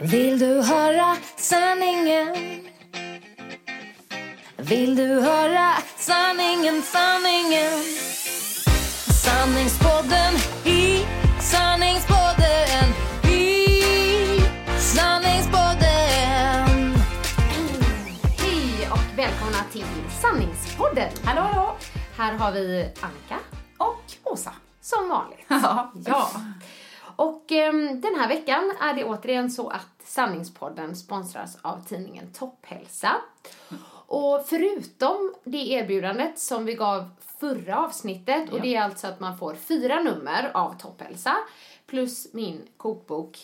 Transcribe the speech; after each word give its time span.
Vill 0.00 0.38
du 0.38 0.62
höra 0.62 1.16
sanningen? 1.36 2.36
Vill 4.56 4.96
du 4.96 5.20
höra 5.20 5.72
sanningen, 5.96 6.82
sanningen? 6.82 7.72
Sanningspodden 9.24 10.34
i 10.64 11.06
sanningspodden 11.40 12.88
i 13.32 13.74
sanningspodden. 14.78 16.94
Hej 18.38 18.88
och 18.90 19.18
välkomna 19.18 19.64
till 19.72 19.84
Sanningspodden. 20.22 21.10
Hallå, 21.24 21.40
hallå! 21.42 21.76
Här 22.16 22.32
har 22.32 22.52
vi 22.52 22.90
Anka, 23.00 23.38
Och 23.78 24.02
Åsa. 24.24 24.52
som 24.80 25.08
vanligt. 25.08 25.46
Ja. 26.06 26.30
Ja. 27.18 27.24
Och 27.24 27.52
ehm, 27.52 28.00
den 28.00 28.14
här 28.14 28.28
veckan 28.28 28.72
är 28.80 28.94
det 28.94 29.04
återigen 29.04 29.50
så 29.50 29.68
att 29.68 30.02
Sanningspodden 30.04 30.96
sponsras 30.96 31.58
av 31.62 31.84
tidningen 31.88 32.32
Topphälsa. 32.32 33.16
Och 34.06 34.44
förutom 34.48 35.34
det 35.44 35.70
erbjudandet 35.70 36.38
som 36.38 36.64
vi 36.64 36.74
gav 36.74 37.10
förra 37.40 37.78
avsnittet, 37.78 38.50
och 38.50 38.58
Ja. 38.58 38.62
det 38.62 38.74
är 38.76 38.82
alltså 38.82 39.06
att 39.06 39.20
man 39.20 39.38
får 39.38 39.54
fyra 39.54 40.00
nummer 40.02 40.50
av 40.54 40.78
Topphälsa, 40.78 41.36
plus 41.86 42.28
min 42.32 42.62
kokbok 42.76 43.38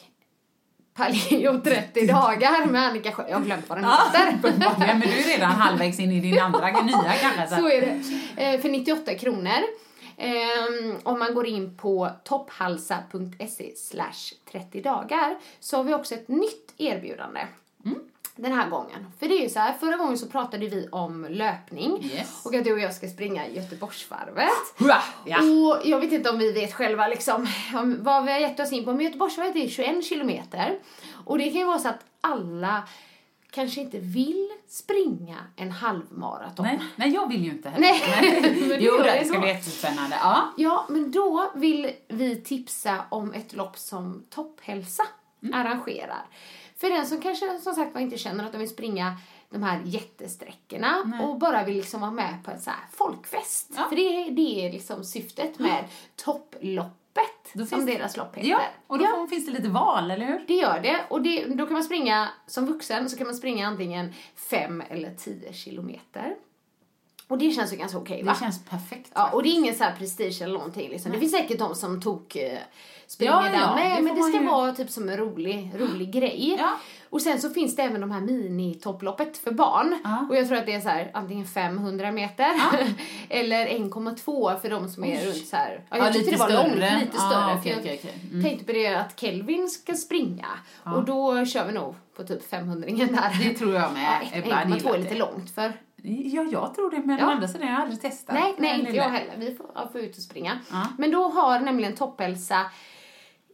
Paleo 0.94 1.60
30 1.60 2.06
dagar 2.06 2.66
med 2.66 2.82
Annika 2.82 3.12
Sjö. 3.12 3.24
Jag 3.28 3.36
har 3.36 3.44
glömt 3.44 3.68
vad 3.68 3.78
den 3.78 3.84
heter. 3.84 4.38
Uppenbarligen, 4.38 4.98
men 4.98 5.08
du 5.08 5.14
är 5.18 5.36
redan 5.36 5.50
halvvägs 5.52 6.00
in 6.00 6.12
i 6.12 6.20
din 6.20 6.40
andra 6.40 6.66
nya 6.70 7.12
kanske. 7.20 7.46
Så. 7.48 7.56
Så 7.56 7.68
är 7.68 7.80
det. 8.36 8.44
Eh, 8.44 8.60
för 8.60 8.68
98 8.68 9.14
kronor. 9.14 9.60
Ehm, 10.16 10.96
om 11.02 11.18
man 11.18 11.34
går 11.34 11.46
in 11.46 11.76
på 11.76 12.10
topphalsa.se 12.24 13.76
slash 13.76 14.34
30 14.52 14.80
dagar 14.82 15.36
så 15.60 15.76
har 15.76 15.84
vi 15.84 15.94
också 15.94 16.14
ett 16.14 16.28
nytt 16.28 16.74
erbjudande. 16.78 17.40
Mm. 17.84 17.98
Den 18.36 18.52
här 18.52 18.70
gången. 18.70 19.12
För 19.18 19.28
det 19.28 19.34
är 19.38 19.42
ju 19.42 19.48
så 19.48 19.58
här, 19.58 19.72
förra 19.72 19.96
gången 19.96 20.18
så 20.18 20.26
pratade 20.26 20.68
vi 20.68 20.88
om 20.92 21.26
löpning 21.30 22.10
Yes. 22.14 22.46
och 22.46 22.54
att 22.54 22.64
du 22.64 22.72
och 22.72 22.80
jag 22.80 22.94
ska 22.94 23.08
springa 23.08 23.48
Göteborgsvarvet. 23.48 24.48
Hurra! 24.78 25.02
Ja. 25.24 25.38
Och 25.42 25.80
jag 25.84 26.00
vet 26.00 26.12
inte 26.12 26.30
om 26.30 26.38
vi 26.38 26.52
vet 26.52 26.74
själva 26.74 27.08
liksom 27.08 27.46
om 27.74 27.96
vad 28.02 28.24
vi 28.24 28.32
har 28.32 28.38
gett 28.38 28.60
oss 28.60 28.72
in 28.72 28.84
på. 28.84 28.92
Men 28.92 29.00
Göteborgsvarvet 29.04 29.56
är 29.56 29.68
21 29.68 30.04
kilometer. 30.04 30.78
Och 31.24 31.38
det 31.38 31.44
kan 31.44 31.60
ju 31.60 31.64
vara 31.64 31.78
så 31.78 31.88
att 31.88 32.04
alla 32.20 32.82
kanske 33.54 33.80
inte 33.80 33.98
vill 33.98 34.48
springa 34.68 35.36
en 35.56 35.70
halvmaraton. 35.70 36.66
Nej, 36.66 36.80
nej, 36.96 37.10
jag 37.10 37.28
vill 37.28 37.44
ju 37.44 37.50
inte 37.50 37.68
heller. 37.68 37.86
Nej, 37.86 38.40
men 38.68 38.78
jo, 38.82 38.96
det 38.96 39.02
det 39.18 39.24
ska 39.24 39.38
bli 39.38 39.48
jättespännande. 39.48 40.16
Ja. 40.20 40.52
Ja, 40.56 40.86
men 40.88 41.10
då 41.10 41.50
vill 41.54 41.90
vi 42.08 42.36
tipsa 42.42 43.04
om 43.08 43.32
ett 43.32 43.52
lopp 43.52 43.78
som 43.78 44.24
Topphälsa 44.30 45.02
Mm. 45.42 45.60
arrangerar. 45.60 46.26
För 46.76 46.90
den 46.90 47.06
som 47.06 47.20
kanske 47.20 47.58
som 47.58 47.74
sagt 47.74 47.94
var 47.94 48.00
inte 48.00 48.18
känner 48.18 48.44
att 48.44 48.52
de 48.52 48.58
vill 48.58 48.68
springa 48.68 49.16
de 49.50 49.62
här 49.62 49.80
jättesträckorna 49.84 51.20
och 51.22 51.38
bara 51.38 51.64
vill 51.64 51.76
liksom 51.76 52.00
vara 52.00 52.10
med 52.10 52.34
på 52.44 52.50
en 52.50 52.60
så 52.60 52.70
här 52.70 52.78
folkfest. 52.92 53.70
Ja. 53.76 53.86
För 53.88 53.96
det, 53.96 54.30
det 54.30 54.66
är 54.66 54.72
liksom 54.72 55.04
syftet 55.04 55.58
med 55.58 55.84
topploppet 56.16 57.03
Då 57.52 57.66
som 57.66 57.78
finns- 57.78 57.98
deras 57.98 58.16
lopp 58.16 58.36
heter. 58.36 58.48
ja, 58.48 58.60
och 58.86 58.98
då 58.98 59.06
får, 59.06 59.26
finns 59.26 59.46
det 59.46 59.52
lite 59.52 59.68
val, 59.68 60.10
eller 60.10 60.26
hur? 60.26 60.44
Det 60.46 60.54
gör 60.54 60.80
det. 60.80 61.00
Och 61.08 61.22
det, 61.22 61.44
då 61.46 61.64
kan 61.66 61.72
man 61.72 61.84
springa, 61.84 62.28
som 62.46 62.66
vuxen, 62.66 63.10
så 63.10 63.16
kan 63.16 63.26
man 63.26 63.34
springa 63.36 63.66
antingen 63.66 64.12
5 64.36 64.82
eller 64.90 65.14
10 65.14 65.52
kilometer. 65.52 66.34
Och 67.28 67.38
det 67.38 67.50
känns 67.50 67.72
ju 67.72 67.76
ganska 67.76 67.98
okej 67.98 68.22
va? 68.22 68.32
Det 68.32 68.38
känns 68.44 68.64
perfekt. 68.64 69.10
Ja, 69.14 69.30
och 69.32 69.42
det 69.42 69.48
är 69.48 69.52
ingen 69.54 69.74
så 69.74 69.84
här 69.84 69.92
prestige 69.98 70.42
eller 70.42 70.54
någonting 70.54 70.88
liksom. 70.90 71.12
Det 71.12 71.18
finns 71.18 71.32
säkert 71.32 71.58
de 71.58 71.74
som 71.74 72.00
tok 72.02 72.36
eh, 72.36 72.58
springer 73.06 73.32
Ja, 73.32 73.42
där 73.42 73.52
ja, 73.60 73.74
med, 73.74 73.98
det 73.98 74.02
men 74.02 74.14
det 74.16 74.22
ska 74.22 74.40
ju- 74.40 74.46
vara 74.46 74.72
typ 74.72 74.90
som 74.90 75.08
en 75.08 75.16
rolig, 75.16 75.70
rolig 75.78 76.12
grej. 76.12 76.56
Ja. 76.58 76.70
Och 77.14 77.22
sen 77.22 77.40
så 77.40 77.50
finns 77.50 77.76
det 77.76 77.82
även 77.82 78.00
de 78.00 78.10
här 78.10 78.20
mini-topploppet 78.20 79.36
för 79.44 79.50
barn. 79.50 80.00
Ja. 80.04 80.26
Och 80.30 80.36
jag 80.36 80.48
tror 80.48 80.58
att 80.58 80.66
det 80.66 80.72
är 80.74 80.80
så 80.80 80.88
här 80.88 81.10
antingen 81.14 81.46
500 81.46 82.12
meter 82.12 82.46
eller 83.28 83.66
1,2 83.66 84.60
för 84.60 84.70
de 84.70 84.88
som 84.88 85.04
är 85.04 85.24
runt 85.26 85.46
så 85.46 85.56
här. 85.56 85.80
Ja, 85.90 85.96
jag 85.96 86.06
Ja, 86.08 86.12
tyckte 86.12 86.30
lite 86.30 86.46
det 86.46 86.54
var 86.56 86.62
långt, 86.62 86.72
större. 86.76 86.98
lite 87.00 87.16
Ja, 87.16 87.30
större. 87.30 87.54
okej, 87.58 87.62
för 87.62 87.70
jag 87.70 87.78
okej, 87.78 88.00
okej. 88.02 88.20
Mm. 88.30 88.44
tänkte 88.44 88.64
på 88.64 88.72
det 88.72 88.94
att 88.94 89.20
Kelvin 89.20 89.68
ska 89.68 89.94
springa. 89.94 90.46
Och 90.82 91.04
då 91.04 91.44
kör 91.46 91.66
vi 91.66 91.72
nog 91.72 91.94
på 92.16 92.22
typ 92.24 92.50
500 92.50 92.88
där. 92.90 93.44
Det 93.48 93.54
tror 93.58 93.74
jag 93.74 93.92
med. 93.92 94.20
Ja, 94.32 94.38
Ebba 94.38 94.54
hade 94.54 94.74
1,2 94.74 94.94
är 94.94 94.98
lite 94.98 95.14
långt 95.14 95.50
för 95.54 95.72
Ja, 96.06 96.42
jag 96.52 96.74
tror 96.74 96.90
det, 96.90 97.02
men 97.04 97.18
Ja. 97.18 97.26
å 97.26 97.30
andra 97.30 97.48
sidan 97.48 97.62
har 97.68 97.74
jag 97.74 97.82
aldrig 97.82 98.00
testat. 98.02 98.34
Nej, 98.34 98.54
nej 98.58 98.80
inte 98.80 98.92
jag 98.92 99.04
heller. 99.10 99.34
Vi 99.38 99.54
får, 99.54 99.66
ja, 99.74 99.88
får 99.92 100.00
ut 100.00 100.16
och 100.16 100.22
springa. 100.22 100.58
Ja. 100.70 100.86
Men 100.98 101.10
då 101.10 101.28
har 101.28 101.60
nämligen 101.60 101.94
Topphälsa 101.94 102.60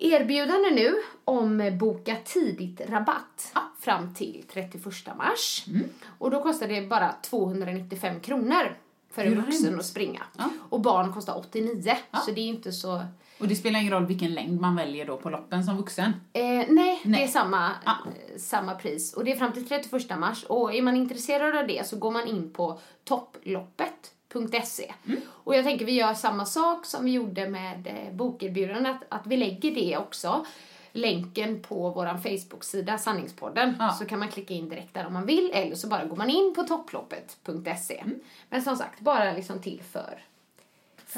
erbjudande 0.00 0.70
nu 0.70 0.94
om 1.24 1.78
boka 1.78 2.16
tidigt-rabatt 2.24 3.52
fram 3.80 4.14
till 4.14 4.44
31 4.52 4.84
mars. 5.18 5.64
Mm. 5.68 5.88
Och 6.18 6.30
då 6.30 6.42
kostar 6.42 6.68
det 6.68 6.82
bara 6.82 7.14
295 7.22 8.20
kronor 8.20 8.76
för 9.12 9.24
en 9.24 9.40
vuxen 9.40 9.78
att 9.78 9.86
springa. 9.86 10.22
Ja. 10.38 10.50
Och 10.68 10.80
barn 10.80 11.12
kostar 11.12 11.38
89, 11.38 11.96
så 12.26 12.30
det 12.30 12.40
är 12.40 12.46
inte 12.48 12.72
så... 12.72 13.04
Och 13.40 13.48
det 13.48 13.56
spelar 13.56 13.80
ingen 13.80 13.92
roll 13.92 14.06
vilken 14.06 14.34
längd 14.34 14.60
man 14.60 14.76
väljer 14.76 15.06
då 15.06 15.16
på 15.16 15.30
loppen 15.30 15.64
som 15.64 15.76
vuxen. 15.76 16.12
Eh, 16.32 16.42
nej, 16.68 17.00
det 17.02 17.08
Nej. 17.10 17.22
är 17.24 17.28
samma, 17.28 17.70
Ja. 17.84 17.96
eh, 18.06 18.38
samma 18.38 18.74
pris. 18.74 19.14
Och 19.14 19.24
det 19.24 19.32
är 19.32 19.36
fram 19.36 19.52
till 19.52 19.68
31 19.68 20.18
mars. 20.18 20.44
Och 20.44 20.74
är 20.74 20.82
man 20.82 20.96
intresserad 20.96 21.56
av 21.56 21.66
det 21.66 21.86
så 21.86 21.96
går 21.96 22.10
man 22.10 22.26
in 22.28 22.50
på 22.52 22.78
topploppet.se. 23.04 24.10
Mm. 25.06 25.20
Och 25.28 25.56
jag 25.56 25.64
tänker 25.64 25.84
vi 25.84 25.92
gör 25.92 26.14
samma 26.14 26.46
sak 26.46 26.86
som 26.86 27.04
vi 27.04 27.10
gjorde 27.10 27.48
med 27.48 27.86
eh, 27.86 28.14
bokerbjudandet. 28.14 28.96
Att 29.08 29.26
vi 29.26 29.36
lägger 29.36 29.74
det 29.74 29.96
också. 29.96 30.46
Länken 30.92 31.62
på 31.62 31.90
vår 31.90 32.06
Facebook-sida, 32.06 32.98
Sanningspodden. 32.98 33.76
Ja. 33.78 33.90
Så 33.90 34.04
kan 34.04 34.18
man 34.18 34.28
klicka 34.28 34.54
in 34.54 34.68
direkt 34.68 34.94
där 34.94 35.06
om 35.06 35.12
man 35.12 35.26
vill. 35.26 35.50
Eller 35.54 35.76
så 35.76 35.88
bara 35.88 36.04
går 36.04 36.16
man 36.16 36.30
in 36.30 36.52
på 36.56 36.62
topploppet.se. 36.62 37.98
Mm. 37.98 38.20
Men 38.48 38.62
som 38.62 38.76
sagt, 38.76 39.00
bara 39.00 39.32
liksom 39.32 39.62
till 39.62 39.82
för 39.92 40.24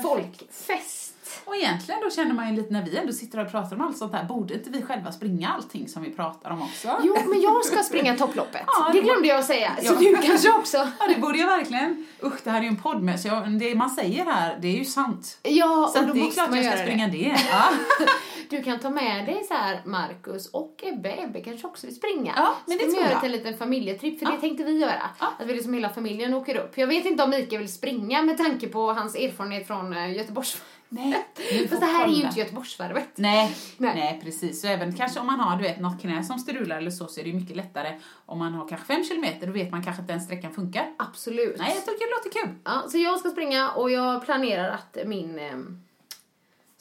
folkfest. 0.03 1.09
Och 1.45 1.57
egentligen 1.57 2.01
då 2.01 2.11
känner 2.11 2.35
man 2.35 2.49
ju 2.51 2.57
lite 2.57 2.73
när 2.73 2.85
vi 2.85 2.97
ändå 2.97 3.13
sitter 3.13 3.39
och 3.39 3.51
pratar 3.51 3.77
om 3.77 3.83
allt 3.83 3.97
sånt 3.97 4.13
här, 4.13 4.25
borde 4.25 4.55
inte 4.55 4.71
vi 4.71 4.83
själva 4.83 5.13
springa 5.13 5.49
allting 5.49 5.89
som 5.89 6.03
vi 6.03 6.11
pratar 6.11 6.51
om 6.51 6.63
också? 6.63 6.89
Jo, 7.03 7.17
men 7.29 7.41
jag 7.41 7.65
ska 7.65 7.83
springa 7.83 8.17
topploppet. 8.17 8.63
Ja, 8.67 8.89
det 8.93 8.99
det 9.01 9.05
glömde 9.05 9.29
jag 9.29 9.45
säga. 9.45 9.77
Så 9.83 9.93
Ja. 9.95 9.99
du 9.99 10.17
kanske 10.17 10.51
också. 10.51 10.77
Ja, 10.99 11.07
det 11.09 11.21
borde 11.21 11.39
jag 11.39 11.47
verkligen. 11.47 12.07
Usch, 12.25 12.33
det 12.45 12.51
här 12.51 12.59
är 12.59 12.63
ju 12.63 12.69
en 12.69 12.77
podd 12.83 13.03
med, 13.03 13.21
så 13.21 13.29
jag, 13.29 13.51
det 13.59 13.75
man 13.75 13.91
säger 13.91 14.25
här, 14.25 14.59
det 14.63 14.69
är 14.69 14.79
ju 14.79 14.85
sant. 14.85 15.39
Ja, 15.43 15.91
Så 15.93 15.99
och 15.99 16.03
att 16.05 16.09
då 16.09 16.15
det 16.15 16.21
är 16.21 16.25
måste 16.25 16.35
klart 16.35 16.51
man 16.51 16.59
jag 16.59 16.67
ska 16.67 16.77
göra 16.77 16.87
springa 16.87 17.09
det. 17.09 17.19
det. 17.19 17.41
Ja. 17.51 17.65
Du 18.53 18.63
kan 18.63 18.79
ta 18.81 18.91
med 18.91 19.27
dig 19.27 19.45
så 19.49 19.55
här 19.55 19.81
Marcus 19.85 20.51
och 20.51 20.81
Ebbe. 20.83 21.23
Ebbe 21.23 21.41
kanske 21.41 21.67
också 21.67 21.87
vill 21.87 21.97
springa. 21.97 22.33
Ja, 22.37 22.55
men 22.67 22.79
det 22.79 22.85
kan 22.85 22.93
vi 22.93 23.01
göra 23.01 23.21
till 23.21 23.31
en 23.31 23.37
liten 23.37 23.59
familjetripp, 23.59 24.19
för 24.19 24.27
Ja. 24.27 24.33
det 24.33 24.41
tänkte 24.41 24.65
vi 24.65 24.79
göra. 24.79 25.11
Ja. 25.21 25.33
Att 25.39 25.47
vi 25.47 25.55
liksom 25.55 25.75
hela 25.75 25.89
familjen 25.89 26.35
åker 26.35 26.57
upp. 26.57 26.79
Jag 26.79 26.87
vet 26.87 27.05
inte 27.07 27.23
om 27.23 27.31
Mikael 27.31 27.59
vill 27.63 27.73
springa 27.73 28.23
med 28.23 28.39
tanke 28.39 28.69
på 28.69 28.93
hans 28.93 29.15
erfarenhet 29.15 29.67
från 29.67 29.93
eh, 29.93 30.17
Göteborgs... 30.17 30.63
Nej, 30.89 31.27
Fast 31.71 31.81
det 31.81 31.87
här 31.87 32.09
är 32.09 32.13
ju 32.13 32.23
inte 32.23 32.41
Göteborgsvarvet. 32.41 33.09
Nej, 33.15 33.57
Nej. 33.77 33.95
nej. 33.95 34.21
precis. 34.23 34.61
Så 34.61 34.67
även 34.67 34.97
kanske 34.97 35.21
om 35.21 35.27
man 35.27 35.41
har 35.41 35.57
du 35.57 35.63
vet, 35.63 35.81
något 35.81 36.01
knä 36.01 36.25
som 36.25 36.39
strular 36.39 36.77
eller 36.79 36.91
så, 36.91 37.07
så 37.07 37.21
är 37.21 37.25
det 37.25 37.33
mycket 37.33 37.57
lättare. 37.57 37.99
Om 38.27 38.39
man 38.39 38.55
har 38.55 38.69
kanske 38.69 38.87
fem 38.87 39.05
kilometer, 39.05 39.47
då 39.47 39.53
vet 39.53 39.71
man 39.71 39.83
kanske 39.83 40.03
att 40.03 40.09
den 40.09 40.21
sträckan 40.21 40.53
funkar. 40.53 40.87
Absolut. 40.99 41.57
Nej, 41.59 41.73
jag 41.75 41.85
tycker 41.85 42.07
det 42.07 42.15
låter 42.29 42.41
kul. 42.41 42.59
Ja, 42.65 42.89
så 42.89 42.99
jag 42.99 43.19
ska 43.21 43.31
springa 43.31 43.71
och 43.71 43.91
jag 43.91 44.25
planerar 44.25 44.71
att 44.71 44.97
min 45.07 45.39
eh, 45.39 45.53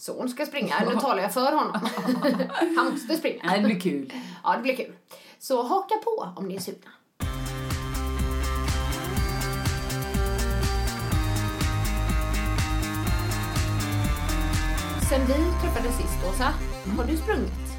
son 0.01 0.29
ska 0.29 0.45
springa. 0.45 0.75
Nu 0.89 0.99
talar 0.99 1.23
jag 1.23 1.33
för 1.33 1.51
honom. 1.51 1.79
Han 2.77 2.91
måste 2.91 3.17
springa. 3.17 3.55
Det 3.55 3.61
blir 3.61 3.79
kul. 3.79 4.13
Ja, 4.43 4.55
det 4.55 4.61
blir 4.61 4.75
kul. 4.75 4.93
Så 5.39 5.63
haka 5.63 5.95
på 5.95 6.29
om 6.35 6.47
ni 6.47 6.55
är 6.55 6.59
sugna. 6.59 6.91
Sen 15.09 15.21
vi 15.27 15.33
träffades 15.61 15.97
sist, 15.97 16.25
Åsa, 16.29 16.53
har 16.97 17.05
du 17.05 17.17
sprungit? 17.17 17.70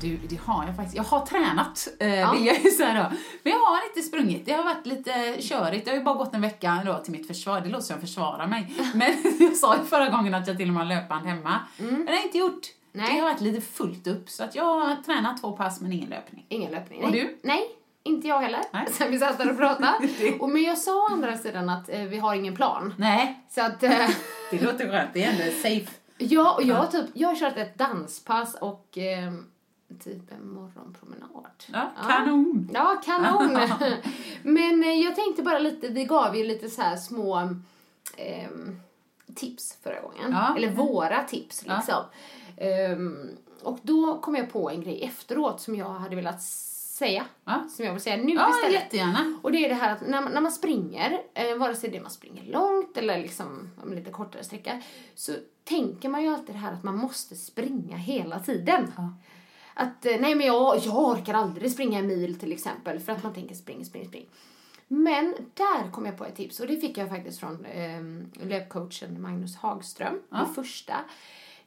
Du, 0.00 0.16
det 0.28 0.40
har 0.44 0.66
jag 0.66 0.76
faktiskt. 0.76 0.96
Jag 0.96 1.02
har 1.04 1.26
tränat, 1.26 1.88
eh, 2.00 2.14
Ja. 2.14 2.32
vill 2.32 2.46
jag 2.46 2.60
ju 2.64 2.70
säga 2.70 2.94
då. 3.10 3.16
Men 3.42 3.52
jag 3.52 3.58
har 3.60 3.86
inte 3.88 4.02
sprungit. 4.02 4.46
Det 4.46 4.52
har 4.52 4.64
varit 4.64 4.86
lite 4.86 5.36
körigt. 5.40 5.84
Det 5.84 5.90
har 5.90 5.98
ju 5.98 6.04
bara 6.04 6.14
gått 6.14 6.34
en 6.34 6.40
vecka 6.40 6.82
då 6.86 6.98
till 6.98 7.12
mitt 7.12 7.26
försvar. 7.26 7.60
Det 7.60 7.68
låter 7.68 7.84
som 7.84 7.94
jag 7.94 8.00
försvarar 8.00 8.46
mig. 8.46 8.74
Men 8.94 9.12
jag 9.38 9.56
sa 9.56 9.76
ju 9.76 9.84
förra 9.84 10.08
gången 10.08 10.34
att 10.34 10.46
jag 10.46 10.56
till 10.56 10.68
och 10.68 10.74
med 10.74 10.86
har 10.86 10.94
löpband 10.94 11.26
hemma. 11.26 11.60
Men 11.76 12.04
det 12.06 12.12
har 12.12 12.16
jag 12.16 12.24
inte 12.24 12.38
gjort. 12.38 12.66
Nej. 12.92 13.14
Det 13.14 13.20
har 13.20 13.30
varit 13.30 13.40
lite 13.40 13.60
fullt 13.60 14.06
upp. 14.06 14.30
Så 14.30 14.44
att 14.44 14.54
jag 14.54 14.64
har 14.64 14.96
tränat 15.02 15.40
två 15.40 15.52
pass 15.52 15.80
men 15.80 15.92
ingen 15.92 16.10
löpning. 16.10 16.46
Ingen 16.48 16.72
löpning? 16.72 17.04
Och 17.04 17.10
nej. 17.10 17.20
du? 17.20 17.38
Nej, 17.48 17.62
inte 18.02 18.28
jag 18.28 18.40
heller. 18.40 18.60
Nej. 18.72 18.86
Sen 18.92 19.10
vi 19.10 19.18
satt 19.18 19.38
där 19.38 19.50
och 19.50 19.58
pratade. 19.58 19.92
och, 20.40 20.48
men 20.48 20.62
jag 20.62 20.78
sa 20.78 20.92
å 20.92 21.12
andra 21.12 21.36
sidan 21.38 21.68
att 21.68 21.88
eh, 21.88 22.00
vi 22.00 22.18
har 22.18 22.34
ingen 22.34 22.56
plan. 22.56 22.94
Nej, 22.98 23.44
Så 23.50 23.60
att... 23.62 23.82
Eh, 23.82 23.90
det 24.50 24.62
låter 24.62 24.90
skönt. 24.90 25.10
Det 25.14 25.24
är 25.24 25.30
ändå 25.30 25.42
safe. 25.62 25.90
Ja, 26.18 26.54
och 26.54 26.62
jag 26.62 26.90
typ, 26.92 27.06
jag 27.14 27.28
har 27.28 27.36
kört 27.36 27.56
ett 27.56 27.78
danspass 27.78 28.54
och 28.60 28.98
eh, 28.98 29.32
typ 29.98 30.32
en 30.32 30.48
morgonpromenad. 30.48 31.28
Ja, 31.72 31.90
kanon. 32.08 32.70
Ja, 32.74 33.00
kanon! 33.04 33.52
Men 34.42 34.84
eh, 34.84 34.90
jag 34.90 35.16
tänkte 35.16 35.42
bara 35.42 35.58
lite, 35.58 35.88
vi 35.88 36.04
gav 36.04 36.36
ju 36.36 36.44
lite 36.44 36.70
så 36.70 36.82
här 36.82 36.96
små 36.96 37.48
ehm, 38.16 38.80
tips 39.34 39.78
förra 39.82 40.00
gången. 40.00 40.32
Ja. 40.32 40.54
Eller 40.56 40.70
våra 40.70 41.22
tips 41.22 41.62
Ja. 41.66 41.76
liksom. 41.76 42.04
Ehm, 42.56 43.28
och 43.62 43.78
då 43.82 44.18
kom 44.20 44.34
jag 44.34 44.52
på 44.52 44.70
en 44.70 44.80
grej 44.80 45.02
efteråt 45.04 45.60
som 45.60 45.74
jag 45.76 45.88
hade 45.88 46.16
velat 46.16 46.42
säga. 46.42 47.24
Ja. 47.44 47.64
Som 47.70 47.84
jag 47.84 47.92
vill 47.92 48.02
säga 48.02 48.16
nu 48.16 48.32
Ja, 48.34 48.50
istället. 48.50 48.72
jättegärna. 48.82 49.38
Och 49.42 49.52
det 49.52 49.64
är 49.64 49.68
det 49.68 49.74
här 49.74 49.92
att 49.92 50.06
när 50.08 50.22
man, 50.22 50.32
när 50.32 50.40
man 50.40 50.52
springer, 50.52 51.20
eh, 51.34 51.56
vare 51.56 51.74
sig 51.74 51.90
det 51.90 51.96
är 51.96 52.02
man 52.02 52.10
springer 52.10 52.44
långt 52.52 52.96
eller 52.96 53.18
liksom 53.18 53.70
om 53.82 53.92
lite 53.92 54.10
kortare 54.10 54.44
sträcka, 54.44 54.82
så 55.14 55.32
tänker 55.64 56.08
man 56.08 56.22
ju 56.22 56.28
alltid 56.34 56.54
det 56.54 56.58
här 56.58 56.72
att 56.72 56.82
man 56.82 56.96
måste 56.96 57.36
springa 57.36 57.96
hela 57.96 58.40
tiden. 58.40 58.92
Ja. 58.96 59.12
Att 59.74 60.06
eh, 60.06 60.16
nej 60.20 60.34
men 60.34 60.46
jag, 60.46 60.78
jag 60.78 60.98
orkar 60.98 61.34
aldrig 61.34 61.72
springa 61.72 61.98
en 61.98 62.06
mil 62.06 62.38
till 62.38 62.52
exempel 62.52 63.00
för 63.00 63.12
att 63.12 63.22
man 63.22 63.34
tänker 63.34 63.54
spring, 63.54 63.84
spring, 63.84 64.08
spring. 64.08 64.26
Men 64.88 65.34
där 65.54 65.90
kom 65.90 66.06
jag 66.06 66.18
på 66.18 66.24
ett 66.24 66.36
tips 66.36 66.60
och 66.60 66.66
det 66.66 66.76
fick 66.76 66.98
jag 66.98 67.08
faktiskt 67.08 67.40
från 67.40 67.64
eh, 67.64 68.00
löpcoachen 68.46 69.22
Magnus 69.22 69.56
Hagström, 69.56 70.20
det 70.30 70.46
första. 70.54 70.94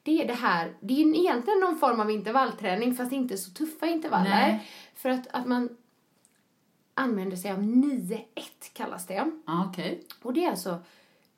Det 0.04 0.22
är 0.24 0.28
det 0.28 0.34
här, 0.34 0.74
det 0.80 1.02
är 1.02 1.16
egentligen 1.16 1.60
någon 1.60 1.80
form 1.80 2.00
av 2.00 2.12
intervallträning 2.12 2.96
fast 2.96 3.12
inte 3.12 3.38
så 3.38 3.52
tuffa 3.52 3.86
intervaller. 3.88 4.30
Nej. 4.30 4.68
För 4.96 5.10
att, 5.10 5.28
att 5.32 5.48
man 5.48 5.70
använder 6.94 7.38
sig 7.38 7.52
av 7.52 7.58
9-1 7.62 8.24
kallas 8.74 9.08
det. 9.08 9.32
Ja, 9.46 9.66
okej. 9.70 10.04
Och 10.22 10.34
det 10.34 10.46
är 10.46 10.50
alltså, 10.50 10.78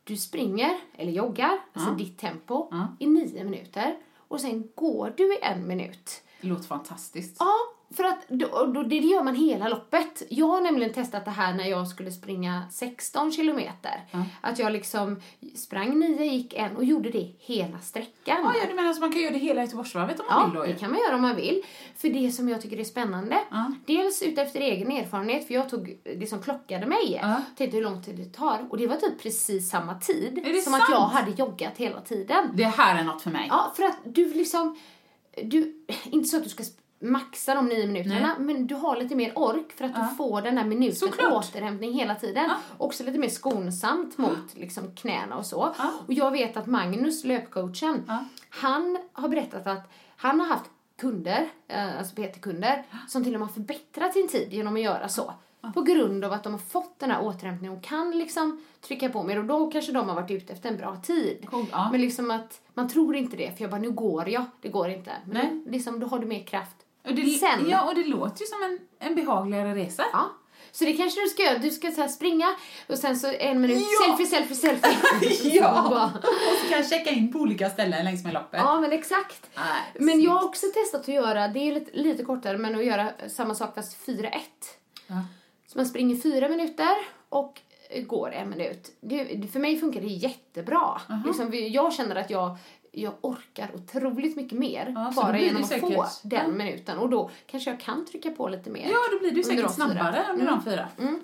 du 0.04 0.18
springer 0.18 0.78
eller 0.94 1.12
joggar, 1.12 1.60
alltså 1.74 1.92
ditt 1.92 2.18
tempo, 2.18 2.68
Ja. 2.72 2.88
i 3.00 3.08
nio 3.08 3.44
minuter. 3.44 3.98
Och 4.18 4.42
sen 4.42 4.70
går 4.76 5.14
du 5.18 5.34
i 5.34 5.38
en 5.42 5.68
minut. 5.68 6.22
Det 6.42 6.48
låter 6.48 6.64
fantastiskt. 6.68 7.36
Ja, 7.40 7.54
för 7.96 8.04
att 8.04 8.28
då, 8.28 8.66
då, 8.66 8.84
det 8.84 8.96
gör 8.98 9.24
man 9.24 9.36
hela 9.36 9.68
loppet. 9.70 10.24
Jag 10.30 10.46
har 10.48 10.62
nämligen 10.62 10.94
testat 10.94 11.26
det 11.26 11.32
här 11.32 11.54
när 11.54 11.66
jag 11.66 11.88
skulle 11.88 12.12
springa 12.12 12.64
16 12.72 13.32
kilometer. 13.32 14.06
Att 14.42 14.60
jag 14.60 14.72
liksom 14.72 15.22
sprang 15.56 16.00
9, 16.00 16.24
gick 16.26 16.54
en 16.54 16.76
och 16.78 16.84
gjorde 16.84 17.10
det 17.10 17.32
hela 17.40 17.80
sträckan. 17.80 18.12
Ja, 18.44 18.54
ja, 18.62 18.66
du 18.70 18.76
menar 18.76 18.94
så 18.94 19.00
man 19.02 19.12
kan 19.12 19.22
göra 19.22 19.34
det 19.34 19.40
hela 19.40 19.62
Göteborgsvarvet 19.62 20.20
om 20.20 20.26
man 20.30 20.46
vill 20.50 20.56
Ja, 20.56 20.60
då 20.60 20.66
det 20.66 20.72
ju? 20.74 20.78
kan 20.80 20.92
man 20.92 21.00
göra 21.00 21.16
om 21.16 21.22
man 21.22 21.36
vill. 21.36 21.64
För 21.98 22.10
det 22.10 22.32
som 22.32 22.50
jag 22.50 22.62
tycker 22.62 22.80
är 22.80 22.84
spännande, 22.84 23.38
Ja. 23.52 23.72
dels 23.86 24.22
utefter 24.22 24.60
egen 24.60 24.92
erfarenhet, 24.92 25.48
för 25.48 25.54
jag 25.54 25.70
tog 25.70 26.00
det 26.18 26.28
som 26.30 26.42
klockade 26.42 26.86
mig, 26.86 27.20
Ja. 27.22 27.42
tänkte 27.58 27.78
hur 27.78 27.84
lång 27.84 28.04
tid 28.04 28.16
det 28.16 28.26
tar. 28.38 28.68
Och 28.70 28.78
det 28.78 28.88
var 28.88 28.96
typ 28.96 29.22
precis 29.24 29.70
samma 29.70 29.96
tid 30.00 30.40
det 30.44 30.62
som 30.62 30.74
att 30.74 30.80
sant? 30.80 30.92
jag 30.92 31.00
hade 31.00 31.32
joggat 31.32 31.74
hela 31.78 32.02
tiden. 32.02 32.50
Det 32.54 32.64
här 32.64 33.00
är 33.00 33.04
något 33.04 33.22
för 33.22 33.30
mig. 33.30 33.48
Ja, 33.50 33.74
för 33.76 33.84
att 33.84 33.98
du 34.04 34.34
liksom, 34.34 34.78
du, 35.44 35.86
inte 36.04 36.30
så 36.30 36.38
att 36.38 36.44
du 36.44 36.50
ska 36.50 36.64
maxa 37.02 37.56
de 37.56 37.66
nio 37.68 37.88
minuterna, 37.88 38.36
men 38.40 38.68
du 38.68 38.76
har 38.76 38.98
lite 38.98 39.16
mer 39.16 39.32
ork 39.36 39.72
för 39.72 39.86
att 39.86 39.96
du 39.96 40.16
får 40.16 40.42
den 40.42 40.58
här 40.58 40.66
minuten 40.66 40.96
Såklart. 40.96 41.34
återhämtning 41.34 41.94
hela 41.94 42.16
tiden. 42.16 42.50
Också 42.78 43.04
lite 43.04 43.18
mer 43.20 43.30
skonsamt 43.30 44.18
mot 44.18 44.54
liksom, 44.56 44.96
knäna 44.96 45.36
och 45.38 45.46
så. 45.46 45.76
Och 46.08 46.14
jag 46.14 46.32
vet 46.32 46.58
att 46.58 46.68
Magnus, 46.68 47.24
löpcoachen, 47.24 48.12
han 48.50 48.98
har 49.14 49.30
berättat 49.30 49.68
att 49.68 49.92
han 50.16 50.40
har 50.40 50.48
haft 50.48 50.66
kunder, 50.98 51.50
eh, 51.68 51.98
alltså 51.98 52.16
PT-kunder, 52.16 52.84
som 53.08 53.24
till 53.24 53.34
och 53.34 53.40
med 53.40 53.48
har 53.50 53.54
förbättrat 53.54 54.14
sin 54.14 54.28
tid 54.28 54.54
genom 54.54 54.76
att 54.76 54.82
göra 54.82 55.10
så. 55.10 55.34
På 55.74 55.82
grund 55.82 56.26
av 56.26 56.34
att 56.34 56.44
de 56.44 56.54
har 56.54 56.60
fått 56.60 57.00
den 57.00 57.12
här 57.12 57.22
återhämtningen 57.24 57.78
och 57.78 57.84
kan 57.84 58.12
liksom 58.12 58.62
trycka 58.82 59.10
på 59.10 59.24
mer 59.24 59.40
och 59.40 59.46
då 59.46 59.72
kanske 59.72 59.92
de 59.92 60.10
har 60.10 60.16
varit 60.16 60.32
ute 60.32 60.54
efter 60.54 60.70
en 60.70 60.78
bra 60.78 60.96
tid. 61.04 61.48
Cool, 61.50 61.66
ja. 61.72 61.90
Men 61.92 62.02
liksom 62.02 62.32
att 62.32 62.62
man 62.74 62.90
tror 62.90 63.16
inte 63.16 63.38
det 63.38 63.56
för 63.58 63.62
jag 63.64 63.72
bara 63.72 63.82
nu 63.82 63.92
går 63.92 64.30
jag, 64.30 64.46
det 64.62 64.70
går 64.70 64.90
inte. 64.90 65.12
Men 65.26 65.34
Nej. 65.34 65.62
då, 65.66 65.72
liksom, 65.72 66.00
då 66.00 66.08
har 66.08 66.20
du 66.20 66.26
mer 66.26 66.44
kraft. 66.44 66.76
Och 67.08 67.14
det, 67.14 67.26
Sen. 67.30 67.70
Ja, 67.70 67.84
och 67.90 67.96
det 67.96 68.04
låter 68.04 68.42
ju 68.42 68.46
som 68.46 68.64
en, 68.64 68.80
en 69.10 69.16
behagligare 69.16 69.76
resa. 69.76 70.04
Ja. 70.14 70.26
Så 70.72 70.84
det 70.86 70.94
kanske 70.94 71.22
du 71.22 71.28
ska 71.28 71.44
göra. 71.44 71.58
Du 71.58 71.70
ska 71.72 71.92
så 71.92 72.08
springa 72.08 72.56
och 72.90 72.98
sen 72.98 73.16
så 73.20 73.28
en 73.40 73.62
minut 73.62 73.78
Ja. 74.00 74.08
selfie, 74.18 74.26
selfie, 74.26 74.56
selfie. 74.56 74.98
Ja. 75.62 76.12
Och 76.24 76.60
så 76.62 76.70
kan 76.70 76.78
jag 76.78 76.90
checka 76.90 77.10
in 77.10 77.32
på 77.32 77.40
olika 77.40 77.70
ställen 77.70 78.06
längs 78.06 78.24
med 78.24 78.34
loppet. 78.34 78.60
ja, 78.64 78.82
men 78.82 78.92
exakt. 78.92 79.50
Nej, 79.56 79.66
Men 80.00 80.22
jag 80.22 80.32
har 80.32 80.46
också 80.46 80.66
testat 80.74 81.02
att 81.02 81.08
göra, 81.08 81.48
det 81.48 81.60
är 81.60 81.74
lite, 81.74 81.98
lite 81.98 82.24
kortare, 82.24 82.58
men 82.58 82.76
att 82.76 82.86
göra 82.86 83.12
samma 83.30 83.56
sak 83.56 83.76
fast 83.76 84.06
4-1. 84.08 84.30
Ja. 85.08 85.16
Så 85.72 85.78
man 85.80 85.86
springer 85.86 86.16
fyra 86.16 86.50
minuter 86.50 86.96
och 87.30 87.62
går 88.08 88.32
en 88.32 88.50
minut. 88.50 88.92
Det, 89.02 89.48
för 89.52 89.60
mig 89.60 89.80
funkar 89.80 90.02
det 90.02 90.08
jättebra. 90.08 91.02
Liksom, 91.26 91.50
vi- 91.50 91.68
jag 91.70 91.94
känner 91.94 92.16
att 92.16 92.30
jag, 92.30 92.58
jag 92.92 93.14
orkar 93.22 93.70
otroligt 93.76 94.36
mycket 94.36 94.60
mer 94.60 94.92
Ja, 94.96 95.14
bara 95.16 95.40
genom 95.40 95.64
att 95.64 95.70
få 95.70 95.88
säkert- 95.90 96.20
den 96.24 96.46
ja. 96.46 96.48
minuten. 96.48 96.98
Och 96.98 97.10
då 97.10 97.30
kanske 97.46 97.70
jag 97.70 97.80
kan 97.80 98.06
trycka 98.06 98.32
på 98.32 98.48
lite 98.48 98.70
mer. 98.70 98.88
Ja, 98.92 98.98
då 99.12 99.20
blir 99.20 99.32
under 99.32 99.44
säkert 99.44 99.72
snabbare 99.72 100.26
under 100.34 100.46
de 100.46 100.64
fyra. 100.64 100.88
Mm. 101.00 101.20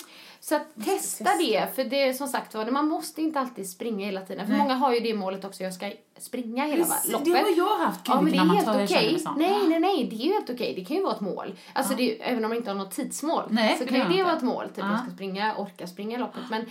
Så 0.47 0.55
att 0.55 0.85
testa 0.85 1.23
det, 1.39 1.75
för 1.75 1.83
det 1.83 2.01
är 2.03 2.13
som 2.13 2.27
sagt 2.27 2.55
var, 2.55 2.65
man 2.71 2.87
måste 2.87 3.21
inte 3.21 3.39
alltid 3.39 3.69
springa 3.69 4.05
hela 4.05 4.21
tiden. 4.21 4.45
För 4.45 4.53
Nej. 4.53 4.61
många 4.61 4.73
har 4.75 4.93
ju 4.93 4.99
det 4.99 5.13
målet 5.13 5.45
också, 5.45 5.63
jag 5.63 5.73
ska 5.73 5.91
springa 6.17 6.65
hela 6.65 6.85
Precis, 6.85 7.11
loppet. 7.11 7.25
Det 7.25 7.31
har 7.39 7.57
jag 7.57 7.77
haft 7.85 8.01
Ja, 8.07 8.21
men 8.21 8.31
det 8.33 8.37
är 8.37 8.43
helt 8.45 8.91
okej. 8.91 9.19
som. 9.19 9.35
Nej, 9.37 9.57
nej, 9.67 9.79
nej, 9.79 10.03
det 10.09 10.15
är 10.15 10.19
ju 10.27 10.33
helt 10.33 10.49
okej. 10.49 10.73
Det 10.75 10.85
kan 10.85 10.97
ju 10.97 11.03
vara 11.03 11.13
ett 11.15 11.21
mål. 11.21 11.55
Alltså 11.73 11.93
det 11.95 12.03
är, 12.03 12.05
ju- 12.15 12.21
även 12.21 12.45
om 12.45 12.49
man 12.49 12.57
inte 12.57 12.69
har 12.69 12.75
något 12.77 12.91
tidsmål 12.91 13.43
Nej, 13.49 13.77
så 13.77 13.83
det 13.83 13.89
kan 13.89 13.97
ju 13.99 14.03
det 14.07 14.15
jag 14.15 14.25
vara 14.25 14.33
inte. 14.33 14.45
ett 14.45 14.53
mål. 14.53 14.65
Typ 14.67 14.77
Ja. 14.77 14.91
jag 14.91 14.99
ska 15.01 15.11
springa, 15.11 15.55
orka 15.57 15.87
springa 15.87 16.17
loppet. 16.17 16.43
Men 16.49 16.65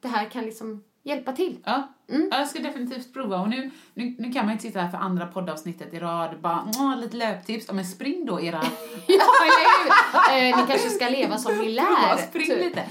det 0.00 0.08
här 0.08 0.24
kan 0.30 0.44
liksom 0.44 0.84
hjälpa 1.02 1.32
till. 1.32 1.56
Ja, 1.64 1.88
Mm. 2.12 2.28
Ja, 2.32 2.38
jag 2.38 2.48
ska 2.48 2.58
definitivt 2.58 3.12
prova. 3.14 3.40
Och 3.40 3.48
nu, 3.48 3.70
nu, 3.94 4.16
nu 4.18 4.32
kan 4.32 4.46
man 4.46 4.54
ju 4.54 4.60
sitta 4.60 4.80
här 4.80 4.90
för 4.90 4.98
andra 4.98 5.26
poddavsnittet 5.26 5.94
i 5.94 5.98
rad 5.98 6.40
bara, 6.40 6.68
"Åh, 6.78 6.98
lite 7.00 7.16
löptips. 7.16 7.64
Ja, 7.68 7.74
men 7.74 7.84
spring 7.84 8.26
då 8.26 8.40
era... 8.40 8.62
ja, 9.06 9.24
eller 9.42 9.84
hur? 9.84 10.48
Eh, 10.50 10.56
ni 10.60 10.66
kanske 10.68 10.90
ska 10.90 11.08
leva 11.08 11.38
som 11.38 11.58
ni 11.58 11.68
lär. 11.72 11.84
Prova, 11.84 12.16
spring 12.16 12.46
typ. 12.46 12.58
lite. 12.64 12.82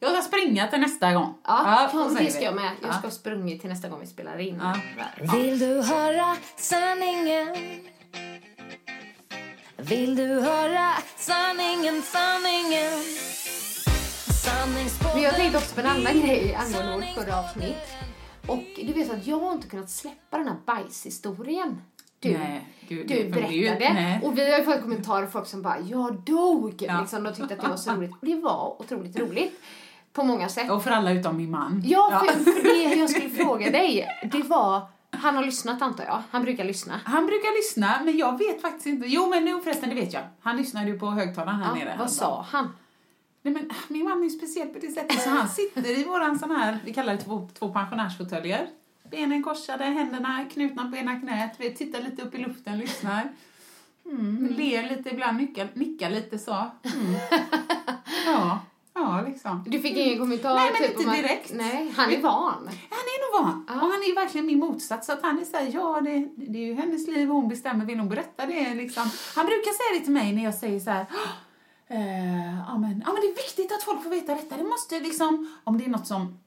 Jag 0.00 0.12
ska 0.12 0.22
springa 0.22 0.66
till 0.66 0.80
nästa 0.80 1.12
gång. 1.14 1.34
Ja, 1.44 1.88
så 1.92 1.98
fan, 1.98 2.14
det 2.14 2.30
ska 2.30 2.42
jag 2.44 2.54
med. 2.54 2.70
Jag 2.82 2.90
Ja. 2.90 2.92
ska 2.94 3.06
ha 3.06 3.10
sprungit 3.10 3.60
till 3.60 3.70
nästa 3.70 3.88
gång 3.88 4.00
vi 4.00 4.06
spelar 4.06 4.38
in. 4.38 4.60
Ja. 4.62 4.76
Vill 5.36 5.58
du 5.58 5.82
höra 5.82 6.36
sanningen? 6.56 7.56
Vill 9.76 10.16
du 10.16 10.40
höra 10.40 10.90
sanningen, 11.16 12.02
sanningen? 12.02 12.92
Men 15.14 15.22
jag 15.22 15.34
tänkte 15.34 15.58
också 15.58 15.74
på 15.74 15.80
en 15.80 15.86
annan 15.86 16.20
grej 16.20 16.54
angående 16.54 16.92
vårt 16.96 17.24
förra 17.24 17.38
avsnitt. 17.38 17.76
Och 18.46 18.62
du 18.76 18.92
vet 18.92 19.10
att 19.12 19.26
jag 19.26 19.40
har 19.40 19.52
inte 19.52 19.68
kunnat 19.68 19.90
släppa 19.90 20.38
den 20.38 20.48
här 20.48 20.56
bajshistorien. 20.66 21.82
Du, 22.20 22.38
Nej, 22.38 22.66
gud, 22.88 23.08
du 23.08 23.28
berättade. 23.28 23.92
nej. 23.92 24.20
och 24.24 24.38
vi 24.38 24.50
har 24.52 24.58
ju 24.58 24.64
fått 24.64 24.82
kommentarer 24.82 25.26
folk 25.26 25.46
som 25.46 25.62
bara 25.62 25.78
“jag 25.80 26.14
dog”. 26.20 26.82
Ja. 26.88 27.00
Liksom, 27.00 27.24
de 27.24 27.34
tyckte 27.34 27.54
att 27.54 27.60
det 27.60 27.68
var 27.68 27.76
så 27.76 27.90
roligt. 27.92 28.10
Och 28.20 28.26
det 28.26 28.34
var 28.36 28.76
otroligt 28.82 29.18
roligt. 29.18 29.60
På 30.16 30.24
många 30.24 30.48
sätt. 30.48 30.70
Och 30.70 30.84
för 30.84 30.90
alla 30.90 31.12
utom 31.12 31.36
min 31.36 31.50
man. 31.50 31.82
Ja, 31.84 32.24
för, 32.26 32.38
för 32.52 32.62
det 32.62 32.94
jag 32.94 33.10
skulle 33.10 33.30
fråga 33.44 33.70
dig, 33.70 34.08
det 34.32 34.42
var... 34.42 34.82
Han 35.10 35.36
har 35.36 35.44
lyssnat 35.44 35.82
antar 35.82 36.04
jag. 36.04 36.22
Han 36.30 36.42
brukar 36.42 36.64
lyssna. 36.64 37.00
Han 37.04 37.26
brukar 37.26 37.56
lyssna, 37.56 38.00
men 38.04 38.16
jag 38.16 38.38
vet 38.38 38.62
faktiskt 38.62 38.86
inte. 38.86 39.06
Jo, 39.08 39.26
men 39.30 39.44
nu 39.44 39.60
förresten, 39.60 39.88
det 39.88 39.94
vet 39.94 40.12
jag. 40.12 40.22
Han 40.40 40.56
lyssnade 40.56 40.86
ju 40.86 40.98
på 40.98 41.06
högtalaren 41.06 41.56
här 41.62 41.68
Ja, 41.78 41.84
nere. 41.84 41.96
vad 41.98 42.10
sa 42.10 42.46
han? 42.50 42.68
Nej, 43.42 43.54
men 43.54 43.70
min 43.88 44.04
man 44.04 44.18
är 44.18 44.24
ju 44.24 44.30
speciell 44.30 44.68
på 44.68 44.78
det 44.78 44.88
sättet 44.90 45.22
så 45.22 45.30
han 45.30 45.48
sitter 45.48 45.98
i 46.00 46.04
våran 46.04 46.38
sån 46.38 46.50
här, 46.50 46.78
vi 46.84 46.94
kallar 46.94 47.12
det 47.12 47.20
två, 47.22 47.48
två 47.58 47.68
pensionärsfåtöljer. 47.72 48.66
Benen 49.10 49.42
korsade, 49.42 49.84
händerna 49.84 50.44
knutna 50.52 50.90
på 50.90 50.96
ena 50.96 51.20
knät, 51.20 51.54
vi 51.58 51.74
tittar 51.74 52.00
lite 52.02 52.22
upp 52.22 52.34
i 52.34 52.38
luften, 52.38 52.78
lyssnar. 52.78 53.28
Mm, 54.06 54.54
ler 54.56 54.96
lite 54.96 55.10
ibland, 55.10 55.36
nickar, 55.38 55.68
nickar 55.74 56.10
lite 56.10 56.38
så. 56.38 56.52
Mm. 56.52 57.14
Ja, 58.26 58.60
ja 58.96 59.22
liksom. 59.26 59.64
Du 59.66 59.80
fick 59.80 59.96
ingen 59.96 60.18
kommentar? 60.18 60.54
Nej, 60.54 60.70
men 60.72 60.88
typ, 60.88 60.98
inte 61.00 61.10
att- 61.10 61.16
direkt. 61.16 61.52
Nej, 61.54 61.92
han 61.96 62.10
är 62.10 62.20
van. 62.22 62.68
Han 62.90 63.04
är 63.14 63.38
nog 63.40 63.44
van. 63.46 63.64
Och 63.68 63.88
han 63.92 64.00
är 64.02 64.14
verkligen 64.14 64.46
min 64.46 64.58
motsats. 64.58 65.06
Så 65.06 65.12
att 65.12 65.22
han 65.22 65.38
är 65.38 65.44
såhär, 65.44 65.70
ja 65.74 66.00
det, 66.00 66.28
det 66.36 66.58
är 66.58 66.66
ju 66.66 66.74
hennes 66.74 67.06
liv 67.08 67.30
och 67.30 67.36
hon 67.36 67.48
bestämmer, 67.48 67.84
vill 67.84 67.98
hon 67.98 68.08
berätta 68.08 68.46
det 68.46 68.74
liksom. 68.74 69.10
Han 69.34 69.46
brukar 69.46 69.70
säga 69.72 69.98
det 69.98 70.04
till 70.04 70.14
mig 70.14 70.32
när 70.32 70.44
jag 70.44 70.54
säger 70.54 70.80
så 70.80 70.90
här. 70.90 71.06
Eh, 71.88 72.56
ja, 72.68 72.78
men, 72.78 73.02
ja 73.06 73.12
men 73.12 73.20
det 73.20 73.26
är 73.26 73.36
viktigt 73.46 73.72
att 73.72 73.82
folk 73.82 74.02
får 74.02 74.10
veta 74.10 74.34
detta. 74.34 74.56
Det 74.56 74.64
måste 74.64 75.00
liksom, 75.00 75.52
om 75.64 75.78
det 75.78 75.84
är 75.84 75.88
något 75.88 76.06
som, 76.06 76.38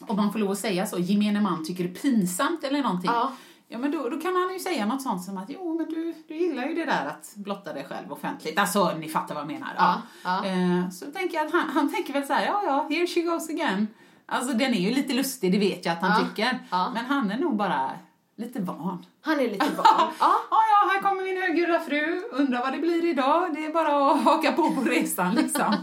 om 0.00 0.16
man 0.16 0.32
får 0.32 0.38
lov 0.38 0.50
att 0.50 0.58
säga 0.58 0.86
så, 0.86 0.98
gemene 0.98 1.40
man 1.40 1.64
tycker 1.64 1.84
är 1.84 1.88
pinsamt 1.94 2.64
eller 2.64 2.82
någonting. 2.82 3.10
Ja. 3.14 3.32
Ja, 3.68 3.78
men 3.78 3.90
då, 3.90 4.08
då 4.08 4.20
kan 4.20 4.36
han 4.36 4.52
ju 4.52 4.58
säga 4.58 4.86
något 4.86 5.02
sånt 5.02 5.22
som 5.24 5.38
att 5.38 5.44
jo, 5.50 5.74
men 5.78 5.86
du, 5.88 6.14
du 6.28 6.36
gillar 6.36 6.64
ju 6.66 6.74
det 6.74 6.84
där 6.84 7.06
att 7.06 7.32
blotta 7.36 7.72
dig 7.72 7.84
själv 7.84 8.12
offentligt. 8.12 8.58
Alltså, 8.58 8.92
ni 8.98 9.08
fattar 9.08 9.34
vad 9.34 9.42
jag 9.42 9.52
menar. 9.52 9.68
Ja, 9.76 10.02
ja. 10.24 10.46
Eh, 10.46 10.90
så 10.90 11.06
tänker 11.06 11.36
jag 11.36 11.46
att 11.46 11.52
han, 11.52 11.68
han 11.70 11.92
tänker 11.94 12.12
väl 12.12 12.26
så 12.26 12.32
här, 12.32 12.46
ja, 12.46 12.62
ja, 12.66 12.86
here 12.96 13.06
she 13.06 13.20
goes 13.22 13.48
again. 13.50 13.88
Alltså, 14.26 14.52
den 14.52 14.74
är 14.74 14.78
ju 14.78 14.90
lite 14.94 15.12
lustig, 15.14 15.52
det 15.52 15.58
vet 15.58 15.84
jag 15.86 15.92
att 15.92 16.00
han 16.02 16.20
Ja, 16.22 16.28
tycker. 16.28 16.58
Men 16.70 17.04
han 17.04 17.30
är 17.30 17.38
nog 17.38 17.56
bara 17.56 17.90
lite 18.36 18.60
van. 18.60 19.06
Han 19.20 19.40
är 19.40 19.50
lite 19.50 19.64
van. 19.76 19.84
Ja, 20.20 20.32
Ja. 20.50 20.90
här 20.94 21.02
kommer 21.02 21.22
min 21.22 21.42
högljudda 21.42 21.80
fru. 21.80 22.22
Undrar 22.32 22.60
vad 22.60 22.72
det 22.72 22.78
blir 22.78 23.04
idag. 23.04 23.54
Det 23.54 23.66
är 23.66 23.72
bara 23.72 24.10
att 24.12 24.24
haka 24.24 24.52
på 24.52 24.70
på 24.74 24.80
resan 24.80 25.34
liksom. 25.34 25.74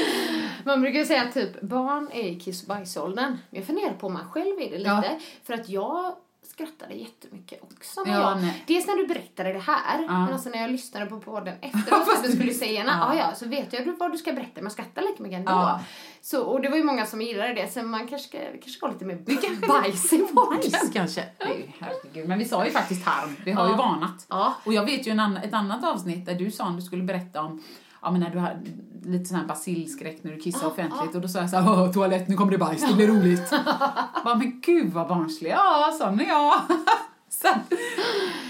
Man 0.64 0.80
brukar 0.80 0.98
ju 0.98 1.04
säga 1.06 1.22
att 1.22 1.34
typ 1.34 1.60
barn 1.60 2.08
är 2.12 2.22
i 2.22 2.40
kiss 2.40 2.62
och 2.62 2.68
bajsåldern. 2.68 3.38
Jag 3.50 3.66
funderar 3.66 3.92
på 3.92 4.06
om 4.06 4.12
man 4.12 4.30
själv 4.30 4.60
är 4.60 4.70
det 4.70 4.78
lite. 4.78 5.18
För 5.46 5.54
att 5.54 5.68
jag 5.68 6.12
skrattade 6.46 6.94
jättemycket 6.94 7.62
också 7.62 8.00
Ja, 8.06 8.12
jag... 8.12 8.42
nej. 8.42 8.64
Dels 8.66 8.86
när 8.86 8.96
du 8.96 9.06
berättade 9.06 9.52
det 9.52 9.58
här, 9.58 9.98
men 9.98 10.32
alltså 10.32 10.48
när 10.48 10.58
jag 10.60 10.70
lyssnade 10.70 11.06
på 11.06 11.20
podden 11.20 11.54
efteråt 11.60 12.04
för 12.04 12.12
att 12.18 12.24
du 12.24 12.32
skulle 12.32 12.54
säga 12.54 12.84
ja. 12.84 12.90
Ja. 12.92 13.04
Ah, 13.08 13.14
ja, 13.14 13.34
så 13.34 13.48
vet 13.48 13.72
jag 13.72 13.96
vad 13.98 14.12
du 14.12 14.18
ska 14.18 14.32
berätta, 14.32 14.60
jag 14.60 14.72
skrattar 14.72 15.02
lika 15.02 15.22
mycket 15.22 15.38
ändå. 15.38 15.50
Ja. 15.52 15.80
Så, 16.20 16.42
och 16.42 16.60
det 16.62 16.68
var 16.68 16.76
ju 16.76 16.84
många 16.84 17.06
som 17.06 17.22
gillade 17.22 17.54
det, 17.54 17.72
så 17.72 17.82
man 17.82 18.08
kanske 18.08 18.28
ska, 18.28 18.38
kanske 18.38 18.70
ska 18.70 18.86
ha 18.86 18.92
lite 18.92 19.04
mer 19.04 19.16
bajs 19.68 20.12
i 20.12 20.18
podden. 20.18 20.58
Bajs 20.72 20.90
kanske. 20.92 21.24
Nej, 21.40 21.76
herregud. 21.80 22.28
Men 22.28 22.38
vi 22.38 22.44
sa 22.44 22.64
ju 22.64 22.70
faktiskt 22.70 23.04
tarm. 23.04 23.36
Vi 23.44 23.52
har 23.52 23.64
ju 23.66 23.70
Ja. 23.70 23.76
varnat. 23.76 24.26
Ja. 24.28 24.54
Och 24.64 24.74
jag 24.74 24.84
vet 24.84 25.06
ju 25.06 25.10
en 25.10 25.20
annan, 25.20 25.42
ett 25.42 25.54
annat 25.54 25.84
avsnitt 25.84 26.26
där 26.26 26.34
du 26.34 26.50
sa 26.50 26.64
att 26.64 26.76
du 26.76 26.82
skulle 26.82 27.02
berätta 27.02 27.42
om 27.42 27.62
Ja 28.04 28.10
men 28.10 28.20
när 28.20 28.30
du 28.30 28.38
har 28.38 28.58
lite 29.02 29.24
sån 29.24 29.38
här 29.38 29.46
basilskräck 29.46 30.24
när 30.24 30.32
du 30.32 30.40
kissar 30.40 30.62
Ja, 30.62 30.68
offentligt 30.68 31.14
och 31.14 31.20
då 31.20 31.28
sa 31.28 31.38
jag 31.38 31.50
så 31.50 31.56
här, 31.56 31.72
"Åh, 31.72 31.92
toalett, 31.92 32.28
nu 32.28 32.36
kommer 32.36 32.52
det 32.52 32.58
bajs, 32.58 32.88
det 32.88 32.94
blir 32.94 33.08
roligt. 33.08 33.50
Bara, 34.24 34.34
men 34.34 34.60
gud 34.60 34.92
vad 34.92 35.08
barnslig. 35.08 35.50
Ja, 35.50 35.96
sån 35.98 36.20
är 36.20 36.28
jag. 36.28 36.54
så, 37.28 37.48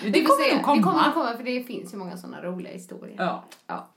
det, 0.03 0.23
får 0.23 0.27
kommer 0.27 0.45
se. 0.45 0.55
nog 0.55 0.65
komma. 0.65 0.77
Det 0.77 0.83
kommer 0.83 1.05
nog 1.05 1.15
komma, 1.15 1.37
för 1.37 1.45
det 1.45 1.63
finns 1.63 1.95
ju 1.95 1.99
många 1.99 2.17
sådana 2.17 2.43
roliga 2.43 2.73
historier. 2.73 3.17
Ja. 3.19 3.45
Ja. 3.67 3.89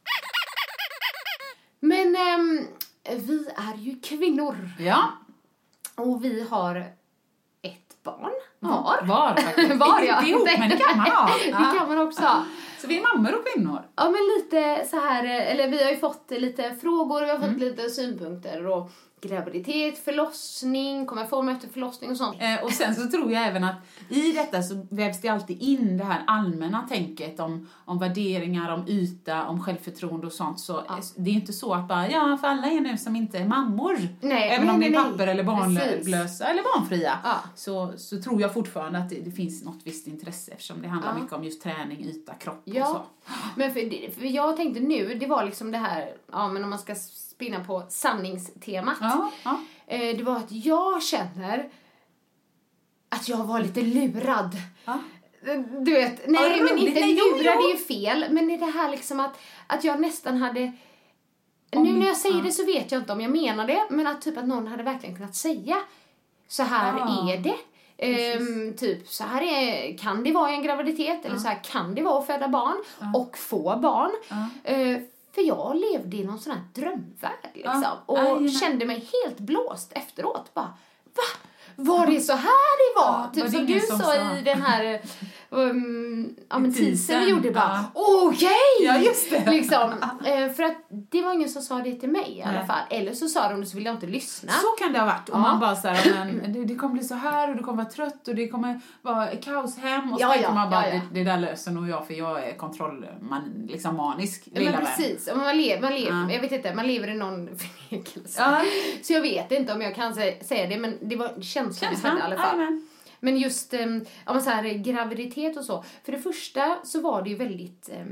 Men 1.80 2.16
ehm, 2.16 2.68
vi 3.18 3.48
är 3.56 3.78
ju 3.78 4.00
kvinnor 4.00 4.70
ja. 4.80 5.04
och 5.96 6.24
vi 6.24 6.48
har 6.50 6.76
ett 7.62 8.04
barn 8.04 8.32
var. 8.60 9.02
Var. 9.04 9.78
Var, 9.78 10.02
ja. 10.02 10.26
Ihop, 10.26 10.48
men 10.60 10.70
det 10.70 10.78
kan 10.78 10.98
man 10.98 11.08
ha. 11.08 11.30
Det 11.46 11.52
kan 11.52 11.88
man 11.88 11.98
också 11.98 12.22
ha. 12.22 12.44
Så 12.82 12.88
vi 12.88 12.98
är 12.98 13.16
mammor 13.16 13.36
och 13.40 13.48
kvinnor. 13.48 13.82
Ja 13.96 14.04
men 14.04 14.22
lite 14.38 14.86
så 14.90 15.00
här, 15.00 15.24
eh, 15.26 15.52
eller 15.52 15.68
vi 15.68 15.84
har 15.84 15.92
ju 15.92 15.98
fått 15.98 16.32
lite 16.32 16.76
frågor, 16.82 17.22
vi 17.22 17.30
har 17.30 17.38
Mm. 17.38 17.50
fått 17.50 17.60
lite 17.60 17.90
synpunkter 17.90 18.68
och 18.68 18.90
graviditet, 19.22 19.98
förlossning, 20.06 21.06
kommer 21.06 21.22
jag 21.22 21.30
få 21.30 21.42
mig 21.42 21.56
efter 21.56 21.68
förlossning 21.68 22.12
och 22.12 22.18
sånt. 22.18 22.38
Eh, 22.40 22.64
och 22.64 22.72
sen 22.72 22.96
så 22.96 23.08
tror 23.08 23.32
jag 23.32 23.48
även 23.48 23.64
att 23.64 23.76
i 24.10 24.32
detta 24.32 24.62
så 24.64 24.88
vävs 24.90 25.22
det 25.22 25.28
alltid 25.30 25.62
in 25.62 25.98
det 25.98 26.04
här 26.04 26.24
allmänna 26.28 26.82
tänket 26.90 27.40
om, 27.40 27.70
om 27.86 28.00
värderingar, 28.00 28.74
om 28.74 28.88
yta, 28.88 29.46
om 29.48 29.64
självförtroende 29.64 30.28
och 30.28 30.34
sånt. 30.34 30.60
Så 30.60 30.84
Ja. 30.88 31.00
det 31.16 31.30
är 31.30 31.34
inte 31.34 31.54
så 31.54 31.74
att 31.74 31.88
bara, 31.88 32.10
ja 32.10 32.38
för 32.42 32.48
alla 32.48 32.68
är 32.68 32.80
nu 32.82 32.98
som 32.98 33.16
inte 33.16 33.38
är 33.38 33.46
mammor. 33.46 33.98
Nej, 34.22 34.50
även 34.50 34.66
nej, 34.68 34.74
om 34.76 34.80
det 34.82 34.88
är 34.88 35.04
papper 35.04 35.28
eller 35.28 35.44
barnlösa 35.44 36.46
eller 36.46 36.64
barnfria. 36.64 37.18
Ja. 37.24 37.36
Så, 37.56 37.94
så 37.98 38.22
tror 38.22 38.42
jag 38.42 38.54
fortfarande 38.54 39.00
att 39.00 39.10
det, 39.10 39.20
det 39.20 39.32
finns 39.32 39.64
något 39.64 39.80
visst 39.84 40.08
intresse 40.08 40.52
eftersom 40.52 40.82
det 40.82 40.88
handlar 40.88 41.14
Ja. 41.16 41.20
mycket 41.22 41.34
om 41.34 41.44
just 41.44 41.62
träning, 41.64 42.06
yta, 42.06 42.34
kropp 42.34 42.64
och 42.68 42.74
så. 42.88 43.02
men 43.56 43.74
för, 43.74 44.12
för 44.12 44.26
jag 44.26 44.58
tänkte 44.58 44.80
nu, 44.80 45.14
det 45.20 45.26
var 45.28 45.46
liksom 45.46 45.72
det 45.72 45.78
här, 45.78 46.14
ja 46.32 46.48
men 46.48 46.64
om 46.64 46.70
man 46.70 46.80
ska 46.80 46.96
spinna 47.38 47.64
på 47.64 47.84
sanningstemat. 47.90 48.98
Ja, 49.02 49.32
ja. 49.44 49.60
Eh, 49.88 50.18
det 50.18 50.24
var 50.24 50.36
att 50.36 50.52
jag 50.52 51.04
känner 51.04 51.70
att 53.10 53.30
jag 53.30 53.44
var 53.44 53.60
lite 53.60 53.82
lurad. 53.82 54.52
Ja. 54.86 55.00
Du 55.80 55.94
vet, 55.94 56.28
nej 56.28 56.62
men 56.62 56.78
inte 56.78 57.00
Nej, 57.00 57.16
lurad 57.16 57.58
är 57.58 57.72
ju 57.72 57.78
fel, 57.78 58.26
men 58.30 58.52
i 58.52 58.58
det 58.58 58.66
här 58.66 58.92
liksom 58.92 59.20
att, 59.20 59.40
att 59.68 59.84
jag 59.84 60.02
nästan 60.02 60.38
hade 60.38 60.72
Om- 61.76 61.84
nu 61.84 61.94
när 61.94 62.08
jag 62.08 62.18
säger 62.18 62.42
det 62.42 62.52
så 62.52 62.66
vet 62.66 62.92
jag 62.92 63.02
inte 63.02 63.14
om 63.14 63.22
jag 63.22 63.32
menar 63.32 63.68
det, 63.68 63.88
men 63.90 64.08
att 64.08 64.22
typ 64.22 64.38
att 64.38 64.48
någon 64.48 64.68
hade 64.68 64.84
verkligen 64.84 65.16
kunnat 65.16 65.36
säga 65.36 65.78
så 66.48 66.64
här 66.64 66.94
är 67.30 67.38
det. 67.38 67.56
Ehm, 67.98 68.78
typ 68.78 69.08
så 69.08 69.24
här 69.24 69.42
är, 69.42 69.98
kan 69.98 70.24
det 70.24 70.32
vara 70.32 70.52
i 70.52 70.54
en 70.54 70.64
graviditet 70.64 71.26
eller 71.26 71.38
så 71.38 71.48
här 71.48 71.64
kan 71.64 71.96
det 71.96 72.02
vara 72.02 72.20
att 72.20 72.28
föda 72.28 72.48
barn 72.48 72.78
och 73.16 73.38
få 73.38 73.80
barn. 73.82 74.12
Ja. 74.30 74.48
För 75.38 75.44
jag 75.44 75.76
levde 75.76 76.18
i 76.18 76.24
någon 76.24 76.40
sån 76.40 76.52
här 76.52 76.62
drömvärld 76.74 77.50
liksom. 77.54 77.82
Ja. 77.84 78.04
Och 78.06 78.18
Jajamän. 78.18 78.52
kände 78.52 78.86
mig 78.86 79.10
helt 79.24 79.40
blåst 79.40 79.92
efteråt. 79.94 80.54
Bara, 80.54 80.74
va? 81.16 81.24
Var 81.76 82.08
det 82.08 82.22
så 82.22 82.34
här 82.34 82.78
det 82.78 83.00
var? 83.00 83.20
Ja, 83.20 83.32
typ 83.34 83.44
var 83.44 83.52
som 83.52 83.66
du 83.66 83.80
sa? 83.80 84.38
i 84.38 84.42
den 84.42 84.62
här 84.62 85.02
um, 85.50 86.36
ja, 86.50 86.60
men 86.60 86.74
Teasern, 86.74 87.30
gjorde. 87.30 87.52
Bara, 87.52 87.86
ja. 87.96 88.02
okej! 88.28 88.50
Ja, 88.82 88.98
just 88.98 89.30
det. 89.30 89.52
Liksom. 89.52 89.94
Eh, 90.26 90.52
för 90.52 90.64
att 90.64 90.76
det 90.90 91.22
var 91.22 91.34
ingen 91.34 91.50
som 91.50 91.62
sa 91.62 91.76
det 91.78 91.96
till 91.96 92.10
mig 92.10 92.38
i 92.38 92.42
alla 92.44 92.66
fall. 92.66 92.80
Eller 92.90 93.14
så 93.14 93.28
sa 93.28 93.50
de 93.50 93.60
det 93.62 93.66
så 93.68 93.78
ville 93.78 93.90
jag 93.90 93.96
inte 93.96 94.08
lyssna. 94.08 94.52
Så 94.52 94.68
kan 94.84 94.94
det 94.94 95.00
ha 95.00 95.06
varit. 95.06 95.30
Och 95.30 95.40
man 95.40 95.60
bara 95.60 95.76
så 95.76 95.88
här, 95.88 96.26
men 96.42 96.54
det, 96.54 96.66
det 96.66 96.76
kommer 96.76 96.94
bli 96.94 97.04
så 97.04 97.16
här 97.16 97.50
och 97.50 97.56
du 97.58 97.64
kommer 97.64 97.78
vara 97.84 97.92
trött 97.92 98.28
och 98.28 98.36
det 98.36 98.48
kommer 98.48 98.82
vara 99.02 99.28
kaos 99.28 99.78
hem 99.78 100.14
och 100.14 100.20
så 100.20 100.26
Ja, 100.26 100.34
tänker 100.34 100.52
man 100.52 100.70
bara. 100.70 100.82
Det, 100.82 101.02
det 101.14 101.24
där 101.24 101.38
löser 101.40 101.72
nog 101.72 101.90
jag 101.90 102.08
för 102.08 102.14
jag 102.14 102.44
är 102.48 102.58
kontrollman, 102.58 103.68
liksom 103.70 103.96
manisk, 103.96 104.48
men 104.52 104.74
precis. 104.74 105.28
Och 105.28 105.38
Man 105.38 105.58
lever, 105.58 105.82
man 105.82 105.94
lever, 105.94 106.12
Ja. 106.28 106.32
Jag 106.34 106.42
vet 106.42 106.52
inte, 106.52 106.74
man 106.76 106.88
lever 106.88 107.08
i 107.08 107.14
någon 107.16 107.50
förnekelse. 107.58 108.44
Så 109.04 109.14
jag 109.14 109.22
vet 109.22 109.52
inte 109.52 109.74
om 109.74 109.82
jag 109.82 109.96
kan 109.96 110.14
sä- 110.14 110.44
säga 110.44 110.68
det, 110.68 110.78
men 110.78 110.98
det 111.02 111.16
var 111.16 111.42
känslan 111.42 111.94
i 111.94 112.22
alla 112.22 112.36
fall. 112.38 112.58
Jajamän. 112.58 112.87
Men 113.20 113.38
just 113.38 113.74
eh, 113.74 113.86
ja, 114.26 114.34
men 114.34 114.42
så 114.42 114.50
här, 114.50 114.74
graviditet 114.74 115.58
och 115.58 115.64
så. 115.64 115.84
För 116.04 116.12
det 116.12 116.20
första 116.20 116.78
så 116.84 117.02
var 117.02 117.22
det 117.22 117.30
ju 117.30 117.36
väldigt... 117.36 117.90
Eh, 117.90 118.06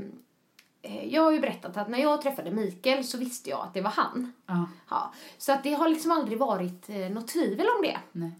eh, 0.86 1.06
jag 1.14 1.22
har 1.22 1.32
ju 1.32 1.40
berättat 1.40 1.76
att 1.76 1.88
när 1.88 1.98
jag 1.98 2.22
träffade 2.22 2.50
Mikael 2.50 3.04
så 3.04 3.18
visste 3.18 3.50
jag 3.50 3.60
att 3.60 3.74
det 3.74 3.80
var 3.80 3.90
han. 3.90 4.32
Ja. 4.46 4.68
Ja, 4.90 5.12
så 5.38 5.52
att 5.52 5.62
det 5.62 5.74
har 5.74 5.88
liksom 5.88 6.10
aldrig 6.10 6.38
varit 6.38 6.88
eh, 6.88 6.96
något 6.96 7.28
tvivel 7.28 7.66
om 7.76 7.82
det. 7.82 7.98
Nej. 8.12 8.32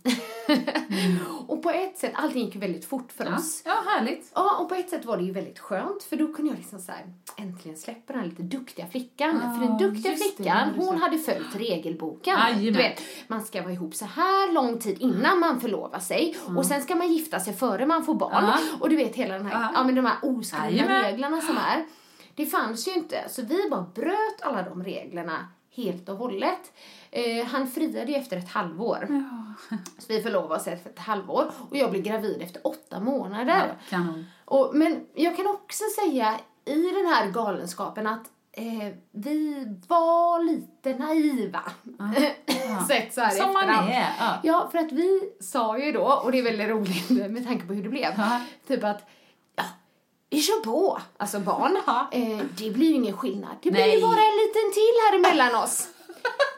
Och 1.48 1.62
på 1.62 1.70
ett 1.70 1.98
sätt, 1.98 2.12
allting 2.14 2.44
gick 2.44 2.54
ju 2.54 2.60
väldigt 2.60 2.84
fort 2.84 3.12
för 3.12 3.24
Ja. 3.24 3.36
oss. 3.36 3.62
ja, 3.64 3.82
härligt. 3.86 4.30
Ja, 4.34 4.56
och 4.60 4.68
på 4.68 4.74
ett 4.74 4.90
sätt 4.90 5.04
var 5.04 5.16
det 5.16 5.24
ju 5.24 5.32
väldigt 5.32 5.58
skönt 5.58 6.02
för 6.02 6.16
då 6.16 6.32
kunde 6.32 6.50
jag 6.50 6.58
liksom 6.58 6.78
så 6.78 6.92
här, 6.92 7.04
äntligen 7.36 7.76
släppa 7.78 8.12
den 8.12 8.22
här 8.22 8.28
lite 8.28 8.42
duktiga 8.42 8.86
flickan. 8.86 9.40
Ja, 9.44 9.58
för 9.60 9.66
den 9.66 9.78
duktiga 9.78 10.16
flickan, 10.16 10.68
det 10.78 10.84
hon 10.84 10.98
hade 11.02 11.18
följt 11.18 11.54
regelboken. 11.56 12.34
Jajamän. 12.38 12.64
Du 12.64 12.70
vet, 12.70 13.00
man 13.28 13.42
ska 13.44 13.62
vara 13.62 13.72
ihop 13.72 13.94
så 13.94 14.04
här 14.04 14.52
lång 14.52 14.78
tid 14.78 14.96
innan 15.00 15.40
man 15.40 15.60
förlovar 15.60 15.98
sig 15.98 16.36
och 16.56 16.66
sen 16.66 16.82
ska 16.82 16.94
man 16.94 17.12
gifta 17.12 17.40
sig 17.40 17.54
före 17.54 17.86
man 17.86 18.04
får 18.04 18.14
barn. 18.14 18.44
Ja. 18.44 18.58
Och 18.80 18.88
du 18.90 18.96
vet 18.96 19.14
hela 19.16 19.34
den 19.34 19.46
här, 19.46 19.72
Ja. 19.74 19.84
men 19.84 19.94
de 19.94 20.04
här 20.06 20.16
oskrivna 20.22 21.02
reglerna 21.02 21.40
som 21.40 21.56
är. 21.56 21.84
Det 22.36 22.46
fanns 22.46 22.88
ju 22.88 22.92
inte, 22.92 23.24
så 23.28 23.42
vi 23.42 23.68
bara 23.70 23.86
bröt 23.94 24.42
alla 24.42 24.62
de 24.62 24.84
reglerna 24.84 25.48
helt 25.76 26.08
och 26.08 26.16
hållet. 26.16 26.72
Eh, 27.10 27.46
han 27.46 27.66
friade 27.66 28.12
ju 28.12 28.18
efter 28.18 28.36
ett 28.36 28.48
halvår. 28.48 29.06
Ja. 29.10 29.76
Så 29.98 30.04
vi 30.08 30.22
förlovade 30.22 30.60
oss 30.60 30.66
efter 30.66 30.90
ett 30.90 30.98
halvår 30.98 31.50
och 31.70 31.76
jag 31.76 31.90
blev 31.90 32.02
gravid 32.02 32.42
efter 32.42 32.66
åtta 32.66 33.00
månader. 33.00 33.74
Ja. 33.90 33.98
Och, 34.44 34.70
men 34.74 35.06
jag 35.14 35.36
kan 35.36 35.46
också 35.46 35.84
säga 36.00 36.40
i 36.64 36.82
den 36.82 37.06
här 37.06 37.30
galenskapen 37.30 38.06
att 38.06 38.26
eh, 38.52 38.94
vi 39.10 39.66
var 39.88 40.44
lite 40.44 40.98
naiva. 40.98 41.62
Sett 42.88 43.14
så 43.14 43.20
här 43.20 43.30
Som 43.30 43.52
man 43.52 43.68
är. 43.68 44.14
Ja. 44.18 44.34
Ja, 44.42 44.68
för 44.72 44.78
att 44.78 44.92
vi 44.92 45.32
sa 45.40 45.78
ju 45.78 45.92
då, 45.92 46.20
och 46.24 46.32
det 46.32 46.38
är 46.38 46.42
väldigt 46.42 46.68
roligt 46.68 47.10
med 47.30 47.46
tanke 47.46 47.66
på 47.66 47.72
hur 47.72 47.82
det 47.82 47.88
blev, 47.88 48.12
Ja. 48.16 48.40
typ 48.68 48.84
att 48.84 49.08
ja, 49.08 49.15
kör 50.40 50.60
på, 50.64 51.00
alltså 51.16 51.40
barn. 51.40 51.76
Eh, 52.12 52.38
det 52.58 52.70
blir 52.70 52.86
ju 52.86 52.94
ingen 52.94 53.16
skillnad. 53.16 53.56
Det 53.62 53.70
blir 53.70 53.80
Nej. 53.82 53.94
ju 53.94 54.00
bara 54.02 54.20
en 54.20 54.36
liten 54.46 54.72
till 54.74 54.94
här 55.04 55.18
emellan 55.18 55.62
oss. 55.62 55.88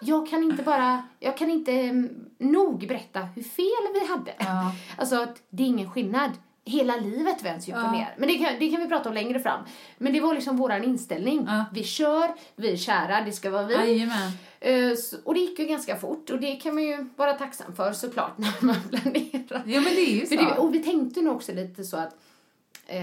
Jag 0.01 0.29
kan 0.29 0.43
inte 0.43 0.63
bara, 0.63 1.03
jag 1.21 1.37
kan 1.37 1.51
inte 1.51 1.73
mm, 1.73 2.09
nog 2.39 2.89
berätta 2.89 3.21
hur 3.21 3.43
fel 3.43 3.93
vi 3.95 4.07
hade. 4.07 4.35
Ja. 4.39 4.73
Alltså 4.99 5.17
att 5.23 5.43
det 5.51 5.63
är 5.63 5.67
ingen 5.67 5.91
skillnad. 5.91 6.31
Hela 6.65 6.97
livet 6.97 7.43
vänds 7.43 7.69
ju 7.69 7.73
upp 7.73 7.85
och 7.85 7.93
ner. 7.93 8.15
Men 8.19 8.29
det 8.29 8.35
kan, 8.39 8.53
det 8.59 8.71
kan 8.71 8.81
vi 8.81 8.89
prata 8.89 9.09
om 9.09 9.15
längre 9.15 9.41
fram. 9.41 9.61
Men 9.99 10.13
det 10.13 10.21
var 10.21 10.35
liksom 10.35 10.57
våran 10.57 10.85
inställning. 10.85 11.45
Ja. 11.47 11.65
Vi 11.73 11.85
kör, 11.85 12.35
vi 12.57 12.73
är 12.73 12.77
kära, 12.77 13.21
det 13.21 13.33
ska 13.33 13.51
vara 13.51 13.67
vi. 13.67 13.75
Jajamän. 13.75 14.31
Eh, 14.61 14.93
Och 15.25 15.35
det 15.35 15.41
gick 15.41 15.59
ju 15.59 15.65
ganska 15.65 15.97
fort 15.97 16.31
och 16.31 16.41
det 16.41 16.57
kan 16.57 16.75
man 16.75 16.85
ju 16.85 17.09
vara 17.17 17.33
tacksam 17.33 17.77
för 17.77 17.93
såklart 17.93 18.33
när 18.39 18.55
man 18.61 18.77
planerar. 18.91 19.63
Ja, 19.67 19.81
men 19.81 19.95
det 19.95 20.11
är 20.11 20.15
ju 20.15 20.27
så. 20.27 20.35
det, 20.35 20.59
och 20.59 20.75
vi 20.75 20.79
tänkte 20.79 21.21
nog 21.21 21.37
också 21.37 21.53
lite 21.53 21.85
så 21.85 21.97
att 21.97 22.17
ja, 22.87 22.97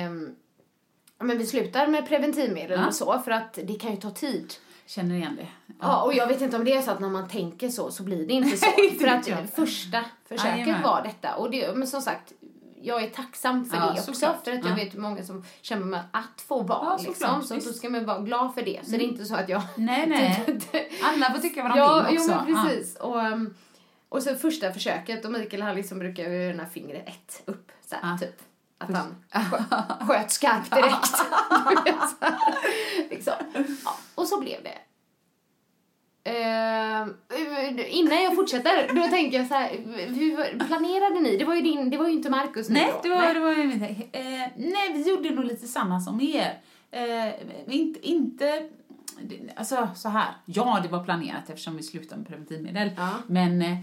men 1.25 1.38
vi 1.38 1.46
slutar 1.46 1.88
med 1.88 2.08
preventivmedel 2.08 2.79
Ja. 2.79 2.88
och 2.88 2.94
så 2.96 3.20
för 3.20 3.32
att 3.32 3.60
det 3.63 3.74
kan 3.79 3.91
ju 3.91 3.98
ta 3.98 4.10
tid. 4.10 4.53
Känner 4.88 5.15
igen 5.15 5.36
det. 5.36 5.48
Ja. 5.82 6.01
och 6.03 6.13
jag 6.13 6.27
vet 6.27 6.41
inte 6.41 6.58
om 6.58 6.65
det 6.65 6.74
är 6.74 6.82
så 6.82 6.91
att 6.91 7.00
när 7.00 7.10
man 7.10 7.27
tänker 7.29 7.70
så 7.70 7.91
så 7.91 8.03
blir 8.03 8.27
det 8.27 8.34
inte 8.34 8.58
så. 8.58 8.65
Det 8.77 9.00
för 9.00 9.08
att 9.08 9.27
jag. 9.27 9.38
första 9.55 10.05
försöket 10.27 10.84
var 10.84 11.01
detta. 11.03 11.36
Och 11.36 11.51
det, 11.51 11.75
men 11.77 11.88
som 11.88 12.01
sagt, 12.01 12.34
jag 12.82 13.03
är 13.03 13.10
tacksam 13.10 13.65
för 13.65 13.77
Ja, 13.77 13.84
det 13.86 13.91
också. 13.91 14.13
såklart. 14.13 14.44
För 14.44 14.51
att 14.51 14.63
jag 14.63 14.72
Ja. 14.72 14.75
vet 14.75 14.94
många 14.94 15.24
som 15.24 15.44
kämpar 15.62 15.86
med 15.86 16.03
att 16.12 16.41
få 16.48 16.63
barn. 16.63 16.86
Ja, 16.86 16.98
liksom. 16.98 17.13
såklart, 17.15 17.44
Så 17.46 17.53
då. 17.53 17.60
Mm. 17.62 17.74
ska 17.74 17.89
man 17.89 18.05
vara 18.05 18.20
glad 18.20 18.53
för 18.53 18.62
det. 18.62 18.79
Så 18.86 18.91
det 18.91 18.98
är 18.98 19.08
inte 19.08 19.25
så 19.25 19.36
att 19.36 19.50
jag... 19.50 19.62
Nej, 19.75 20.05
nej. 20.10 20.60
Alla 21.03 21.32
får 21.34 21.39
tycka 21.41 21.63
vad 21.63 21.72
de 21.72 21.77
ja, 21.77 22.05
vill 22.10 22.15
jo, 22.20 22.22
också. 22.34 22.44
men 22.48 22.65
precis. 22.65 22.96
Och, 22.96 23.17
um, 23.17 23.55
och 24.10 24.24
så 24.24 24.36
första 24.36 24.72
försöket, 24.74 25.25
och 25.25 25.32
Mikael 25.32 25.62
han 25.62 25.75
liksom 25.75 26.00
brukar 26.00 26.29
ju 26.29 26.48
den 26.48 26.60
här 26.60 26.67
fingret 26.67 27.08
ett 27.10 27.41
upp, 27.46 27.72
så 27.89 27.96
här, 27.96 28.12
Ja. 28.12 28.17
typ. 28.17 28.41
Att 28.77 28.96
han 28.96 29.15
skö- 29.32 30.05
sköt 30.08 30.32
skarpt 30.32 30.75
direkt. 30.75 31.12
Liksom. 33.10 33.34
ja, 33.86 33.98
och 34.15 34.27
så 34.27 34.39
blev 34.41 34.63
det. 34.63 34.77
Eh, 36.29 37.08
innan 38.00 38.24
jag 38.24 38.36
fortsätter, 38.36 38.94
då 38.96 39.08
tänker 39.08 39.38
jag 39.38 39.48
så 39.48 39.53
här, 39.53 39.70
hur 40.08 40.60
planerade 40.67 41.20
ni? 41.22 41.38
Det 41.38 41.46
var 41.46 41.55
ju, 41.55 41.62
din, 41.62 41.89
det 41.89 41.98
var 41.98 42.08
ju 42.08 42.13
inte 42.13 42.29
Markus 42.29 42.70
nu 42.70 42.74
Nej, 42.75 42.91
då. 43.03 43.10
det 43.10 43.15
var, 43.15 43.34
det 43.34 43.39
var 43.39 43.51
ju 43.53 43.63
mitt. 43.67 43.82
Eh, 44.15 44.22
nej, 44.55 44.94
vi 44.94 45.10
gjorde 45.10 45.29
nog 45.29 45.46
lite 45.46 45.67
samma 45.67 46.00
som 46.00 46.22
er. 46.22 46.62
Eh, 46.91 47.34
inte, 47.67 48.08
inte, 48.08 48.70
alltså 49.55 49.89
så 49.96 50.10
här. 50.10 50.27
Ja, 50.46 50.79
det 50.84 50.89
var 50.89 51.03
planerat 51.03 51.50
eftersom 51.50 51.77
vi 51.77 51.84
slutade 51.84 52.17
med 52.17 52.27
preventivmedel. 52.27 52.91
Ja. 52.98 53.10
Men 53.27 53.62
eh, 53.62 53.77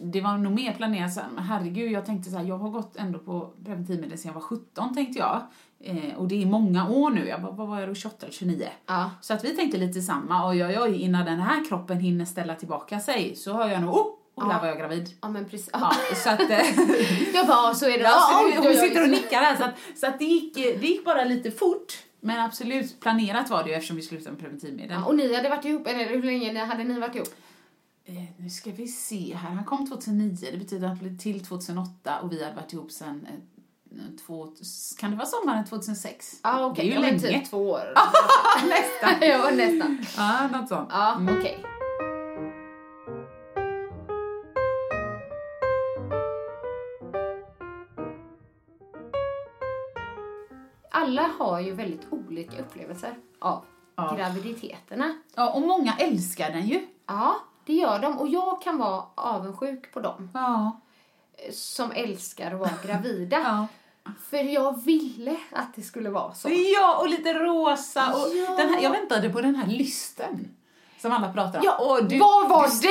det 0.00 0.20
var 0.20 0.38
nog 0.38 0.52
mer 0.52 0.72
planerat 0.72 1.16
här, 1.16 1.24
men 1.34 1.44
herregud, 1.44 1.92
jag 1.92 2.06
tänkte 2.06 2.30
så 2.30 2.36
här, 2.36 2.44
jag 2.44 2.58
har 2.58 2.70
gått 2.70 2.96
ändå 2.96 3.18
på 3.18 3.50
preventivmedel 3.64 4.18
sedan 4.18 4.28
jag 4.28 4.34
var 4.34 4.40
17 4.40 4.94
tänkte 4.94 5.18
jag. 5.18 5.42
Eh, 5.84 6.16
och 6.16 6.28
det 6.28 6.42
är 6.42 6.46
många 6.46 6.88
år 6.88 7.10
nu, 7.10 7.28
jag 7.28 7.42
bara, 7.42 7.52
vad 7.52 7.68
var 7.68 7.80
jag 7.80 7.88
då, 7.88 7.94
28 7.94 8.16
eller 8.26 8.32
29? 8.32 8.66
Ja. 8.86 9.10
Så 9.20 9.34
att 9.34 9.44
vi 9.44 9.56
tänkte 9.56 9.78
lite 9.78 10.00
samma, 10.00 10.46
och 10.46 10.56
jag, 10.56 10.72
jag, 10.72 10.94
innan 10.94 11.24
den 11.24 11.40
här 11.40 11.64
kroppen 11.68 12.00
hinner 12.00 12.24
ställa 12.24 12.54
tillbaka 12.54 13.00
sig 13.00 13.36
så 13.36 13.52
har 13.52 13.68
jag 13.68 13.82
nog, 13.82 13.94
oh, 13.94 14.06
och 14.34 14.44
där 14.44 14.54
Ja. 14.54 14.58
var 14.60 14.68
jag 14.68 14.78
gravid. 14.78 15.08
Ja, 15.22 15.28
men 15.28 15.44
precis. 15.44 15.70
Ja, 15.72 15.92
så 16.14 16.30
att, 16.30 16.40
eh, 16.40 16.58
Jag 17.34 17.46
bara, 17.46 17.74
så 17.74 17.86
är 17.86 17.98
det. 17.98 18.04
Ja, 18.04 18.42
oj, 18.44 18.52
hon 18.56 18.66
oj, 18.66 18.70
oj. 18.70 18.76
sitter 18.88 19.02
och 19.02 19.08
nickar 19.10 19.38
här. 19.38 19.56
Så, 19.56 19.64
att, 19.64 19.74
så 19.98 20.06
att 20.06 20.18
det, 20.18 20.24
gick, 20.24 20.54
det 20.54 20.86
gick 20.86 21.04
bara 21.04 21.24
lite 21.24 21.50
fort. 21.50 21.92
Men 22.20 22.40
absolut, 22.40 23.00
planerat 23.00 23.50
var 23.50 23.62
det 23.62 23.68
ju 23.68 23.74
eftersom 23.74 23.96
vi 23.96 24.02
slutade 24.02 24.30
med 24.30 24.40
preventivmedel. 24.40 24.90
Ja, 25.00 25.04
och 25.04 25.16
ni 25.16 25.34
hade 25.36 25.48
varit 25.48 25.64
ihop, 25.64 25.86
eller 25.86 26.04
hur 26.08 26.22
länge 26.22 26.64
hade 26.64 26.84
ni 26.84 27.00
varit 27.00 27.14
ihop? 27.14 27.28
Eh, 28.04 28.24
nu 28.36 28.50
ska 28.50 28.70
vi 28.70 28.88
se 28.88 29.34
här. 29.34 29.50
Han 29.50 29.64
kom 29.64 29.86
2009, 29.86 30.36
det 30.52 30.58
betyder 30.58 30.86
att 30.86 30.98
han 30.98 30.98
blev 31.08 31.18
till 31.18 31.44
2008 31.44 32.20
och 32.22 32.32
vi 32.32 32.44
hade 32.44 32.56
varit 32.56 32.72
ihop 32.72 32.90
sen 32.92 33.26
eh, 33.30 33.98
två, 34.26 34.52
kan 34.98 35.10
det 35.10 35.16
vara 35.16 35.26
sommaren 35.26 35.64
2006? 35.64 36.40
Ja, 36.42 36.64
okej. 36.66 36.84
Det 36.88 36.92
är 36.92 36.96
ju 36.96 37.00
länge. 37.00 37.18
typ 37.40 37.50
två 37.50 37.70
år. 37.70 37.82
Nästan. 38.68 39.28
ja, 39.28 39.50
nästan. 39.50 40.04
Ja, 40.16 40.48
något 40.58 40.68
sånt. 40.68 40.88
Ja, 40.92 41.14
Mm. 41.16 41.38
okej. 41.38 41.64
Alla 50.90 51.30
har 51.38 51.60
ju 51.60 51.72
väldigt 51.74 52.06
olika 52.10 52.58
upplevelser 52.62 53.14
av 53.38 53.64
Ja. 53.96 54.14
graviditeterna. 54.18 55.14
Ja, 55.34 55.52
och 55.52 55.62
många 55.62 55.92
älskar 55.98 56.50
den 56.52 56.66
ju. 56.66 56.86
Ja, 57.06 57.36
det 57.66 57.72
gör 57.72 57.98
de. 57.98 58.18
Och 58.18 58.28
jag 58.28 58.62
kan 58.62 58.78
vara 58.78 59.02
avundsjuk 59.14 59.92
på 59.94 60.00
dem 60.00 60.30
Ja. 60.34 60.80
som 61.52 61.92
älskar 61.92 62.52
att 62.52 62.58
vara 62.60 62.70
gravida. 62.86 63.38
ja. 63.38 63.66
För 64.30 64.36
jag 64.36 64.84
ville 64.84 65.36
att 65.52 65.74
det 65.74 65.82
skulle 65.82 66.10
vara 66.10 66.34
så. 66.34 66.48
Ja, 66.50 66.96
och 67.00 67.08
lite 67.08 67.34
rosa. 67.34 68.12
Och 68.12 68.28
Ja. 68.36 68.56
den 68.56 68.74
här, 68.74 68.82
jag 68.82 68.90
väntade 68.90 69.30
på 69.30 69.40
den 69.40 69.54
här 69.54 69.66
lysten 69.66 70.48
som 71.00 71.12
alla 71.12 71.32
pratar 71.32 71.58
om. 71.58 71.64
Ja, 71.64 71.76
Åh, 71.80 71.98
du, 72.08 72.18
var 72.18 72.48
var 72.48 72.68
du 72.82 72.88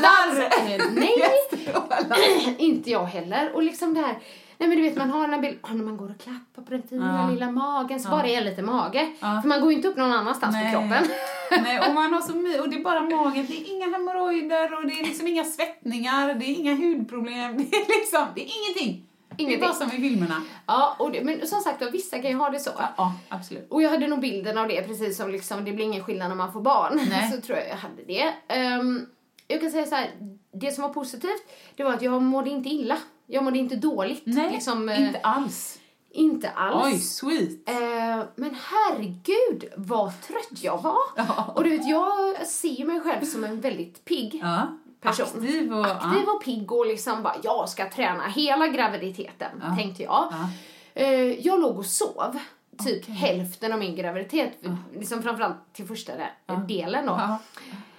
den? 0.00 0.80
Eh, 0.80 0.86
Nej, 2.08 2.56
inte 2.58 2.90
jag 2.90 3.04
heller. 3.04 3.54
Och 3.54 3.62
liksom 3.62 3.94
det 3.94 4.00
här, 4.00 4.18
nej 4.58 4.68
men 4.68 4.70
du 4.70 4.82
vet 4.82 4.96
man 4.96 5.10
har 5.10 5.20
den 5.20 5.30
här 5.34 5.40
bilden, 5.40 5.60
när 5.78 5.84
man 5.84 5.96
går 5.96 6.10
och 6.10 6.20
klappar 6.20 6.62
på 6.62 6.70
den 6.70 6.82
fina 6.88 7.20
Ja. 7.26 7.30
lilla 7.34 7.50
magen 7.50 8.00
så 8.00 8.06
Ja. 8.08 8.10
bara 8.10 8.26
är 8.26 8.40
lite 8.44 8.62
mage. 8.62 9.10
Ja. 9.20 9.40
För 9.42 9.48
man 9.48 9.60
går 9.60 9.70
ju 9.70 9.76
inte 9.76 9.88
upp 9.88 9.96
någon 9.96 10.12
annanstans 10.12 10.52
Nej. 10.52 10.74
på 10.74 10.80
kroppen. 10.80 11.04
Nej, 11.50 11.88
och 11.88 11.94
man 11.94 12.12
har 12.12 12.20
så 12.20 12.34
my- 12.34 12.58
och 12.58 12.68
det 12.68 12.76
är 12.76 12.82
bara 12.84 13.00
magen, 13.00 13.46
det 13.48 13.54
är 13.60 13.74
inga 13.76 13.86
hemorrojder 13.90 14.74
och 14.78 14.86
det 14.86 15.00
är 15.00 15.04
liksom 15.04 15.26
inga 15.26 15.44
svettningar, 15.44 16.34
det 16.34 16.44
är 16.44 16.54
inga 16.54 16.74
hudproblem, 16.74 17.56
det 17.70 17.76
är 17.76 18.00
liksom, 18.00 18.26
det 18.34 18.40
är 18.40 18.50
ingenting. 18.58 19.04
Det 19.28 19.42
är 19.42 19.46
Ingenting. 19.46 19.60
bara 19.68 19.74
som 19.74 19.88
i 19.88 19.90
filmerna. 20.10 20.42
Ja, 20.66 20.96
och 20.98 21.12
det, 21.12 21.24
men 21.24 21.46
som 21.46 21.60
sagt 21.60 21.82
vissa 21.92 22.18
kan 22.18 22.30
ju 22.30 22.36
ha 22.36 22.50
det 22.50 22.58
så. 22.60 22.70
Ja, 22.78 22.88
ja 22.96 23.12
absolut. 23.28 23.66
Och 23.70 23.82
jag 23.82 23.90
hade 23.90 24.06
nog 24.06 24.20
bilden 24.20 24.58
av 24.58 24.68
det, 24.68 24.82
precis 24.82 25.16
som 25.16 25.30
liksom, 25.30 25.64
det 25.64 25.72
blir 25.72 25.84
ingen 25.84 26.04
skillnad 26.04 26.28
när 26.28 26.36
man 26.36 26.52
får 26.52 26.60
barn. 26.60 27.00
Nej. 27.10 27.30
Så 27.34 27.40
tror 27.40 27.58
jag 27.58 27.68
jag 27.68 27.76
hade 27.76 28.02
det. 28.06 28.32
Ehm, 28.48 29.06
jag 29.48 29.60
kan 29.60 29.70
säga 29.70 29.86
så 29.86 29.94
här, 29.94 30.10
det 30.52 30.72
som 30.72 30.82
var 30.82 30.88
positivt, 30.88 31.42
det 31.76 31.84
var 31.84 31.92
att 31.92 32.02
jag 32.02 32.22
mådde 32.22 32.50
inte 32.50 32.68
illa. 32.68 32.96
Jag 33.26 33.44
mådde 33.44 33.58
inte 33.58 33.76
dåligt. 33.76 34.22
Nej, 34.24 34.50
liksom, 34.52 34.88
eh, 34.88 35.06
inte 35.06 35.18
alls. 35.18 35.78
Inte 36.10 36.50
alls. 36.50 36.84
Oj, 36.86 36.98
sweet. 36.98 37.68
Eh, 37.68 38.24
men 38.36 38.56
herregud 38.62 39.64
vad 39.76 40.20
trött 40.22 40.62
jag 40.62 40.82
var. 40.82 40.98
Ja. 41.16 41.52
Och 41.56 41.64
du 41.64 41.70
vet, 41.70 41.88
jag 41.88 42.46
ser 42.46 42.84
mig 42.84 43.00
själv 43.00 43.24
som 43.24 43.44
en 43.44 43.60
väldigt 43.60 44.04
pigg 44.04 44.40
Ja, 44.42 44.66
person. 45.00 45.26
aktiv 45.26 45.72
och... 45.74 45.86
aktiv 45.86 46.28
och 46.28 46.42
pigg 46.44 46.72
och 46.72 46.86
liksom 46.86 47.22
bara, 47.22 47.34
jag 47.42 47.68
ska 47.68 47.90
träna 47.90 48.26
hela 48.28 48.68
graviditeten, 48.68 49.62
Ja. 49.62 49.76
tänkte 49.76 50.02
jag. 50.02 50.28
Ja. 50.30 50.48
Eh, 50.94 51.46
jag 51.46 51.60
låg 51.60 51.78
och 51.78 51.86
sov 51.86 52.38
typ 52.84 53.02
Okej. 53.02 53.14
hälften 53.14 53.72
av 53.72 53.78
min 53.78 53.96
graviditet, 53.96 54.52
liksom 54.94 55.22
framförallt 55.22 55.72
till 55.72 55.86
första 55.86 56.12
de- 56.46 56.66
delen 56.66 57.06
då. 57.06 57.12
Ja. 57.12 57.38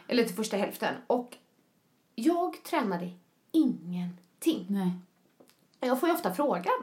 Eller 0.08 0.24
till 0.24 0.36
första 0.36 0.58
hälften. 0.58 0.94
Och 1.08 1.38
jag 2.16 2.63
tränade 2.63 3.10
ingenting. 3.51 4.66
Nej. 4.70 4.92
Jag 5.81 6.00
får 6.00 6.09
ju 6.09 6.15
ofta 6.15 6.33
frågan. 6.33 6.74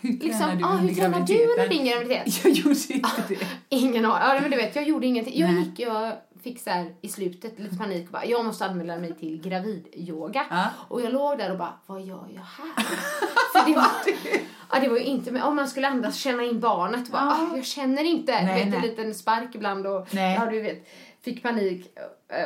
Hur 0.00 0.12
tränar 0.18 0.24
Liksom, 0.24 0.58
du 0.58 0.64
ah, 0.64 0.68
hur 0.76 0.94
tränar 0.94 1.20
du 1.20 1.34
graviditeten? 1.34 1.50
under 1.50 1.68
din 1.68 1.84
graviditet? 1.84 2.44
Jag 2.44 2.52
gjorde 2.52 2.92
inte 2.94 3.22
det. 3.28 3.46
Ingen 3.68 4.04
aning. 4.04 4.34
Ja, 4.34 4.40
men 4.40 4.50
du 4.50 4.56
vet, 4.56 4.76
jag 4.76 4.88
gjorde 4.88 5.06
ingenting. 5.06 5.40
Jag 5.40 5.50
Nej. 5.52 5.62
gick, 5.62 5.80
jag 5.80 6.12
fick 6.42 6.60
så 6.60 6.70
här 6.70 6.94
i 7.00 7.08
slutet 7.08 7.58
lite 7.58 7.76
panik 7.76 8.06
och 8.06 8.12
bara, 8.12 8.24
jag 8.24 8.44
måste 8.44 8.66
anmäla 8.66 8.96
mig 8.96 9.14
till 9.14 9.40
gravidyoga. 9.42 10.44
Ja. 10.50 10.64
Och 10.88 11.02
jag 11.02 11.12
låg 11.12 11.38
där 11.38 11.52
och 11.52 11.58
bara, 11.58 11.72
vad 11.86 12.02
gör 12.02 12.28
jag 12.34 12.42
här? 12.42 12.84
För 13.52 13.70
det 13.70 13.76
var, 13.76 13.86
ja, 14.72 14.80
det 14.80 14.88
var 14.88 14.96
ju 14.96 15.04
inte, 15.04 15.30
men 15.32 15.42
om 15.42 15.56
man 15.56 15.68
skulle 15.68 15.88
andas, 15.88 16.16
känna 16.16 16.42
in 16.42 16.60
barnet, 16.60 17.08
bara, 17.08 17.22
ah, 17.22 17.56
jag 17.56 17.64
känner 17.66 18.04
inte. 18.04 18.32
Nej, 18.32 18.44
du 18.44 18.52
vet, 18.64 18.68
nej. 18.68 18.76
en 18.76 18.82
liten 18.82 19.14
spark 19.14 19.54
ibland 19.54 19.86
och, 19.86 20.08
Nej. 20.14 20.34
ja 20.40 20.50
du 20.50 20.62
vet, 20.62 20.88
fick 21.22 21.42
panik 21.42 21.86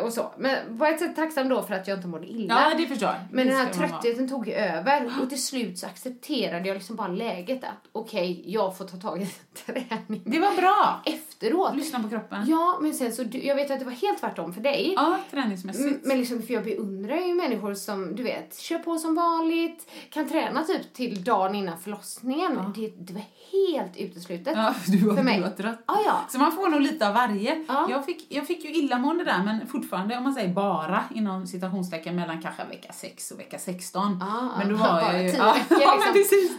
och 0.05 0.12
så. 0.12 0.33
Men 0.38 0.79
på 0.79 0.85
ett 0.85 0.99
sätt 0.99 1.16
tacksam 1.16 1.49
då 1.49 1.62
för 1.62 1.75
att 1.75 1.88
jag 1.88 1.99
inte 1.99 2.09
mådde 2.09 2.27
illa. 2.27 2.71
Ja, 2.71 2.77
det 2.79 2.87
förstår 2.87 3.09
jag. 3.09 3.16
Men 3.33 3.47
Det 3.47 3.53
den 3.53 3.66
här 3.66 3.73
tröttheten 3.73 4.29
tog 4.29 4.49
ju 4.49 4.55
över 4.55 5.12
och 5.23 5.29
till 5.29 5.43
slut 5.43 5.79
så 5.79 5.87
accepterade 5.87 6.69
jag 6.69 6.75
liksom 6.75 6.97
bara 6.97 7.09
läget 7.09 7.64
att 7.64 7.88
okej, 7.93 8.43
jag 8.47 8.77
får 8.79 8.85
ta 8.85 8.97
tag 8.97 9.23
i 9.23 9.27
träning 9.66 10.23
Det 10.25 10.38
var 10.38 10.57
bra. 10.57 11.03
efteråt. 11.07 11.77
Lyssna 11.77 12.03
på 12.03 12.09
kroppen. 12.09 12.45
Ja, 12.49 12.79
men 12.83 12.95
sen 12.95 13.12
så, 13.12 13.25
jag 13.33 13.55
vet 13.57 13.71
att 13.71 13.79
det 13.79 13.85
var 13.85 13.93
helt 13.93 14.21
tvärtom 14.21 14.53
för 14.55 14.61
dig. 14.61 14.93
Ja, 14.97 15.19
träningsmässigt. 15.31 16.07
Men 16.07 16.19
liksom, 16.19 16.43
för 16.43 16.55
jag 16.55 16.64
beundrar 16.64 17.16
ju 17.16 17.35
människor 17.35 17.75
som, 17.75 18.16
du 18.16 18.23
vet, 18.23 18.59
kör 18.59 18.79
på 18.79 18.99
som 18.99 19.14
vanligt, 19.14 19.90
kan 20.11 20.29
träna 20.29 20.64
typ 20.64 20.93
till 20.95 21.25
dagen 21.25 21.55
innan 21.55 21.79
förlossningen. 21.79 22.53
Ja. 22.57 22.73
Det, 22.75 22.88
det 22.99 23.12
var 23.12 23.23
helt 23.53 23.97
uteslutet. 23.97 24.53
Ja, 24.57 24.75
du 24.87 24.99
var, 24.99 25.16
För 25.16 25.23
mig. 25.23 25.37
du 25.37 25.43
var 25.43 25.51
trött. 25.51 25.79
Ah, 25.87 25.99
ja. 26.07 26.21
Så 26.29 26.38
man 26.38 26.53
får 26.53 26.69
nog 26.69 26.81
lite 26.81 27.09
av 27.09 27.14
varje. 27.14 27.64
Ja. 27.69 27.87
Jag, 27.90 28.05
fick, 28.07 28.27
jag 28.29 28.47
fick 28.47 28.64
ju 28.64 28.71
illamående 28.71 29.25
där, 29.25 29.43
men 29.45 29.66
fortfarande, 29.71 30.17
om 30.17 30.25
man 30.25 30.35
säger 30.35 30.55
bara, 30.55 31.05
inom 31.15 31.47
citationstecken 31.47 32.17
mellan 32.17 32.43
kanske 32.43 32.65
vecka 32.65 32.93
6 32.93 33.31
och 33.31 33.39
vecka 33.39 33.59
16. 33.59 34.23
Ah, 34.23 34.59
men 34.59 34.69
då 34.69 34.77
var 34.85 35.01
jag 35.01 35.23
ju... 35.23 35.29
ja, 35.39 35.55
liksom. 35.55 35.79
men 36.05 36.13
precis. 36.13 36.53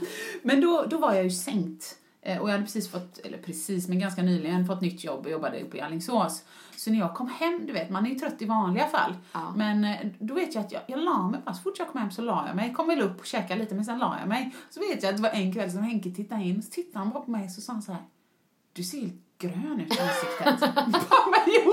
Men 0.43 0.61
då, 0.61 0.85
då 0.89 0.97
var 0.97 1.13
jag 1.13 1.23
ju 1.23 1.29
sänkt. 1.31 1.97
Eh, 2.21 2.37
Och 2.41 2.47
jag 2.49 2.51
hade 2.51 2.63
precis 2.63 2.91
fått, 2.91 3.17
eller 3.17 3.37
precis, 3.37 3.87
men 3.87 3.99
ganska 3.99 4.21
nyligen 4.23 4.65
fått 4.67 4.81
nytt 4.81 5.03
jobb 5.03 5.25
och 5.25 5.31
jobbade 5.31 5.61
uppe 5.61 5.77
i 5.77 5.81
Alingsås. 5.81 6.43
Så 6.77 6.91
när 6.91 6.99
jag 6.99 7.15
kom 7.15 7.29
hem, 7.29 7.61
du 7.67 7.73
vet, 7.73 7.89
man 7.89 8.05
är 8.05 8.09
ju 8.09 8.15
trött 8.19 8.41
i 8.41 8.45
vanliga 8.45 8.87
fall. 8.87 9.13
Ja. 9.33 9.53
Men 9.55 9.85
eh, 9.85 9.97
då 10.19 10.33
vet 10.33 10.55
jag 10.55 10.65
att 10.65 10.71
jag, 10.71 10.81
jag 10.87 10.99
la 10.99 11.27
mig 11.29 11.41
bara, 11.45 11.53
så 11.55 11.61
fort 11.61 11.79
jag 11.79 11.87
kom 11.91 12.01
hem 12.01 12.11
så 12.11 12.21
la 12.21 12.43
jag 12.47 12.55
mig. 12.55 12.73
Kom 12.73 12.87
väl 12.87 13.01
upp 13.01 13.19
och 13.19 13.25
käkade 13.25 13.59
lite, 13.59 13.75
men 13.75 13.85
sen 13.85 13.99
la 13.99 14.17
jag 14.19 14.27
mig. 14.29 14.55
Så 14.69 14.79
vet 14.79 15.03
jag 15.03 15.09
att 15.09 15.15
det 15.17 15.23
var 15.23 15.29
en 15.29 15.53
kväll 15.53 15.71
som 15.71 15.83
Henke 15.83 16.11
tittade 16.11 16.43
in, 16.43 16.61
så 16.63 16.69
tittade 16.71 16.99
han 16.99 17.09
bara 17.13 17.23
på 17.23 17.31
mig 17.31 17.49
så 17.49 17.61
sa 17.61 17.73
han 17.73 17.81
så 17.81 17.91
här. 17.91 18.01
Du 18.73 18.83
ser 18.83 18.97
helt 19.01 19.13
grön 19.37 19.79
ut 19.81 19.95
i 19.95 19.99
ansiktet. 19.99 20.61
Jag 20.75 20.91
bara, 20.91 21.25
men 21.31 21.53
jo, 21.65 21.71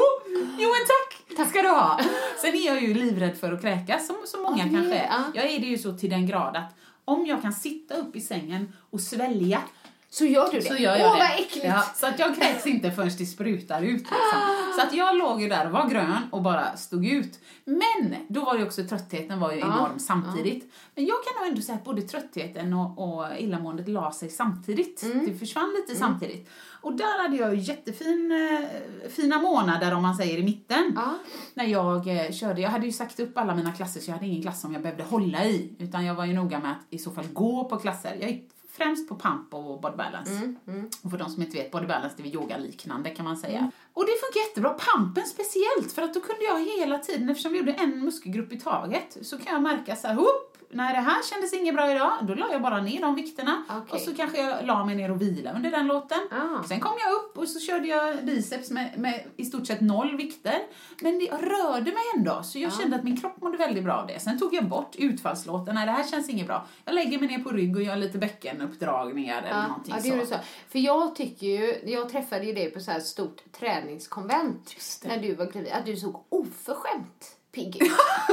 jo 0.59 0.69
men 0.69 0.85
tack, 0.87 1.18
tack 1.37 1.49
ska 1.51 1.63
du 1.63 1.69
ha. 1.69 2.01
Sen 2.43 2.55
är 2.55 2.67
jag 2.67 2.83
ju 2.83 2.95
livrädd 2.95 3.37
för 3.39 3.53
att 3.53 3.61
kräkas, 3.61 4.07
som, 4.07 4.17
som 4.27 4.43
många 4.43 4.59
Ja, 4.59 4.65
det- 4.65 4.71
kanske 4.75 4.95
är. 4.95 5.07
ja. 5.11 5.25
Jag 5.35 5.45
är 5.51 5.59
det 5.61 5.67
ju 5.67 5.79
så 5.79 5.93
till 5.93 6.11
den 6.11 6.27
grad 6.27 6.57
att 6.57 6.75
om 7.05 7.27
jag 7.27 7.43
kan 7.43 7.53
sitta 7.53 7.95
upp 7.95 8.17
i 8.17 8.21
sängen 8.21 8.73
och 8.91 9.01
svälja 9.01 9.63
Så 10.11 10.25
gör 10.25 10.49
du 10.53 10.59
det? 10.59 10.65
så 10.65 10.75
gör 10.77 10.97
jag 10.97 11.07
Åh, 11.07 11.13
det. 11.13 11.19
vad 11.19 11.41
äckligt! 11.41 11.67
Ja, 11.67 11.83
så 11.95 12.07
att 12.07 12.19
jag 12.19 12.37
kräks 12.37 12.67
inte 12.67 12.91
förrän 12.91 13.11
det 13.19 13.27
sprutar 13.27 13.83
ut. 13.83 14.01
Liksom. 14.01 14.41
Så 14.77 14.83
att 14.87 14.93
jag 14.95 15.17
låg 15.19 15.43
ju 15.43 15.49
där 15.49 15.67
och 15.67 15.73
var 15.73 15.89
grön 15.89 16.17
och 16.31 16.43
bara 16.43 16.77
stod 16.77 17.07
ut. 17.07 17.39
Men 17.65 18.17
då 18.29 18.45
var 18.45 18.57
ju 18.59 18.65
också 18.67 18.85
tröttheten 18.85 19.41
var 19.41 19.53
ju 19.53 19.59
Ja, 19.59 19.67
enorm 19.67 19.99
samtidigt. 19.99 20.73
Men 20.95 21.07
jag 21.07 21.17
kan 21.25 21.41
nog 21.43 21.49
ändå 21.51 21.63
säga 21.63 21.79
att 21.79 21.85
både 21.85 22.03
tröttheten 22.03 22.73
och, 22.73 22.99
och 23.19 23.27
illamåendet 23.39 23.89
la 23.89 24.13
sig 24.13 24.31
samtidigt. 24.31 25.03
Mm. 25.03 25.27
Det 25.27 25.35
försvann 25.39 25.75
lite 25.81 25.99
samtidigt. 25.99 26.49
Och 26.81 26.97
där 26.97 27.23
hade 27.23 27.37
jag 27.37 27.55
ju 27.55 27.61
jättefin, 27.61 28.33
eh, 28.33 29.09
fina 29.11 29.39
månader 29.39 29.95
om 29.95 30.03
man 30.03 30.15
säger 30.15 30.39
i 30.39 30.43
mitten. 30.43 30.93
Ja. 30.97 31.19
När 31.55 31.65
jag 31.65 32.09
eh, 32.09 32.33
körde, 32.33 32.61
jag 32.61 32.71
hade 32.71 32.87
ju 32.87 32.93
sagt 32.93 33.21
upp 33.21 33.39
alla 33.39 33.55
mina 33.55 33.73
klasser 33.73 34.01
så 34.01 34.11
jag 34.11 34.15
hade 34.15 34.27
ingen 34.27 34.43
klass 34.43 34.61
som 34.61 34.73
jag 34.73 34.83
behövde 34.83 35.05
hålla 35.05 35.45
i. 35.45 35.73
Utan 35.79 36.05
jag 36.05 36.15
var 36.15 36.25
ju 36.25 36.33
noga 36.33 36.59
med 36.59 36.71
att 36.71 36.87
i 36.91 36.99
så 36.99 37.11
fall 37.11 37.27
gå 37.33 37.65
på 37.65 37.77
klasser. 37.77 38.17
Jag 38.21 38.31
gick 38.31 38.51
främst 38.79 39.09
på 39.09 39.17
pump 39.17 39.55
och 39.55 39.81
body 39.81 39.97
balance. 39.97 40.33
Mm, 40.33 40.57
mm. 40.69 40.91
Och 41.03 41.11
för 41.11 41.19
de 41.19 41.31
som 41.31 41.43
inte 41.43 41.57
vet, 41.57 41.71
body 41.71 41.87
balance 41.87 42.15
det 42.17 42.23
är 42.23 42.35
yoga-liknande 42.35 43.11
kan 43.11 43.25
man 43.25 43.37
säga. 43.37 43.71
Och 43.93 44.05
det 44.05 44.13
funkar 44.21 44.49
jättebra, 44.49 44.79
pumpen 44.79 45.25
speciellt, 45.27 45.93
för 45.93 46.03
att 46.03 46.15
då 46.15 46.21
kunde 46.21 46.45
jag 46.45 46.79
hela 46.79 46.99
tiden, 46.99 47.29
eftersom 47.29 47.53
vi 47.53 47.59
gjorde 47.59 47.73
en 47.73 48.05
muskelgrupp 48.05 48.53
i 48.53 48.61
taget, 48.61 49.19
så 49.23 49.39
kan 49.39 49.53
jag 49.53 49.63
märka 49.63 49.97
så 49.97 50.09
här, 50.09 50.15
hopp, 50.15 50.58
nej 50.71 50.95
det 50.95 51.01
här 51.01 51.23
kändes 51.31 51.53
inget 51.53 51.75
bra 51.75 51.91
idag, 51.91 52.13
då 52.23 52.35
la 52.35 52.53
jag 52.53 52.63
bara 52.63 52.81
ner 52.83 53.01
de 53.01 53.15
vikterna. 53.15 53.63
Okej. 53.69 53.83
Och 53.91 54.01
så 54.01 54.15
kanske 54.15 54.43
jag 54.43 54.67
la 54.67 54.85
mig 54.85 54.95
ner 54.97 55.11
och 55.11 55.21
vila 55.23 55.53
under 55.53 55.71
den 55.71 55.87
låten. 55.87 56.19
Ah. 56.31 56.63
Sen 56.69 56.81
kom 56.81 56.93
jag 57.05 57.13
upp 57.13 57.39
och 57.39 57.49
så 57.49 57.61
körde 57.61 57.89
jag 57.89 58.25
biceps 58.25 58.71
med, 58.71 58.99
med 58.99 59.25
i 59.37 59.45
stort 59.45 59.67
sett 59.67 59.81
noll 59.81 60.17
vikter. 60.17 60.59
Men 61.01 61.19
det, 61.19 61.25
jag 61.25 61.43
rörde 61.43 61.85
mig 61.85 62.03
ändå, 62.17 62.43
så 62.43 62.59
jag 62.59 62.73
Ja. 62.73 62.77
kände 62.81 62.97
att 62.97 63.05
min 63.05 63.21
kropp 63.21 63.41
mådde 63.43 63.57
väldigt 63.59 63.85
bra 63.85 63.95
av 63.95 64.07
det. 64.07 64.21
Sen 64.21 64.39
tog 64.39 64.55
jag 64.55 64.65
bort 64.69 64.97
utfallslåten, 64.99 65.75
nej 65.75 65.87
det 65.87 65.93
här 65.93 66.05
känns 66.05 66.29
inget 66.29 66.47
bra. 66.47 66.67
Jag 66.85 66.95
lägger 66.95 67.19
mig 67.19 67.29
ner 67.29 67.39
på 67.39 67.51
rygg 67.51 67.77
och 67.77 67.83
gör 67.83 67.97
lite 67.97 68.19
bäckenuppdragningar 68.19 69.39
eller 69.43 69.49
Ja, 69.63 69.67
någonting 69.69 69.95
ja, 69.97 70.03
det 70.03 70.09
så. 70.09 70.15
gjorde 70.15 70.27
så. 70.27 70.35
För 70.69 70.79
jag 70.79 71.15
tycker 71.17 71.47
ju, 71.47 71.81
jag 71.93 72.09
träffade 72.09 72.45
ju 72.45 72.53
dig 72.53 72.71
på 72.71 72.81
så 72.81 72.91
här 72.91 73.01
stort 73.01 73.43
träningskonvent 73.61 74.75
när 75.05 75.19
du 75.19 75.35
var 75.35 75.47
gravid, 75.47 75.73
att 75.73 75.87
du 75.87 75.97
såg 75.97 76.25
oförskämt 76.29 77.37
pigg 77.53 77.83
ut. 77.83 77.91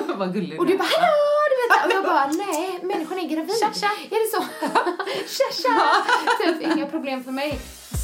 Vad 0.17 0.33
gullig 0.33 0.59
Och 0.59 0.65
du 0.65 0.69
du 0.71 0.75
är. 0.75 0.77
bara 0.77 0.87
hallå, 0.99 1.07
du. 1.07 1.34
Och 1.85 1.91
jag 1.91 2.03
bara, 2.03 2.25
nej, 2.27 2.79
människan 2.83 3.19
är 3.19 3.27
gravid. 3.29 3.59
Tja, 3.59 3.69
tja. 3.73 3.89
Är 4.11 4.19
det 4.23 4.31
så? 4.37 4.43
tja, 5.37 5.61
tja. 5.63 5.81
Typ, 6.59 6.77
inga 6.77 6.85
problem 6.87 7.23
för 7.23 7.31
mig. 7.31 7.59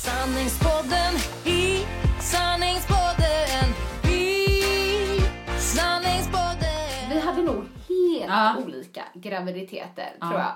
Sanningspodden 0.06 1.14
i 1.46 1.86
Sanningspodden 2.22 3.66
i 4.12 4.48
Sanningspodden 5.60 7.10
Vi 7.10 7.20
hade 7.20 7.42
nog 7.42 7.56
helt 7.90 8.28
Ja. 8.32 8.56
olika 8.66 9.04
graviditeter, 9.14 10.14
Ja. 10.20 10.28
tror 10.28 10.40
jag. 10.40 10.52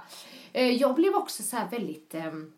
Eh, 0.54 0.72
Jag 0.72 0.96
blev 0.96 1.16
också 1.16 1.44
så 1.44 1.56
här 1.58 1.68
väldigt, 1.70 2.16
ehm, 2.16 2.52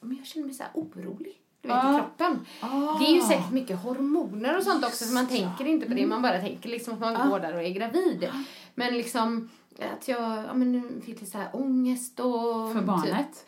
men 0.00 0.16
jag 0.16 0.26
kände 0.26 0.46
mig 0.46 0.56
så 0.56 0.64
orolig. 0.74 1.40
Du 1.60 1.68
vet, 1.68 1.76
Ja. 1.82 1.94
i 1.96 1.98
kroppen. 2.00 2.46
Ah. 2.60 2.98
Det 2.98 3.04
är 3.04 3.14
ju 3.14 3.20
säkert 3.20 3.50
mycket 3.50 3.82
hormoner 3.82 4.56
och 4.56 4.62
sånt 4.62 4.84
också, 4.84 5.04
så 5.04 5.14
man 5.14 5.26
tänker 5.26 5.64
inte 5.64 5.86
på 5.86 5.94
det. 5.94 6.06
Man 6.06 6.22
bara 6.22 6.40
tänker 6.40 6.68
liksom 6.68 6.94
att 6.94 7.00
man 7.00 7.30
går 7.30 7.40
där 7.40 7.54
och 7.54 7.62
är 7.62 7.70
gravid. 7.70 8.28
Men 8.74 8.94
liksom 8.96 9.50
att 9.78 10.08
jag 10.08 10.44
ja, 10.44 10.54
men, 10.54 11.00
fick 11.04 11.08
lite 11.20 11.26
så 11.30 11.38
här 11.38 11.48
ångest 11.52 12.20
och... 12.20 12.72
För 12.72 12.78
Typ, 12.78 12.86
barnet? 12.86 13.46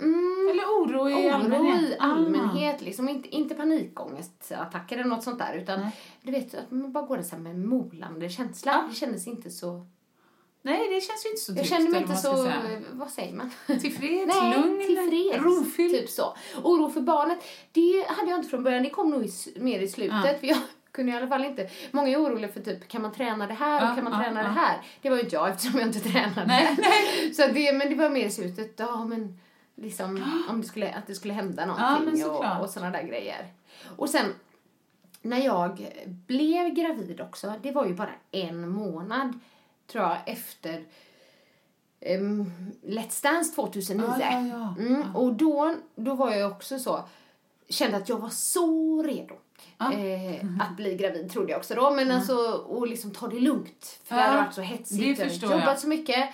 mm, 0.00 0.48
Eller 0.50 0.64
oro 0.64 1.10
i 1.10 1.14
oro 1.28 1.34
allmänhet? 1.34 1.82
i 1.90 1.96
allmänhet. 1.98 2.80
Liksom, 2.82 3.08
inte, 3.08 3.28
inte 3.28 3.54
panikångestattacker 3.54 4.96
eller 4.98 5.08
något 5.10 5.24
sånt 5.24 5.38
där. 5.38 5.54
Utan 5.54 5.80
Nej. 5.80 5.90
du 6.22 6.32
vet, 6.32 6.54
att 6.54 6.70
man 6.70 6.92
bara 6.92 7.06
går 7.06 7.16
där 7.16 7.24
så 7.24 7.36
med 7.36 7.52
en 7.52 7.68
molande 7.68 8.28
känsla. 8.28 8.72
Ja. 8.72 8.84
Det 8.90 8.94
kändes 8.94 9.26
inte 9.26 9.50
så... 9.50 9.70
Ah. 9.76 9.86
Nej, 10.62 10.88
det 10.94 11.00
känns 11.00 11.26
ju 11.26 11.30
inte 11.30 11.40
så 11.42 11.50
Jag 11.52 11.56
tryggt. 11.56 11.68
kände 11.70 11.90
mig 11.90 12.00
inte 12.02 12.16
så... 12.16 12.36
säga. 12.44 12.80
Vad 12.92 13.10
säger 13.10 13.34
man? 13.34 13.50
Tillfreds, 13.66 14.34
Nej, 14.34 14.56
lugn, 14.58 14.82
tillfreds. 14.86 15.44
rofylld. 15.44 15.94
Typ 15.94 16.10
så. 16.10 16.36
Oro 16.62 16.90
för 16.90 17.00
barnet, 17.00 17.38
det 17.72 18.06
hade 18.08 18.30
jag 18.30 18.38
inte 18.38 18.48
från 18.48 18.62
början. 18.62 18.82
Det 18.82 18.90
kom 18.90 19.10
nog 19.10 19.24
i, 19.24 19.30
mer 19.56 19.80
i 19.80 19.88
slutet. 19.88 20.24
Ja. 20.24 20.38
För 20.40 20.46
jag 20.46 20.58
kunde 20.96 21.12
i 21.12 21.14
alla 21.16 21.28
fall 21.28 21.44
inte... 21.44 21.68
Många 21.90 22.08
är 22.08 22.16
oroliga 22.16 22.52
för 22.52 22.60
typ, 22.60 22.88
kan 22.88 23.02
man 23.02 23.12
träna 23.12 23.46
det 23.46 23.54
här 23.54 23.90
och 23.90 23.94
kan 23.94 24.04
man 24.04 24.12
ja, 24.12 24.24
träna 24.24 24.40
ja. 24.40 24.46
det 24.46 24.52
här? 24.52 24.80
Det 25.02 25.10
var 25.10 25.16
ju 25.16 25.22
inte 25.22 25.34
jag 25.34 25.48
eftersom 25.48 25.78
jag 25.78 25.88
inte 25.88 26.00
tränade. 26.00 26.46
Nej, 26.46 26.76
nej. 26.78 27.34
Så 27.34 27.46
det, 27.46 27.72
men 27.72 27.88
det 27.88 27.94
var 27.94 28.10
mer 28.10 28.26
i 28.26 28.30
slutet. 28.30 28.72
Ja, 28.76 29.04
men 29.04 29.40
liksom 29.74 30.24
om 30.48 30.60
det 30.60 30.66
skulle, 30.66 30.94
att 30.94 31.06
det 31.06 31.14
skulle 31.14 31.34
hända 31.34 31.66
någonting 31.66 32.24
och, 32.24 32.60
och 32.60 32.70
sådana 32.70 32.90
där 32.90 33.02
grejer. 33.02 33.46
Och 33.96 34.08
sen 34.08 34.34
när 35.22 35.38
jag 35.38 35.86
blev 36.26 36.68
gravid 36.68 37.20
också, 37.20 37.54
det 37.62 37.72
var 37.72 37.86
ju 37.86 37.94
bara 37.94 38.12
en 38.30 38.68
månad 38.68 39.38
tror 39.86 40.04
jag 40.04 40.16
efter 40.26 40.84
um, 42.18 42.52
Let's 42.82 43.22
Dance 43.22 43.54
2009. 43.54 44.04
Ja, 44.06 44.16
ja, 44.20 44.46
ja. 44.46 44.74
Mm, 44.78 45.16
och 45.16 45.32
då, 45.32 45.74
då 45.94 46.14
var 46.14 46.32
jag 46.32 46.52
också 46.52 46.78
så, 46.78 47.04
kände 47.68 47.96
att 47.96 48.08
jag 48.08 48.18
var 48.18 48.28
så 48.28 49.02
redo. 49.02 49.34
Ja. 49.78 49.92
Eh, 49.92 50.44
att 50.60 50.76
bli 50.76 50.94
gravid 50.96 51.30
trodde 51.32 51.50
jag 51.50 51.58
också 51.58 51.74
då, 51.74 51.90
men 51.90 52.10
alltså 52.10 52.36
och 52.68 52.86
liksom 52.86 53.10
ta 53.10 53.28
det 53.28 53.40
lugnt. 53.40 54.00
För 54.04 54.14
det 54.14 54.20
Ja, 54.20 54.26
hade 54.26 54.42
varit 54.42 54.54
så 54.54 54.60
det 54.60 54.66
hetsigt, 54.66 55.18
jag 55.18 55.28
förstår 55.30 55.50
jobbat 55.50 55.66
jag. 55.66 55.78
så 55.78 55.88
mycket. 55.88 56.28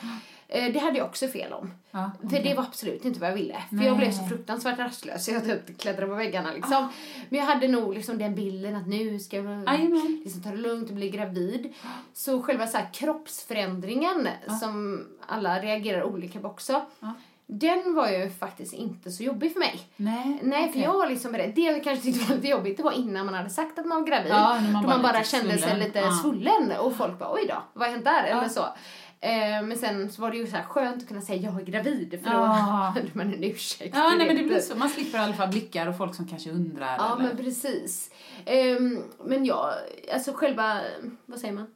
Eh, 0.49 0.73
det 0.73 0.79
hade 0.79 0.99
jag 0.99 1.07
också 1.07 1.29
fel 1.29 1.53
om. 1.53 1.71
Ja, 1.91 2.11
För 2.31 2.43
det 2.43 2.55
var 2.55 2.63
absolut 2.63 3.05
inte 3.05 3.21
vad 3.21 3.29
jag 3.31 3.35
ville. 3.35 3.57
För 3.69 3.77
Nej. 3.77 3.87
jag 3.87 3.97
blev 3.97 4.13
så 4.13 4.25
fruktansvärt 4.25 4.79
rastlös 4.79 5.29
jag 5.29 5.45
typ 5.45 5.79
klättrade 5.79 6.07
på 6.07 6.15
väggarna 6.15 6.53
liksom. 6.53 6.89
Men 7.29 7.39
jag 7.41 7.47
hade 7.47 7.69
nog 7.69 7.95
liksom 7.95 8.19
den 8.19 8.35
bilden 8.35 8.77
att 8.77 8.87
nu 8.89 9.19
ska 9.19 9.37
jag 9.37 9.69
liksom 10.25 10.43
ta 10.43 10.51
det 10.51 10.57
lugnt 10.57 10.89
och 10.89 10.97
bli 10.97 11.11
gravid. 11.11 11.73
Så 12.15 12.43
själva 12.43 12.67
så 12.67 12.77
här 12.79 12.89
kroppsförändringen 12.93 14.29
som 14.61 15.05
alla 15.27 15.61
reagerar 15.63 16.03
olika 16.03 16.41
på 16.41 16.49
också. 16.49 16.83
Den 17.55 17.95
var 17.95 18.09
ju 18.09 18.31
faktiskt 18.31 18.73
inte 18.75 19.11
så 19.11 19.23
jobbig 19.23 19.53
för 19.53 19.61
mig. 19.61 19.81
Nej, 19.97 20.39
Nej, 20.43 20.63
för 20.63 20.71
okej. 20.71 20.83
jag 20.83 20.93
var 20.93 21.09
liksom 21.09 21.33
beredd. 21.33 21.53
Det 21.55 21.61
jag 21.61 21.85
kanske 21.85 22.05
tyckte 22.05 22.29
var 22.29 22.37
lite 22.37 22.49
jobbigt, 22.49 22.77
det 22.77 22.83
var 22.83 22.93
innan 22.93 23.27
man 23.27 23.35
hade 23.35 23.51
sagt 23.51 23.79
att 23.79 23.87
man 23.87 24.01
var 24.01 24.09
gravid. 24.09 24.31
Ja, 24.33 24.61
man 24.73 24.83
då 24.83 24.89
var 24.89 24.95
man 24.99 25.03
bara 25.03 25.25
kände 25.25 25.51
sig 25.53 25.59
svullen. 25.63 25.79
lite 25.81 25.99
Ja. 25.99 26.11
svullen 26.23 26.73
och 26.81 26.97
folk 26.97 27.19
bara 27.19 27.33
oj 27.35 27.47
då, 27.49 27.63
vad 27.73 27.89
har 27.89 27.93
hänt 27.93 28.05
där? 28.05 28.27
Ja. 28.29 28.39
Eller 28.39 28.49
så. 28.49 28.65
Eh, 29.21 29.63
men 29.63 29.77
sen 29.79 30.11
så 30.13 30.23
var 30.23 30.31
det 30.31 30.37
ju 30.37 30.47
så 30.47 30.57
här 30.57 30.65
skönt 30.65 31.03
att 31.03 31.09
kunna 31.09 31.21
säga 31.21 31.43
jag 31.43 31.61
är 31.61 31.65
gravid 31.65 32.21
för 32.25 32.31
då 32.31 32.37
Ja. 32.37 32.47
hade 32.95 33.09
man 33.13 33.35
en 33.35 33.45
ursäkt. 33.45 33.95
Ja, 33.97 34.15
nej, 34.19 34.27
men 34.27 34.37
det 34.37 34.43
blir 34.43 34.61
så. 34.61 34.77
Man 34.79 34.89
slipper 34.89 35.19
i 35.19 35.21
alla 35.21 35.33
fall 35.35 35.49
blickar 35.49 35.87
och 35.87 35.97
folk 35.97 36.15
som 36.15 36.29
kanske 36.29 36.51
undrar. 36.51 36.97
Ja, 36.99 37.15
eller... 37.15 37.29
men 37.29 37.37
precis. 37.37 38.11
Ehm, 38.45 39.03
men 39.25 39.45
jag, 39.45 39.73
alltså 40.15 40.33
själva, 40.35 40.81
vad 41.27 41.39
säger 41.39 41.55
man? 41.55 41.67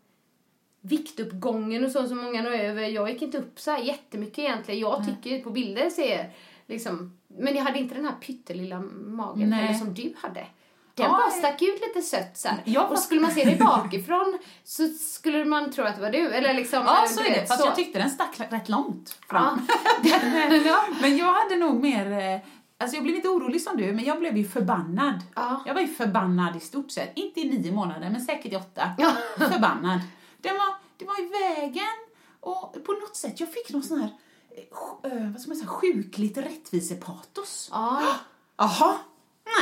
Viktuppgången 0.89 1.85
och 1.85 1.91
så 1.91 2.09
som 2.09 2.19
många 2.19 2.43
når 2.43 2.51
över. 2.51 2.83
Jag 2.83 3.11
gick 3.11 3.23
inte 3.23 3.39
upp 3.39 3.61
så 3.61 3.71
här 3.71 3.79
jättemycket 3.79 4.39
egentligen. 4.39 4.81
Jag 4.81 5.05
tycker 5.07 5.45
på 5.45 5.51
bilder 5.51 5.91
ser 5.91 6.31
liksom, 6.67 7.19
men 7.29 7.57
jag 7.57 7.65
hade 7.65 7.79
inte 7.79 7.95
den 7.95 8.05
här 8.05 8.13
pyttelilla 8.13 8.81
magen 9.07 9.51
Nej. 9.51 9.75
som 9.75 9.95
du 9.95 10.15
hade. 10.23 10.47
Den 10.95 11.07
Ja, 11.07 11.13
bara 11.13 11.31
stack 11.31 11.63
ut 11.63 11.81
lite 11.87 12.03
sött 12.07 12.37
så. 12.37 12.49
Jag 12.65 12.93
Och 12.93 12.99
skulle 12.99 13.21
man 13.21 13.31
se 13.31 13.45
dig 13.45 13.57
bakifrån 13.57 14.39
så 14.65 14.89
skulle 14.89 15.45
man 15.45 15.71
tro 15.73 15.85
att 15.85 15.97
det 15.97 16.03
var 16.03 16.11
du. 16.11 16.31
Eller 16.33 16.55
liksom, 16.55 16.83
Ja, 16.87 17.05
så 17.09 17.21
är 17.21 17.25
det. 17.25 17.31
vet, 17.31 17.49
Fast 17.49 17.61
så. 17.61 17.67
jag 17.67 17.75
tyckte 17.77 17.99
den 17.99 18.11
stack 18.11 18.41
rätt 18.51 18.69
långt 18.69 19.19
Ja. 19.21 19.25
fram. 19.29 19.67
ja. 20.67 20.85
Men 21.01 21.17
jag 21.17 21.33
hade 21.33 21.57
nog 21.57 21.83
mer... 21.83 22.13
eh, 22.35 22.41
Alltså 22.79 22.97
jag 22.97 23.05
blev 23.05 23.17
inte 23.17 23.29
orolig 23.29 23.63
som 23.63 23.77
du, 23.77 23.93
men 23.93 24.05
jag 24.05 24.19
blev 24.19 24.37
ju 24.37 24.45
förbannad. 24.49 25.21
Ja. 25.35 25.63
Jag 25.67 25.75
var 25.75 25.81
ju 25.81 25.87
förbannad 25.87 26.57
i 26.57 26.61
stort 26.61 26.91
sett. 26.91 27.13
Inte 27.15 27.41
i 27.41 27.49
nio 27.59 27.73
månader, 27.73 28.11
men 28.11 28.21
säkert 28.21 28.53
i 28.53 28.57
åtta. 28.57 28.91
Ja. 28.99 29.13
Förbannad. 29.39 30.01
Den 30.47 30.57
var, 30.57 30.75
det 30.97 31.05
var 31.05 31.21
i 31.21 31.29
vägen 31.29 31.97
och 32.41 32.77
på 32.85 32.93
något 32.93 33.17
sätt, 33.17 33.41
jag 33.41 33.53
fick 33.53 33.71
någon 33.73 33.83
sån 33.83 34.01
här, 34.01 34.11
eh, 34.57 35.13
eh, 35.13 35.31
vad 35.33 35.41
ska 35.41 35.49
man 35.49 35.57
säga, 35.57 35.69
sjukligt 35.69 36.37
rättvisepatos. 36.39 37.69
Ja. 37.73 38.03
Jaha, 38.59 38.99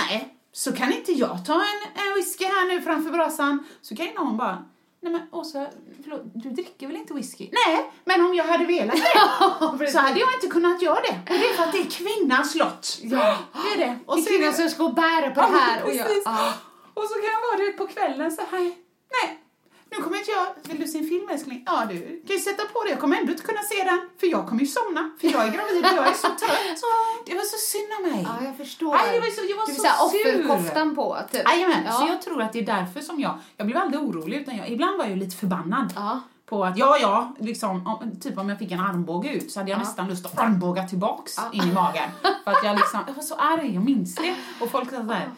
nej, 0.08 0.36
så 0.52 0.72
kan 0.72 0.92
inte 0.92 1.12
jag 1.12 1.46
ta 1.46 1.54
en, 1.54 2.02
en 2.08 2.14
whisky 2.14 2.44
här 2.44 2.68
nu 2.68 2.82
framför 2.82 3.10
brasan. 3.10 3.64
Så 3.82 3.96
kan 3.96 4.06
ju 4.06 4.12
någon 4.14 4.36
bara, 4.36 4.64
nej 5.00 5.12
men 5.12 5.22
Åsa, 5.32 5.66
förlåt, 6.02 6.20
du 6.34 6.50
dricker 6.50 6.86
väl 6.86 6.96
inte 6.96 7.14
whisky? 7.14 7.48
Nej, 7.52 7.90
men 8.04 8.20
om 8.26 8.34
jag 8.34 8.44
hade 8.44 8.64
velat 8.64 8.96
det 9.78 9.90
så 9.92 9.98
hade 9.98 10.20
jag 10.20 10.34
inte 10.34 10.46
kunnat 10.46 10.82
göra 10.82 11.00
det. 11.00 11.18
Och 11.32 11.38
det 11.38 11.46
är 11.48 11.54
för 11.54 11.62
att 11.62 11.72
det 11.72 11.78
är 11.80 11.90
kvinnans 11.90 12.54
lott. 12.54 12.98
Ja. 13.02 13.38
Det 13.52 13.82
är 13.82 13.86
det. 13.86 13.98
Och 14.06 14.18
så 14.18 14.20
är 14.20 14.24
kvinnan 14.36 14.50
det- 14.52 14.56
som 14.56 14.68
ska 14.70 14.88
bära 14.88 15.30
på 15.30 15.40
Ja, 15.40 15.46
det 15.50 15.56
här. 15.58 15.84
Och 15.84 15.94
jag, 15.94 16.06
ja. 16.24 16.52
Och 16.94 17.02
så 17.04 17.14
kan 17.14 17.24
jag 17.24 17.40
vara 17.58 17.66
det 17.66 17.72
på 17.72 17.86
kvällen 17.86 18.32
så 18.32 18.42
här, 18.50 18.60
nej, 19.22 19.43
nu 19.90 19.96
kommer 20.02 20.16
inte 20.18 20.30
jag, 20.30 20.46
vill 20.62 20.80
du 20.80 20.86
se 20.86 20.98
en 20.98 21.08
film 21.08 21.28
älskling? 21.28 21.62
Ja 21.66 21.86
du 21.88 22.22
kan 22.26 22.36
ju 22.36 22.42
sätta 22.42 22.62
på 22.72 22.82
det, 22.84 22.90
jag 22.90 23.00
kommer 23.00 23.16
ändå 23.16 23.32
inte 23.32 23.44
kunna 23.44 23.62
se 23.62 23.84
den, 23.84 24.00
för 24.20 24.26
jag 24.26 24.48
kommer 24.48 24.60
ju 24.60 24.66
somna, 24.66 25.10
för 25.20 25.26
jag 25.28 25.42
är 25.46 25.50
gravid 25.50 25.84
och 25.84 25.96
jag 25.96 26.06
är 26.08 26.12
så 26.12 26.26
trött. 26.26 26.82
Det 27.26 27.34
var 27.34 27.42
så 27.42 27.58
synd 27.72 27.88
om 27.98 28.02
mig. 28.12 28.26
Ja, 28.28 28.46
jag 28.46 28.56
förstår. 28.56 28.94
Aj, 28.94 29.14
jag 29.14 29.20
var 29.20 29.28
så, 29.28 29.42
jag 29.50 29.56
var 29.56 29.66
du 29.66 29.74
så 29.74 29.80
säga 29.80 29.94
sur. 29.94 30.50
offerkoftan 30.50 30.94
på, 30.94 31.18
typ. 31.32 31.42
Jajamän, 31.50 31.82
ja. 31.86 31.92
så 31.92 32.06
jag 32.06 32.22
tror 32.22 32.42
att 32.42 32.52
det 32.52 32.58
är 32.58 32.66
därför 32.66 33.00
som 33.00 33.20
jag, 33.20 33.38
jag 33.56 33.66
blev 33.66 33.78
aldrig 33.78 34.02
orolig 34.02 34.36
utan 34.40 34.56
jag, 34.56 34.68
ibland 34.70 34.98
var 34.98 35.04
jag 35.04 35.18
lite 35.18 35.36
förbannad. 35.36 35.92
Ja. 35.96 36.20
På 36.46 36.64
att 36.64 36.78
ja, 36.78 36.98
ja, 37.00 37.34
liksom, 37.38 37.86
om, 37.86 38.20
typ 38.20 38.38
om 38.38 38.48
jag 38.48 38.58
fick 38.58 38.72
en 38.72 38.80
armbåge 38.80 39.28
ut 39.28 39.52
så 39.52 39.60
hade 39.60 39.70
jag 39.70 39.76
Ja. 39.78 39.82
nästan 39.84 40.08
lust 40.08 40.26
att 40.26 40.38
armbåga 40.38 40.88
tillbaks 40.88 41.36
in 41.52 41.62
i 41.62 41.72
magen. 41.72 42.10
För 42.44 42.50
att 42.50 42.64
jag 42.64 42.76
liksom, 42.76 43.00
jag 43.06 43.14
var 43.14 43.22
så 43.22 43.34
arg, 43.34 43.74
jag 43.74 43.84
minns 43.84 44.14
det. 44.14 44.34
Och 44.60 44.70
folk 44.70 44.90
sa 44.90 44.96
såhär, 44.96 45.30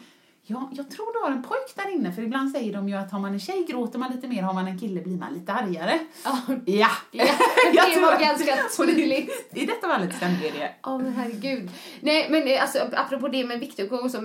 ja, 0.49 0.69
jag 0.73 0.91
tror 0.91 1.13
du 1.13 1.19
har 1.19 1.31
en 1.31 1.43
pojk 1.43 1.75
där 1.75 1.93
inne, 1.93 2.11
för 2.13 2.21
ibland 2.21 2.51
säger 2.51 2.73
de 2.73 2.89
ju 2.89 2.95
att 2.95 3.11
har 3.11 3.19
man 3.19 3.33
en 3.33 3.39
tjej 3.39 3.65
gråter 3.69 3.99
man 3.99 4.11
lite 4.11 4.27
mer, 4.27 4.41
har 4.41 4.53
man 4.53 4.67
en 4.67 4.79
kille 4.79 5.01
blir 5.01 5.17
man 5.17 5.33
lite 5.33 5.53
argare. 5.53 5.99
Ja. 6.25 6.37
Ja, 6.65 6.87
Ja, 7.73 7.85
det 7.85 7.93
tror 7.93 8.01
var 8.01 8.13
att- 8.13 8.21
ganska 8.21 8.53
och 8.83 8.85
tydligt. 8.89 9.49
I 9.53 9.65
detta 9.65 9.87
fallet 9.87 10.15
stämde 10.15 10.49
det. 10.49 10.73
Åh 10.83 10.97
men 10.99 11.13
herregud. 11.13 11.69
Nej 12.01 12.27
men 12.29 12.47
eh, 12.47 12.61
alltså 12.61 12.79
apropå 12.93 13.27
det 13.27 13.43
med 13.45 13.59
viktuppgång 13.59 14.09
så, 14.09 14.21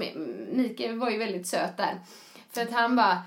Mikael 0.52 0.98
var 0.98 1.10
ju 1.10 1.18
väldigt 1.18 1.46
söt 1.46 1.76
där. 1.76 2.00
För 2.52 2.62
att 2.62 2.72
han 2.72 2.96
bara 2.96 3.18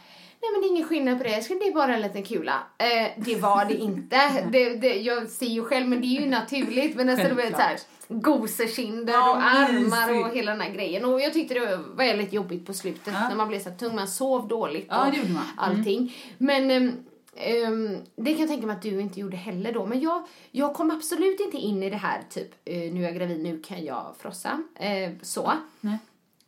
Nej 0.45 0.51
men 0.53 0.61
det 0.61 0.67
är 0.67 0.71
ingen 0.71 0.87
skillnad 0.87 1.17
på 1.17 1.23
det, 1.23 1.29
det 1.59 1.67
är 1.67 1.73
bara 1.73 1.95
en 1.95 2.01
liten 2.01 2.23
kula. 2.23 2.63
Eh, 2.77 3.11
det 3.17 3.35
var 3.35 3.65
det 3.65 3.73
inte. 3.73 4.17
Det, 4.51 4.75
det, 4.75 4.93
jag 4.95 5.29
ser 5.29 5.45
ju 5.45 5.63
själv 5.63 5.87
men 5.87 6.01
det 6.01 6.07
är 6.07 6.21
ju 6.21 6.29
naturligt. 6.29 6.95
Men 6.95 7.05
nästan 7.05 7.29
du 7.29 7.35
vet 7.35 7.55
såhär 7.55 7.77
gosekinder 8.07 9.13
Ja, 9.13 9.31
och 9.31 9.43
armar 9.43 10.07
mysigt. 10.11 10.25
och 10.29 10.35
hela 10.37 10.51
den 10.51 10.61
här 10.61 10.69
grejen. 10.71 11.05
Och 11.05 11.21
jag 11.21 11.33
tyckte 11.33 11.53
det 11.53 11.59
var 11.59 11.95
väldigt 11.95 12.33
jobbigt 12.33 12.65
på 12.65 12.73
slutet 12.73 13.13
Ja. 13.13 13.29
när 13.29 13.35
man 13.35 13.47
blev 13.47 13.59
så 13.59 13.69
tung, 13.69 13.95
man 13.95 14.07
sov 14.07 14.47
dåligt 14.47 14.87
Ja, 14.89 15.07
och 15.07 15.13
man. 15.13 15.25
Mm. 15.25 15.37
allting. 15.57 16.15
Men 16.37 16.71
ehm, 16.71 17.97
det 18.15 18.31
kan 18.31 18.39
jag 18.39 18.49
tänka 18.49 18.67
mig 18.67 18.75
att 18.75 18.81
du 18.81 19.01
inte 19.01 19.19
gjorde 19.19 19.37
heller 19.37 19.71
då. 19.71 19.85
Men 19.85 19.99
jag, 20.01 20.23
jag 20.51 20.73
kom 20.73 20.91
absolut 20.91 21.39
inte 21.39 21.57
in 21.57 21.83
i 21.83 21.89
det 21.89 21.97
här 21.97 22.21
typ, 22.29 22.51
eh, 22.65 22.93
nu 22.93 22.99
är 23.01 23.03
jag 23.05 23.15
gravid, 23.15 23.43
nu 23.43 23.61
kan 23.61 23.85
jag 23.85 24.15
frossa. 24.19 24.63
Eh, 24.75 25.11
så. 25.21 25.53
Nej. 25.81 25.97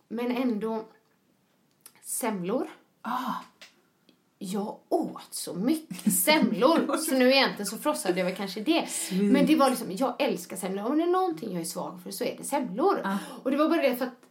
Men 0.07 0.31
ändå, 0.37 0.85
semlor. 2.03 2.67
Ah, 3.01 3.33
Jag 4.39 4.75
åt 4.89 5.27
så 5.31 5.53
mycket 5.53 6.13
semlor 6.13 6.97
så 7.09 7.15
nu 7.15 7.31
egentligen 7.31 7.65
så 7.65 7.77
frossade 7.77 8.19
jag 8.19 8.25
väl 8.25 8.35
kanske 8.35 8.59
det. 8.59 8.87
Men 9.11 9.45
det 9.45 9.55
var 9.55 9.69
liksom, 9.69 9.87
jag 9.89 10.21
älskar 10.21 10.57
semlor. 10.57 10.85
Om 10.85 10.97
det 10.97 11.03
är 11.03 11.07
någonting 11.07 11.51
jag 11.53 11.61
är 11.61 11.65
svag 11.65 11.99
för 12.03 12.11
så 12.11 12.23
är 12.23 12.35
det 12.37 12.43
semlor. 12.43 13.01
Ah. 13.03 13.15
Och 13.43 13.51
det 13.51 13.57
var 13.57 13.69
bara 13.69 13.81
det 13.81 13.95
för 13.95 14.05
att 14.05 14.23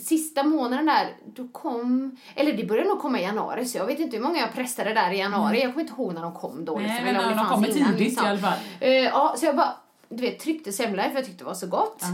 sista 0.00 0.42
månaden 0.42 0.86
där, 0.86 1.16
då 1.26 1.48
kom, 1.48 2.16
eller 2.34 2.52
det 2.52 2.64
började 2.64 2.88
nog 2.88 3.00
komma 3.00 3.20
i 3.20 3.22
januari 3.22 3.64
så 3.64 3.78
jag 3.78 3.86
vet 3.86 3.98
inte 3.98 4.16
hur 4.16 4.24
många 4.24 4.38
jag 4.38 4.52
pressade 4.52 4.94
där 4.94 5.10
i 5.10 5.18
januari. 5.18 5.62
Jag 5.62 5.72
kommer 5.72 5.80
inte 5.80 6.02
ihåg 6.02 6.14
när 6.14 6.22
de 6.22 6.34
kom 6.34 6.64
då. 6.64 6.74
nej, 6.74 6.82
liksom, 6.82 7.04
men 7.04 7.16
om 7.16 7.30
det 7.30 7.36
de 7.36 7.46
kommer 7.46 7.68
tidigt 7.68 7.98
liksom. 7.98 8.26
i 8.26 8.28
alla 8.28 8.38
fall. 8.38 8.58
Eh, 8.80 8.90
ja, 8.92 9.34
så 9.38 9.46
jag 9.46 9.56
bara, 9.56 9.74
du 10.08 10.22
vet, 10.22 10.40
tryckte 10.40 10.72
semlor 10.72 11.02
för 11.02 11.14
jag 11.14 11.24
tyckte 11.24 11.44
det 11.44 11.48
var 11.48 11.54
så 11.54 11.66
gott. 11.66 11.98
Ja. 12.00 12.08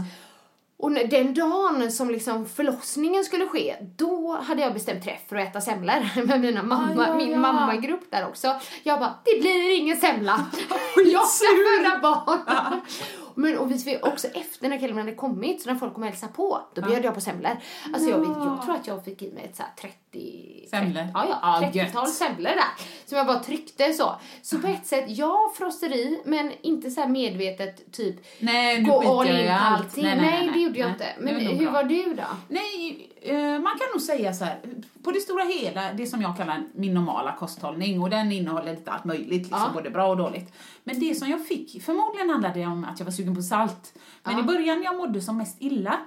Och 0.85 0.91
den 0.91 1.33
dagen 1.33 1.91
som 1.91 2.09
liksom 2.09 2.45
förlossningen 2.45 3.23
skulle 3.23 3.47
ske, 3.47 3.75
då 3.95 4.37
hade 4.47 4.61
jag 4.61 4.73
bestämt 4.73 5.03
träff 5.03 5.19
för 5.29 5.35
att 5.35 5.47
äta 5.49 5.61
semlor 5.61 6.25
med 6.25 6.41
mina 6.41 6.63
mamma, 6.63 7.03
Ah, 7.03 7.07
ja, 7.07 7.15
min 7.15 7.31
ja. 7.31 7.37
mammagrupp 7.37 8.11
där 8.11 8.27
också. 8.27 8.55
Jag 8.83 8.99
bara, 8.99 9.13
det 9.25 9.41
blir 9.41 9.77
ingen 9.79 9.97
semla. 9.97 10.45
jag 11.05 11.27
ska 11.27 11.45
föda 11.47 11.99
barn. 12.01 12.81
Men 13.35 13.57
och 13.57 13.71
vi 13.71 13.99
också 14.01 14.27
efter 14.27 14.69
när 14.69 14.79
Kelvin 14.79 14.97
hade 14.97 15.15
kommit, 15.15 15.61
så 15.61 15.69
när 15.69 15.79
folk 15.79 15.93
kom 15.93 16.03
och 16.03 16.09
hälsade 16.09 16.33
på, 16.33 16.61
då 16.73 16.81
bjöd 16.81 17.05
jag 17.05 17.13
på 17.13 17.21
semlor. 17.21 17.57
Alltså 17.93 18.09
jag, 18.09 18.19
vet, 18.19 18.27
jag 18.27 18.61
tror 18.65 18.75
att 18.75 18.87
jag 18.87 19.05
fick 19.05 19.21
i 19.21 19.31
mig 19.31 19.43
ett 19.43 19.55
så 19.55 19.63
här 19.63 19.71
30... 20.13 20.67
Semlor? 20.69 21.07
Ja, 21.13 21.25
ja. 21.29 21.39
Ja, 21.41 21.67
30-tal 21.67 22.03
gött. 22.05 22.13
semlor 22.13 22.49
där. 22.49 22.85
Som 23.05 23.17
jag 23.17 23.27
bara 23.27 23.39
tryckte 23.39 23.93
så. 23.93 24.15
Så 24.41 24.59
på 24.59 24.67
ett 24.67 24.85
sätt, 24.87 25.05
ja, 25.07 25.51
frosseri, 25.57 26.21
men 26.25 26.51
inte 26.61 26.91
så 26.91 27.01
här 27.01 27.07
medvetet 27.07 27.91
typ 27.91 28.15
Nej, 28.39 28.81
gå 28.81 29.19
all 29.19 29.27
in 29.27 29.47
på 29.47 29.53
allt. 29.53 29.79
allting. 29.79 30.03
Nej, 30.03 30.49
det 30.53 30.59
gjorde 30.59 30.79
jag 30.79 30.87
nej. 30.87 30.93
inte. 30.93 31.07
Men 31.19 31.57
hur 31.57 31.69
var 31.69 31.83
du 31.83 32.13
då? 32.13 32.23
Nej, 32.47 33.09
man 33.33 33.77
kan 33.77 33.87
nog 33.93 34.01
säga 34.01 34.33
så 34.33 34.45
här, 34.45 34.59
på 35.03 35.11
det 35.11 35.19
stora 35.19 35.43
hela, 35.43 35.93
det 35.93 36.07
som 36.07 36.21
jag 36.21 36.37
kallar 36.37 36.63
min 36.73 36.93
normala 36.93 37.35
kosthållning 37.35 38.01
och 38.01 38.09
den 38.09 38.31
innehåller 38.31 38.75
lite 38.75 38.91
allt 38.91 39.05
möjligt, 39.05 39.29
liksom, 39.41 39.59
Ja. 39.59 39.71
både 39.73 39.89
bra 39.89 40.07
och 40.07 40.17
dåligt. 40.17 40.53
Men 40.83 40.99
det 40.99 41.15
som 41.15 41.29
jag 41.29 41.45
fick, 41.47 41.83
förmodligen 41.83 42.29
handlade 42.29 42.59
det 42.59 42.65
om 42.65 42.83
att 42.85 42.99
jag 42.99 43.05
var 43.05 43.11
sugen 43.11 43.35
på 43.35 43.41
salt. 43.41 43.93
Men 44.23 44.33
Ja. 44.33 44.39
i 44.39 44.43
början 44.43 44.83
jag 44.83 44.97
mådde 44.97 45.21
som 45.21 45.37
mest 45.37 45.57
illa, 45.59 45.99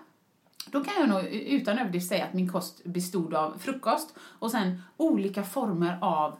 då 0.66 0.84
kan 0.84 0.94
jag 1.00 1.08
nog 1.08 1.24
utan 1.32 1.78
överdrift 1.78 2.08
säga 2.08 2.24
att 2.24 2.32
min 2.34 2.52
kost 2.52 2.84
bestod 2.84 3.34
av 3.34 3.58
frukost 3.58 4.14
och 4.38 4.50
sen 4.50 4.82
olika 4.96 5.42
former 5.42 5.98
av, 6.00 6.36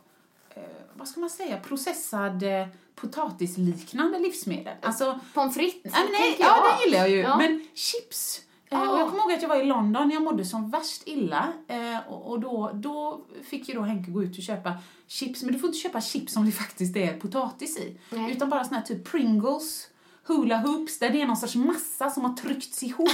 eh, 0.55 0.62
vad 0.95 1.09
ska 1.09 1.21
man 1.21 1.31
säga, 1.31 1.57
processad 1.61 2.43
eh, 2.43 2.67
potatisliknande 2.95 4.19
livsmedel. 4.19 4.75
Alltså, 4.83 5.21
Pommes 5.35 5.55
frites, 5.55 5.93
Nej, 5.93 6.09
nej, 6.12 6.37
ja, 6.38 6.47
jag. 6.47 6.79
det 6.79 6.85
gillar 6.85 6.99
jag 6.99 7.11
ju. 7.11 7.17
Ja. 7.21 7.37
Men 7.37 7.67
chips. 7.75 8.41
Eh, 8.71 8.83
Ah. 8.83 8.93
och 8.93 8.99
jag 9.01 9.09
kommer 9.09 9.23
ihåg 9.23 9.33
att 9.33 9.43
jag 9.43 9.49
var 9.49 9.57
i 9.57 9.65
London 9.65 10.11
jag 10.11 10.23
mådde 10.23 10.45
som 10.45 10.71
värst 10.71 11.03
illa. 11.07 11.53
Eh, 11.69 12.09
och 12.13 12.31
och 12.31 12.41
då, 12.41 12.71
då 12.75 13.21
fick 13.45 13.69
ju 13.69 13.75
då 13.75 13.81
Henke 13.83 14.11
gå 14.11 14.23
ut 14.23 14.37
och 14.39 14.43
köpa 14.45 14.75
chips. 15.07 15.43
Men 15.43 15.53
du 15.53 15.59
får 15.59 15.67
inte 15.69 15.79
köpa 15.79 16.01
chips 16.01 16.33
som 16.33 16.47
det 16.47 16.53
faktiskt 16.65 16.97
är 16.97 17.17
potatis 17.21 17.79
i. 17.79 17.99
Nej. 18.11 18.33
Utan 18.33 18.49
bara 18.51 18.65
såna 18.65 18.77
här 18.77 18.85
typ 18.87 19.11
Pringles, 19.11 19.89
Hula 20.27 20.57
Hoops, 20.59 20.99
där 20.99 21.11
det 21.11 21.23
är 21.23 21.27
någon 21.27 21.37
sorts 21.37 21.55
massa 21.55 22.11
som 22.11 22.25
har 22.25 22.35
tryckts 22.37 22.83
ihop. 22.83 23.09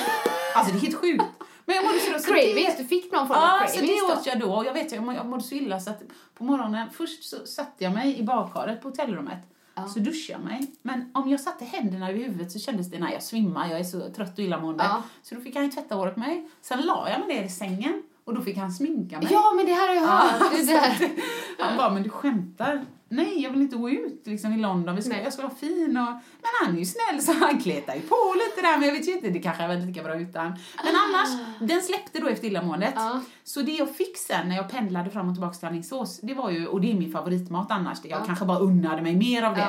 alltså 0.56 0.72
det 0.72 0.78
är 0.78 0.82
helt 0.82 0.96
sjukt. 0.96 1.24
Men 1.66 1.76
jag 1.76 1.84
mådde 1.84 1.98
så, 1.98 2.18
så 2.18 2.32
Cravings, 2.34 2.76
du 2.78 2.84
fick 2.84 3.12
någon 3.12 3.26
form 3.28 3.36
av 3.36 3.42
Ja, 3.42 3.66
så 3.68 3.74
cravings 3.78 4.00
det 4.00 4.14
då? 4.14 4.20
åt 4.20 4.26
jag 4.26 4.40
då. 4.40 4.52
Och 4.54 4.64
jag 4.66 4.72
vet, 4.74 4.92
jag 4.92 5.14
jag 5.14 5.26
mådde 5.26 5.42
så 5.42 5.54
illa 5.54 5.80
så 5.80 5.90
att 5.90 6.02
på 6.34 6.44
morgonen, 6.44 6.90
först 6.90 7.24
så 7.24 7.36
satte 7.46 7.84
jag 7.84 7.92
mig 7.92 8.18
i 8.18 8.22
badkaret 8.22 8.82
på 8.82 8.88
hotellrummet. 8.88 9.38
Ja. 9.74 9.88
Så 9.88 9.98
duschade 9.98 10.38
jag 10.38 10.44
mig. 10.50 10.72
Men 10.82 11.10
om 11.14 11.28
jag 11.28 11.40
satte 11.40 11.64
händerna 11.64 12.10
över 12.10 12.18
huvudet 12.20 12.52
så 12.52 12.58
kändes 12.58 12.90
det, 12.90 12.98
nej 12.98 13.12
jag 13.12 13.22
svimmar, 13.22 13.68
jag 13.70 13.80
är 13.80 13.84
så 13.84 14.10
trött 14.10 14.38
och 14.38 14.44
illamående. 14.44 14.84
Ja. 14.84 15.02
Så 15.22 15.34
då 15.34 15.40
fick 15.40 15.54
han 15.56 15.64
ju 15.64 15.70
tvätta 15.70 15.94
håret 15.94 16.14
på 16.14 16.20
mig. 16.20 16.48
Sen 16.60 16.80
la 16.80 17.08
jag 17.10 17.26
mig 17.26 17.36
ner 17.36 17.44
i 17.44 17.48
sängen 17.48 18.02
och 18.24 18.34
då 18.34 18.42
fick 18.42 18.56
han 18.56 18.72
sminka 18.72 19.18
mig. 19.18 19.28
Ja, 19.30 19.52
men 19.56 19.66
det 19.66 19.72
här 19.72 19.88
har 19.88 19.94
jag 19.94 20.06
hört. 20.06 20.52
Det 20.52 20.72
där. 20.72 21.10
Han 21.58 21.76
bara, 21.76 21.90
men 21.90 22.02
du 22.02 22.10
skämtar? 22.10 22.84
Nej, 23.08 23.42
jag 23.42 23.50
vill 23.50 23.62
inte 23.62 23.76
gå 23.76 23.90
ut 23.90 24.22
liksom, 24.24 24.52
i 24.52 24.56
London. 24.58 24.96
Vi 24.96 25.02
ska, 25.02 25.22
jag 25.22 25.32
ska 25.32 25.42
vara 25.42 25.54
fin 25.54 25.96
och... 25.96 26.12
Men 26.12 26.50
han 26.64 26.74
är 26.74 26.78
ju 26.78 26.84
snäll 26.84 27.22
så 27.22 27.32
han 27.32 27.60
kletar 27.60 27.94
ju 27.94 28.00
på 28.00 28.16
lite 28.34 28.66
där. 28.68 28.78
Men 28.78 28.88
jag 28.88 28.94
vet 28.94 29.08
ju 29.08 29.12
inte, 29.12 29.30
det 29.30 29.38
kanske 29.38 29.62
hade 29.62 29.74
varit 29.76 29.86
lika 29.88 30.02
bra 30.02 30.16
utan. 30.16 30.46
Men 30.84 30.94
annars, 31.06 31.28
den 31.60 31.82
släppte 31.82 32.20
då 32.20 32.28
efter 32.28 32.46
illamåendet. 32.48 32.92
Ja. 32.96 33.20
Så 33.44 33.62
det 33.62 33.72
jag 33.72 33.96
fick 33.96 34.16
sen 34.18 34.48
när 34.48 34.56
jag 34.56 34.70
pendlade 34.70 35.10
fram 35.10 35.28
och 35.28 35.34
tillbaka 35.34 35.54
till 35.54 35.68
Alingsås, 35.68 36.20
det 36.22 36.34
var 36.34 36.50
ju, 36.50 36.66
och 36.66 36.80
det 36.80 36.90
är 36.90 36.94
min 36.94 37.12
favoritmat 37.12 37.70
annars, 37.70 38.00
det 38.02 38.08
jag 38.08 38.20
Ja. 38.20 38.24
kanske 38.26 38.44
bara 38.44 38.58
unnade 38.58 39.02
mig 39.02 39.16
mer 39.16 39.42
av 39.42 39.54
det. 39.54 39.68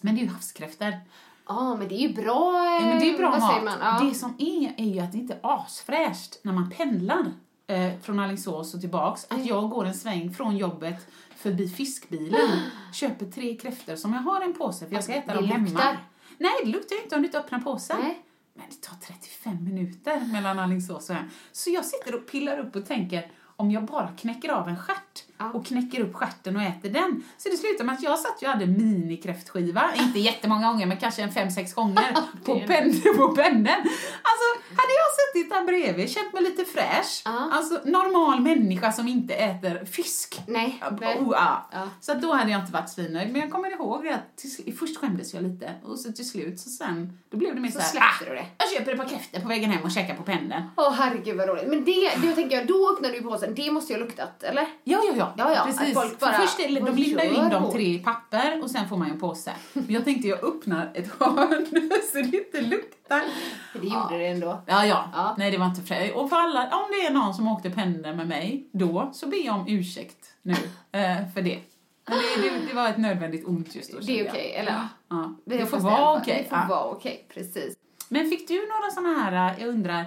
Men 0.00 0.14
det 0.14 0.20
är 0.20 0.24
ju 0.24 0.30
havskräftor. 0.30 0.92
Ja, 1.48 1.76
men 1.76 1.88
det 1.88 1.94
är 1.94 2.08
ju 2.08 2.12
bra. 2.14 2.66
eh, 2.66 2.72
Ja, 2.72 2.80
men 2.90 2.98
det 3.00 3.10
är 3.14 3.18
bra 3.18 3.30
vad 3.30 3.40
mat. 3.40 3.52
Säger 3.52 3.64
man? 3.64 3.78
Ja. 3.80 4.04
Det 4.08 4.14
som 4.14 4.34
är, 4.38 4.74
är 4.76 4.94
ju 4.94 5.00
att 5.00 5.12
det 5.12 5.18
inte 5.18 5.34
är 5.34 5.40
asfräscht 5.42 6.38
när 6.42 6.52
man 6.52 6.70
pendlar 6.70 7.24
eh, 7.66 7.92
från 8.02 8.20
Alingsås 8.20 8.74
och 8.74 8.80
tillbaks. 8.80 9.26
Att 9.30 9.46
jag 9.46 9.70
går 9.70 9.84
en 9.84 9.94
sväng 9.94 10.34
från 10.34 10.56
jobbet 10.56 11.06
förbi 11.36 11.68
fiskbilen, 11.68 12.60
köper 12.92 13.26
tre 13.26 13.56
kräftor 13.56 13.96
som 13.96 14.12
jag 14.12 14.20
har 14.20 14.40
i 14.40 14.44
en 14.44 14.54
påse 14.54 14.86
för 14.86 14.94
jag 14.94 15.04
ska 15.04 15.12
äta 15.14 15.32
Alltså, 15.32 15.46
Det 15.46 15.52
dem 15.52 15.64
hemma. 15.66 15.68
luktar. 15.70 15.98
Nej, 16.38 16.52
det 16.64 16.70
luktar 16.70 16.96
ju 16.96 17.02
inte 17.02 17.14
om 17.14 17.22
du 17.22 17.26
inte 17.28 17.38
öppnar 17.38 17.58
påsen. 17.60 17.96
Nej. 18.02 18.22
Men 18.54 18.66
det 18.70 18.76
tar 18.88 18.96
35 18.96 19.64
minuter 19.64 20.20
mellan 20.32 20.58
Alingsås 20.58 21.10
och 21.10 21.16
hem. 21.16 21.28
Så 21.52 21.70
jag 21.70 21.84
sitter 21.84 22.14
och 22.14 22.26
pillar 22.30 22.58
upp 22.58 22.76
och 22.76 22.86
tänker, 22.86 23.30
om 23.56 23.70
jag 23.70 23.84
bara 23.84 24.08
knäcker 24.08 24.48
av 24.52 24.68
en 24.68 24.78
stjärt 24.78 25.24
Ja. 25.38 25.50
och 25.54 25.66
knäcker 25.66 26.00
upp 26.00 26.14
stjärten 26.14 26.56
och 26.56 26.62
äter 26.62 26.88
den. 26.90 27.24
Så 27.38 27.48
det 27.48 27.56
slutar 27.56 27.84
med 27.84 27.94
att 27.94 28.02
jag 28.02 28.18
satt 28.18 28.42
och 28.42 28.48
hade 28.48 28.66
minikräftskiva, 28.66 29.84
inte 29.94 30.18
jättemånga 30.18 30.68
gånger 30.72 30.86
men 30.86 30.96
kanske 30.96 31.22
en 31.22 31.32
fem 31.32 31.50
sex 31.50 31.74
gånger 31.74 32.16
på, 32.44 32.54
pendeln. 33.34 33.76
Alltså, 34.28 34.46
hade 34.70 34.92
jag 34.92 35.08
suttit 35.34 35.50
där 35.50 35.64
bredvid, 35.64 36.10
känt 36.10 36.32
mig 36.32 36.42
lite 36.42 36.64
fräsch, 36.64 37.22
Ja. 37.24 37.48
alltså 37.52 37.80
normal 37.84 38.40
människa 38.40 38.92
som 38.92 39.08
inte 39.08 39.34
äter 39.34 39.84
fisk. 39.84 40.40
Nej. 40.46 40.82
nej. 41.00 41.18
Oh, 41.20 41.28
ja. 41.32 41.88
Så 42.00 42.14
då 42.14 42.32
hade 42.32 42.50
jag 42.50 42.60
inte 42.60 42.72
varit 42.72 42.90
svinnöjd. 42.90 43.32
Men 43.32 43.40
jag 43.40 43.50
kommer 43.50 43.70
ihåg 43.70 44.04
det 44.04 44.14
att 44.14 44.36
till, 44.36 44.76
först 44.78 44.96
skämdes 44.96 45.34
jag 45.34 45.42
lite 45.42 45.70
och 45.84 45.98
så 45.98 46.12
till 46.12 46.28
slut 46.28 46.60
så 46.60 46.70
sen, 46.70 47.18
då 47.30 47.36
blev 47.36 47.54
det 47.54 47.60
mer 47.60 47.70
Så 47.70 47.74
så 47.80 47.80
här, 47.80 47.90
släppte 47.90 48.24
du 48.34 48.36
det. 48.40 48.46
jag 48.58 48.70
köper 48.70 48.92
ett 48.92 48.98
par 48.98 49.08
kräftor 49.08 49.40
på 49.40 49.48
vägen 49.48 49.70
hem 49.70 49.82
och 49.84 49.90
käkar 49.90 50.14
på 50.14 50.22
pendeln. 50.22 50.62
Åh 50.76 50.92
herregud 50.92 51.36
vad 51.36 51.48
roligt. 51.48 51.68
Men 51.68 51.84
det, 51.84 52.10
det 52.22 52.32
tänker 52.32 52.56
jag, 52.56 52.66
då 52.66 52.92
öppnade 52.92 53.14
du 53.14 53.22
påsen. 53.22 53.54
Det 53.54 53.70
måste 53.70 53.92
ju 53.92 53.98
ha 53.98 54.04
luktat, 54.06 54.42
eller? 54.42 54.62
Ja, 54.84 55.02
ja, 55.08 55.12
ja. 55.16 55.25
Ja, 55.36 55.52
ja, 55.54 55.60
att 55.60 55.66
Precis. 55.66 55.94
folk 55.94 56.20
bara, 56.20 56.32
först 56.32 56.60
är, 56.60 56.80
de 56.80 56.96
lindar 56.96 57.24
ju 57.24 57.30
in 57.30 57.52
hon? 57.52 57.72
tre 57.72 57.94
i 57.94 57.98
papper 57.98 58.62
och 58.62 58.70
sen 58.70 58.88
får 58.88 58.96
man 58.96 59.08
ju 59.08 59.14
en 59.14 59.20
påse. 59.20 59.52
Men 59.72 59.84
jag 59.88 60.04
tänkte 60.04 60.28
jag 60.28 60.44
öppnar 60.44 60.90
ett 60.94 61.12
hörn 61.20 61.66
så 62.12 62.18
det 62.18 62.36
inte 62.36 62.60
luktar. 62.60 63.22
Det 63.72 63.86
gjorde 63.86 64.18
det 64.18 64.26
ändå. 64.26 64.62
Ja, 64.66 64.86
ja. 64.86 65.04
Ja. 65.14 65.34
Nej, 65.38 65.50
det 65.50 65.58
var 65.58 65.66
inte 65.66 65.82
fräscht. 65.82 66.14
Och 66.16 66.28
för 66.30 66.36
alla, 66.36 66.60
om 66.62 66.84
det 66.90 67.06
är 67.06 67.10
någon 67.12 67.34
som 67.34 67.48
åkte 67.48 67.70
pendeln 67.70 68.16
med 68.16 68.28
mig 68.28 68.68
då, 68.72 69.10
så 69.14 69.26
ber 69.28 69.46
jag 69.46 69.54
om 69.54 69.64
ursäkt 69.68 70.26
nu 70.42 70.52
eh, 70.92 71.16
för 71.34 71.42
det. 71.42 71.58
Men 72.08 72.18
det, 72.42 72.48
det, 72.50 72.66
det 72.68 72.74
var 72.74 72.88
ett 72.88 72.98
nödvändigt 72.98 73.46
ont 73.46 73.74
just 73.74 73.92
då. 73.92 73.98
Det 74.00 74.20
är 74.20 74.28
okej, 74.30 74.54
eller? 74.56 74.74
Ja. 75.10 75.34
Vi 75.46 75.58
Det 75.58 75.66
får 75.66 75.78
vara 75.80 76.16
okej. 76.16 76.40
Det 76.42 76.48
får 76.48 76.58
Ja. 76.58 76.66
vara 76.68 76.84
okej, 76.84 77.26
precis. 77.34 77.74
Men 78.08 78.30
fick 78.30 78.48
du 78.48 78.54
några 78.54 78.90
såna 78.94 79.08
här, 79.22 79.54
jag 79.58 79.68
undrar, 79.68 80.06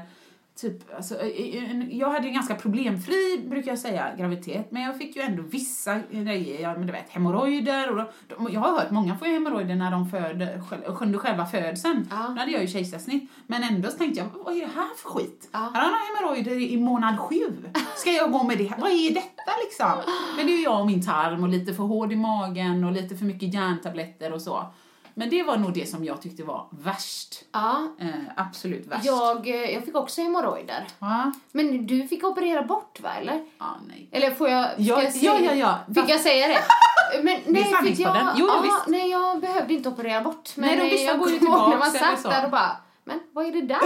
typ, 0.62 0.96
alltså, 0.96 1.16
eh, 1.16 1.72
en- 1.72 1.98
jag 1.98 2.10
hade 2.10 2.24
ju 2.24 2.28
en 2.28 2.34
ganska 2.34 2.56
problemfri, 2.56 3.46
brukar 3.50 3.72
jag 3.72 3.80
säga, 3.80 4.08
graviditet, 4.18 4.72
men 4.72 4.82
jag 4.82 4.98
fick 4.98 5.16
ju 5.16 5.22
ändå 5.22 5.44
vissa 5.44 6.00
grejer, 6.12 6.62
ja, 6.62 6.74
men 6.74 6.86
du 6.88 6.92
vet, 6.94 7.10
hemorrojder 7.10 7.90
och 7.92 7.98
de, 8.28 8.54
jag 8.54 8.60
har 8.62 8.72
hört 8.80 8.92
många 8.92 9.18
får 9.18 9.28
ju 9.28 9.34
hemorrojder 9.34 9.76
när 9.76 9.92
de 9.92 10.10
föder, 10.10 10.62
under 11.02 11.20
själva 11.20 11.46
födseln. 11.46 12.08
Ja. 12.12 12.16
Då 12.28 12.40
hade 12.40 12.52
jag 12.52 12.62
ju 12.62 12.68
kejsarsnitt, 12.68 13.30
men 13.48 13.64
ändå 13.64 13.90
så 13.90 13.98
tänkte 13.98 14.20
jag, 14.20 14.44
vad 14.46 14.56
är 14.56 14.60
det 14.60 14.72
här 14.76 14.96
för 14.98 15.10
skit? 15.10 15.50
Ja. 15.52 15.72
Här 15.74 15.82
har 15.82 15.92
jag 15.92 16.16
hemorrojder 16.18 16.72
i 16.74 16.78
månad 16.78 17.20
sju. 17.20 17.36
Ska 17.96 18.12
jag 18.12 18.32
gå 18.32 18.44
med 18.44 18.58
det? 18.58 18.74
Vad 18.78 18.92
är 18.92 19.14
detta 19.14 19.52
liksom? 19.64 20.14
Men 20.38 20.46
det 20.46 20.52
är 20.54 20.58
ju 20.58 20.64
jag 20.64 20.80
och 20.80 20.88
min 20.88 21.02
tarm 21.06 21.44
och 21.44 21.50
lite 21.50 21.74
för 21.74 21.84
hård 21.84 22.12
i 22.12 22.16
magen 22.16 22.84
och 22.84 22.92
lite 22.92 23.16
för 23.16 23.26
mycket 23.26 23.54
järntabletter 23.54 24.34
och 24.34 24.42
så. 24.42 24.66
Men 25.20 25.30
det 25.30 25.44
var 25.44 25.58
nog 25.58 25.74
det 25.74 25.86
som 25.90 26.04
jag 26.04 26.22
tyckte 26.22 26.44
var 26.44 26.68
värst. 26.72 27.36
Ja, 27.52 27.88
Eh, 28.00 28.08
absolut 28.36 28.88
värst. 28.88 29.06
jag, 29.06 29.48
eh, 29.48 29.56
jag 29.74 29.84
fick 29.86 29.96
också 29.96 30.22
hemorrojder. 30.22 30.88
Va? 31.00 31.34
Men 31.52 31.88
du 31.88 32.08
fick 32.08 32.24
operera 32.24 32.62
bort, 32.64 33.00
va? 33.00 33.10
Eller? 33.22 33.46
Ja, 33.60 33.66
nej. 33.88 34.10
Eller 34.12 34.32
får 34.32 34.50
jag... 34.50 34.66
Ja, 34.78 35.04
jag 35.04 35.14
säga- 35.14 35.40
ja, 35.42 35.54
ja, 35.54 35.80
ja. 35.88 35.94
Fick 36.02 36.10
jag 36.14 36.20
säga 36.20 36.48
det? 36.48 36.60
Men 37.24 37.40
nej, 37.46 37.64
för 37.64 38.02
jag, 38.02 38.34
Jo, 38.38 38.48
ja, 38.48 38.84
nej, 38.88 39.10
jag 39.10 39.40
behövde 39.42 39.74
inte 39.74 39.90
operera 39.90 40.22
bort. 40.22 40.50
Men 40.56 40.70
Nej, 40.78 40.90
de 40.90 40.96
eh, 40.96 41.04
jag 41.04 41.20
går 41.20 41.30
ju 41.30 41.36
ihåg 41.36 41.70
när 41.70 41.78
man 41.78 41.92
satt 41.92 42.24
där 42.24 42.46
och 42.46 42.52
bara, 42.52 42.78
men 43.10 43.20
vad 43.34 43.46
är 43.46 43.52
det 43.52 43.62
där? 43.62 43.80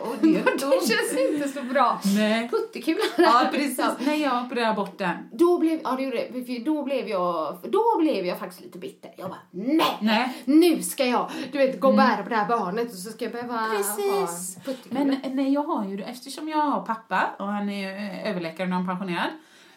och 0.00 0.16
det 0.20 0.42
det 0.44 0.88
känns 0.88 1.30
inte 1.30 1.48
så 1.48 1.62
bra. 1.62 2.00
Nej. 2.16 2.48
Puttekula 2.48 2.98
Ja, 3.18 3.48
precis. 3.52 3.80
Nej, 3.98 4.22
jag 4.22 4.44
opererade 4.44 4.74
bort 4.74 4.98
den. 4.98 5.16
Då 5.32 5.58
blev, 5.58 5.80
ja, 5.84 5.90
det 5.96 6.02
gjorde 6.02 6.16
det. 6.16 6.58
Då 6.58 6.82
blev 6.82 7.08
jag, 7.08 7.58
då 7.68 7.98
blev 7.98 8.26
jag 8.26 8.38
faktiskt 8.38 8.60
lite 8.62 8.78
bitter. 8.78 9.10
Jag 9.16 9.28
bara, 9.28 9.40
nej! 9.50 9.98
Nej. 10.00 10.42
Nu 10.44 10.82
ska 10.82 11.04
jag, 11.06 11.30
du 11.52 11.58
vet, 11.58 11.80
gå 11.80 11.88
och 11.88 11.94
bära 11.94 12.22
på 12.22 12.28
det 12.28 12.36
här 12.36 12.48
barnet 12.48 12.88
och 12.88 12.98
så 12.98 13.10
ska 13.10 13.24
jag 13.24 13.32
behöva 13.32 13.66
Precis. 13.76 14.56
ha. 14.66 14.72
Men 14.88 15.16
nej, 15.32 15.52
jag 15.52 15.62
har 15.62 15.84
ju 15.84 16.02
eftersom 16.02 16.48
jag 16.48 16.58
har 16.58 16.80
pappa 16.80 17.30
och 17.38 17.46
han 17.46 17.68
är 17.70 17.96
eh, 17.96 18.30
överläkare 18.30 18.66
när 18.68 18.76
han 18.76 18.82
är 18.84 18.88
pensionerad. 18.88 19.30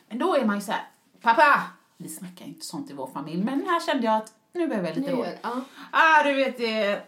Då 0.10 0.36
är 0.36 0.46
man 0.46 0.56
ju 0.56 0.62
så 0.62 0.72
här, 0.72 0.82
pappa! 1.22 1.62
Vi 1.98 2.10
snackar 2.10 2.46
ju 2.46 2.52
inte 2.52 2.66
sånt 2.66 2.90
i 2.92 2.94
vår 2.94 3.08
familj, 3.08 3.44
men 3.44 3.66
här 3.68 3.80
kände 3.86 4.06
jag 4.06 4.16
att 4.16 4.32
nu 4.54 4.68
behöver 4.68 4.88
jag 4.90 4.98
lite 4.98 5.12
Nu, 5.12 5.18
råd. 5.18 5.28
ja. 5.42 5.62
Ah, 5.92 6.24
du 6.24 6.34
vet, 6.34 6.60
är 6.60 7.04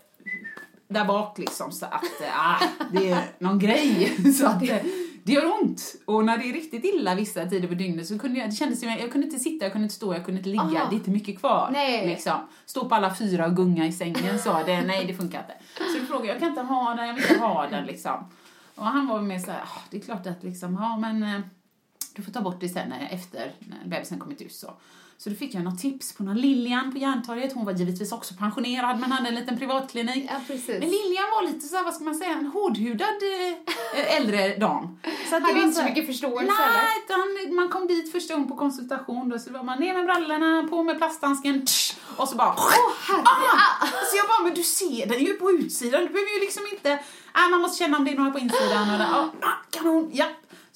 där 0.88 1.06
bak 1.06 1.38
liksom 1.38 1.72
så 1.72 1.86
att 1.86 2.04
ah, 2.38 2.62
det 2.92 3.10
är 3.10 3.24
någon 3.40 3.60
grej. 3.60 4.18
Så 4.34 4.46
att 4.48 4.60
det, 4.60 4.84
det 5.24 5.32
gör 5.34 5.62
ont. 5.62 5.96
Och 6.06 6.26
när 6.26 6.38
det 6.38 6.50
är 6.50 6.54
riktigt 6.54 6.86
illa 6.86 7.16
vissa 7.16 7.46
tider 7.46 7.68
på 7.68 7.74
dygnet 7.74 8.08
så 8.08 8.20
kunde 8.20 8.40
jag, 8.40 8.50
det 8.50 8.56
kändes 8.56 8.80
som 8.80 8.90
jag, 8.90 9.02
jag 9.02 9.12
kunde 9.12 9.28
inte 9.28 9.40
sitta, 9.40 9.66
jag 9.66 9.72
kunde 9.72 9.84
inte 9.86 9.96
stå, 9.96 10.14
jag 10.14 10.26
kunde 10.26 10.38
inte 10.38 10.50
ligga. 10.50 10.62
Aha. 10.62 10.88
Det 10.90 10.96
är 10.96 10.98
inte 10.98 11.10
mycket 11.10 11.40
kvar. 11.40 11.70
Nej. 11.74 12.08
Liksom. 12.08 12.34
Stå 12.66 12.90
på 12.90 12.96
alla 12.96 13.16
fyra 13.16 13.46
och 13.46 13.56
gunga 13.56 13.88
i 13.88 13.92
sängen 13.92 14.40
så, 14.40 14.64
det, 14.66 14.82
nej 14.82 15.06
det 15.06 15.14
funkar 15.14 15.40
inte. 15.40 15.54
Så 15.94 16.00
då 16.00 16.06
frågade 16.06 16.28
jag, 16.28 16.36
jag 16.36 16.40
kan 16.40 16.50
inte 16.50 16.62
ha 16.62 16.96
den, 16.96 17.08
jag 17.08 17.14
vill 17.14 17.24
inte 17.24 17.40
ha 17.40 17.68
den 17.68 17.86
liksom. 17.86 18.30
Och 18.76 18.86
han 18.86 19.08
var 19.08 19.22
mer 19.22 19.40
så 19.40 19.52
här, 19.52 19.62
ah, 19.62 19.82
det 19.90 19.98
är 19.98 20.02
klart 20.02 20.28
att 20.28 20.44
liksom, 20.44 20.74
ja 20.82 20.98
men 20.98 21.24
eh, 21.24 21.42
Du 22.16 22.22
får 22.24 22.32
ta 22.32 22.42
bort 22.42 22.58
det 22.60 22.70
sen 22.70 22.90
när- 22.90 23.10
efter 23.12 23.52
när 23.60 23.90
bebisen 23.90 24.20
kommit 24.20 24.42
ut. 24.42 24.54
Så. 24.56 24.74
Så 25.20 25.30
då 25.30 25.36
fick 25.36 25.56
jag 25.56 25.64
något 25.64 25.80
tips 25.80 26.14
på 26.14 26.24
någon 26.24 26.38
Lilian 26.38 26.92
på 26.92 26.98
Järntorget. 26.98 27.54
Hon 27.54 27.66
var 27.66 27.74
givetvis 27.74 28.12
också 28.12 28.34
pensionerad 28.34 29.00
men 29.00 29.12
hade 29.12 29.30
en 29.30 29.36
liten 29.36 29.58
privatklinik. 29.58 30.30
Ja. 30.30 30.56
Men 30.68 30.80
Lilian 30.80 31.30
var 31.32 31.48
lite 31.48 31.68
så 31.68 31.76
här, 31.76 31.84
vad 31.84 31.94
ska 31.94 32.04
man 32.04 32.16
säga, 32.16 32.32
en 32.32 32.46
hårdhudad 32.46 33.20
eh, 33.96 34.16
äldre 34.18 34.56
dam. 34.56 35.00
Så 35.30 35.36
att 35.36 35.42
det 35.42 35.48
Hade 35.48 35.54
var 35.54 35.62
inte 35.62 35.80
så 35.80 35.84
mycket 35.84 36.06
förståelse? 36.06 36.54
Nej, 36.60 37.04
utan 37.06 37.56
man 37.56 37.70
kom 37.70 37.88
dit 37.88 38.12
första 38.12 38.34
gången 38.34 38.50
på 38.50 38.56
konsultation 38.56 39.30
då, 39.30 39.40
så 39.40 39.52
var 39.52 39.64
man 39.64 39.80
ner 39.80 39.94
med 39.94 40.06
brallorna, 40.06 40.68
på 40.70 40.84
med 40.84 40.98
plasthandsken, 40.98 41.66
tsch, 41.66 41.96
och 42.18 42.30
så 42.30 42.36
bara... 42.36 42.50
ah! 42.50 43.88
Så 44.12 44.18
jag 44.18 44.28
bara, 44.28 44.44
men 44.44 44.54
du 44.54 44.64
ser 44.64 45.06
den 45.06 45.20
ju 45.20 45.34
på 45.34 45.52
utsidan, 45.52 46.02
du 46.02 46.08
behöver 46.08 46.34
ju 46.34 46.40
liksom 46.40 46.64
inte... 46.72 46.90
Nej, 47.36 47.50
man 47.52 47.62
måste 47.62 47.84
känna 47.84 47.98
om 47.98 48.06
det 48.06 48.12
är 48.12 48.16
några 48.16 48.32
på 48.32 48.40
insidan. 48.40 48.92
Och 48.92 48.98
där, 48.98 49.08
ah, 49.12 49.30
ah, 49.42 49.58
kanon, 49.70 50.10
ja. 50.14 50.26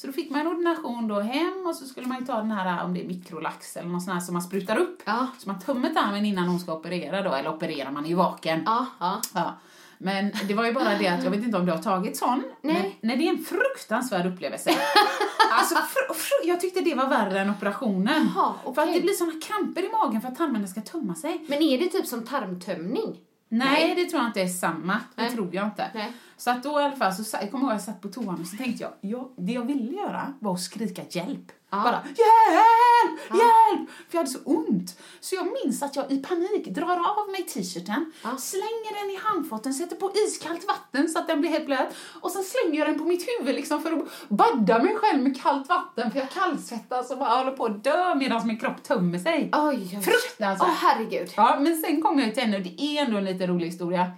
Så 0.02 0.08
då 0.08 0.14
fick 0.14 0.30
man 0.32 0.42
en 0.42 0.48
ordination 0.48 1.08
då 1.08 1.20
hem 1.20 1.64
och 1.68 1.76
så 1.76 1.86
skulle 1.86 2.08
man 2.08 2.20
ju 2.20 2.26
ta 2.26 2.36
den 2.38 2.52
här, 2.52 2.84
om 2.86 2.94
det 2.94 3.04
är 3.04 3.08
mikrolax 3.08 3.78
eller 3.78 3.90
något 3.90 4.04
sånt 4.04 4.14
här 4.14 4.22
som 4.22 4.34
man 4.34 4.42
sprutar 4.42 4.78
upp. 4.78 5.02
Ja. 5.06 5.28
Så 5.38 5.50
man 5.50 5.60
tömmer 5.60 5.90
tarmen 5.90 6.26
innan 6.26 6.48
hon 6.48 6.60
ska 6.60 6.74
operera 6.74 7.22
då, 7.22 7.34
eller 7.34 7.50
opererar 7.50 7.92
man 7.92 8.06
ju 8.06 8.16
vaken. 8.16 8.64
Ja, 8.66 8.86
ja. 9.00 9.22
Ja. 9.34 9.54
Men 9.98 10.32
det 10.48 10.54
var 10.54 10.66
ju 10.66 10.74
bara 10.74 10.98
det 10.98 11.08
att 11.08 11.24
jag 11.24 11.32
vet 11.32 11.44
inte 11.44 11.58
om 11.58 11.66
du 11.66 11.72
har 11.72 11.80
tagit 11.80 12.18
sån. 12.18 12.44
Nej. 12.62 12.74
Men, 12.74 12.92
nej, 13.10 13.18
det 13.18 13.28
är 13.28 13.30
en 13.30 13.44
fruktansvärd 13.44 14.26
upplevelse. 14.26 14.70
alltså, 15.52 15.76
fr- 15.76 16.14
fr- 16.14 16.48
jag 16.48 16.62
tyckte 16.62 16.82
det 16.82 16.96
var 16.96 17.08
värre 17.10 17.40
än 17.40 17.50
operationen. 17.50 18.30
Jaha, 18.36 18.54
För 18.64 18.70
okej. 18.72 18.84
att 18.84 18.94
det 18.94 19.02
blir 19.02 19.14
såna 19.14 19.32
kramper 19.42 19.82
i 19.82 19.90
magen 19.92 20.22
för 20.22 20.28
att 20.28 20.36
tarmarna 20.38 20.68
ska 20.68 20.82
tömma 20.82 21.16
sig. 21.16 21.46
Men 21.48 21.62
är 21.62 21.78
det 21.80 21.88
typ 21.88 22.06
som 22.08 22.26
tarmtömning? 22.26 23.18
Nej, 23.50 23.96
det 23.96 24.06
tror 24.06 24.22
jag 24.22 24.30
inte 24.30 24.42
är 24.42 24.48
samma. 24.48 24.94
Det 25.16 25.22
Nej. 25.22 25.32
tror 25.32 25.56
jag 25.56 25.66
inte. 25.66 25.92
Nej. 25.94 26.14
Så 26.41 26.49
att 26.49 26.63
då 26.63 26.80
i 26.80 26.84
alla 26.84 26.95
fall, 26.95 27.13
så, 27.13 27.38
jag 27.41 27.51
kommer 27.51 27.63
ihåg 27.63 27.71
att 27.71 27.77
jag 27.88 27.93
satt 27.93 28.01
på 28.01 28.08
toan 28.08 28.41
och 28.41 28.47
så 28.47 28.58
tänkte 28.58 28.84
jag, 28.84 28.91
ja, 29.01 29.30
det 29.38 29.51
jag 29.54 29.65
ville 29.65 29.91
göra 29.91 30.34
var 30.39 30.54
att 30.54 30.62
skrika 30.62 31.01
hjälp. 31.10 31.51
Ja. 31.69 31.77
Bara 31.84 32.01
hjälp, 32.06 33.19
hjälp! 33.30 33.89
För 34.10 34.17
jag 34.17 34.19
hade 34.19 34.30
så 34.30 34.39
ont. 34.45 34.99
Så 35.19 35.36
jag 35.36 35.47
minns 35.63 35.84
att 35.84 35.95
jag 35.95 36.12
i 36.12 36.17
panik 36.23 36.67
drar 36.67 36.91
av 36.91 37.32
mig 37.32 37.43
t-shirten, 37.43 38.12
Ja. 38.23 38.38
slänger 38.38 39.01
den 39.01 39.12
i 39.12 39.19
handfaten, 39.23 39.73
sätter 39.73 39.95
på 39.95 40.12
iskallt 40.27 40.67
vatten 40.67 41.10
så 41.10 41.19
att 41.19 41.27
den 41.27 41.41
blir 41.41 41.49
helt 41.49 41.65
blöt 41.65 41.95
och 42.21 42.32
sen 42.32 42.43
slänger 42.43 42.80
jag 42.80 42.88
den 42.88 42.99
på 42.99 43.06
mitt 43.06 43.25
huvud 43.39 43.56
liksom 43.56 43.82
för 43.82 43.91
att 43.91 44.30
badda 44.30 44.84
mig 44.84 44.95
själv 44.95 45.23
med 45.23 45.41
kallt 45.41 45.69
vatten 45.69 46.12
för 46.12 46.19
jag 46.19 46.30
kallsvettas 46.30 47.12
och 47.12 47.17
bara 47.17 47.30
håller 47.30 47.51
på 47.51 47.65
att 47.65 47.84
dö 47.84 48.15
medan 48.15 48.47
min 48.47 48.60
kropp 48.60 48.84
tömmer 48.84 49.19
sig. 49.19 49.49
Oj, 49.54 49.89
oj. 49.97 50.01
Fruktansvärt. 50.01 50.67
Åh, 50.69 50.75
herregud. 50.75 51.30
Ja, 51.36 51.58
men 51.60 51.77
sen 51.82 52.01
kom 52.01 52.19
jag 52.19 52.27
ju 52.27 52.34
till 52.34 52.43
henne 52.43 52.58
och 52.58 52.63
det 52.63 52.82
är 52.82 53.06
ändå 53.06 53.17
en 53.17 53.25
lite 53.25 53.47
rolig 53.47 53.65
historia. 53.65 54.12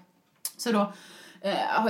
Så 0.58 0.72
då, 0.72 0.94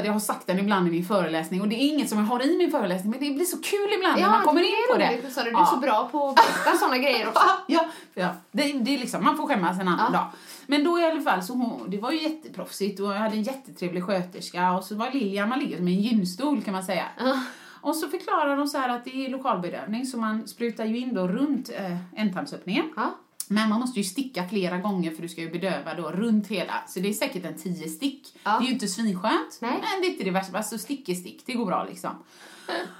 jag 0.05 0.13
har 0.13 0.19
sagt 0.19 0.47
den 0.47 0.59
ibland 0.59 0.87
i 0.87 0.91
min 0.91 1.05
föreläsning 1.05 1.61
och 1.61 1.67
det 1.67 1.75
är 1.75 1.87
inget 1.93 2.09
som 2.09 2.17
jag 2.17 2.25
har 2.25 2.45
i 2.45 2.57
min 2.57 2.71
föreläsning 2.71 3.11
men 3.11 3.19
det 3.19 3.35
blir 3.35 3.45
så 3.45 3.57
kul 3.57 3.89
ibland 3.97 4.21
när 4.21 4.29
man 4.29 4.43
kommer 4.43 4.61
in 4.61 4.73
på 4.91 4.97
det. 4.97 5.07
roligt, 5.09 5.25
Susanne. 5.25 5.49
Du 5.49 5.57
är 5.57 5.65
så 5.65 5.77
bra 5.77 6.09
på 6.11 6.29
att 6.29 6.35
berätta 6.35 6.77
såna 6.79 6.97
grejer 6.97 7.27
också. 7.27 7.43
Ja, 7.67 7.85
ja. 8.13 8.29
Det, 8.51 8.63
det 8.73 8.93
är 8.95 8.97
liksom, 8.97 9.23
man 9.23 9.37
får 9.37 9.47
skämmas 9.47 9.79
en 9.79 9.87
annan 9.87 10.11
Ja. 10.13 10.17
dag. 10.19 10.27
Men 10.67 10.83
då 10.83 10.99
i 10.99 11.03
alla 11.05 11.21
fall, 11.21 11.43
så 11.43 11.53
hon, 11.53 11.89
det 11.89 11.97
var 11.97 12.11
ju 12.11 12.21
jätteproffsigt 12.23 12.99
och 12.99 13.05
jag 13.07 13.13
hade 13.19 13.35
en 13.35 13.43
jättetrevlig 13.43 14.03
sköterska 14.03 14.71
och 14.71 14.83
så 14.83 14.95
var 14.95 15.11
Lilian, 15.11 15.49
man 15.49 15.59
ligger 15.59 15.79
med 15.79 15.93
en 15.93 16.01
gynstol 16.01 16.61
kan 16.63 16.73
man 16.73 16.83
säga. 16.83 17.05
Ja. 17.19 17.39
Och 17.81 17.95
så 17.95 18.07
förklarar 18.09 18.57
de 18.57 18.67
så 18.67 18.77
här 18.77 18.89
att 18.89 19.05
det 19.05 19.25
är 19.25 19.29
lokalbedövning 19.29 20.05
så 20.05 20.17
man 20.17 20.47
sprutar 20.47 20.85
ju 20.85 20.97
in 20.97 21.13
då 21.13 21.27
runt 21.27 21.69
eh, 21.69 21.97
ändtarmsöppningen. 22.21 22.85
Ja. 22.95 23.15
Men 23.53 23.69
man 23.69 23.79
måste 23.79 23.99
ju 23.99 24.03
sticka 24.03 24.47
flera 24.47 24.77
gånger 24.77 25.11
för 25.11 25.21
du 25.21 25.29
ska 25.29 25.41
ju 25.41 25.51
bedöva 25.51 25.93
då 25.93 26.11
runt 26.11 26.47
hela. 26.47 26.73
Så 26.87 26.99
det 26.99 27.09
är 27.09 27.13
säkert 27.13 27.45
en 27.45 27.57
tio 27.57 27.89
stick. 27.89 28.35
Ja. 28.43 28.51
Det 28.59 28.63
är 28.65 28.67
ju 28.67 28.73
inte 28.73 28.87
svinskönt, 28.87 29.57
Nej. 29.61 29.71
men 29.71 30.01
det 30.01 30.07
är 30.07 30.11
inte 30.11 30.23
det 30.23 30.31
värsta. 30.31 30.57
Alltså 30.57 30.77
stick 30.77 31.09
är 31.09 31.13
stick, 31.15 31.43
det 31.45 31.53
går 31.53 31.65
bra 31.65 31.83
liksom. 31.83 32.11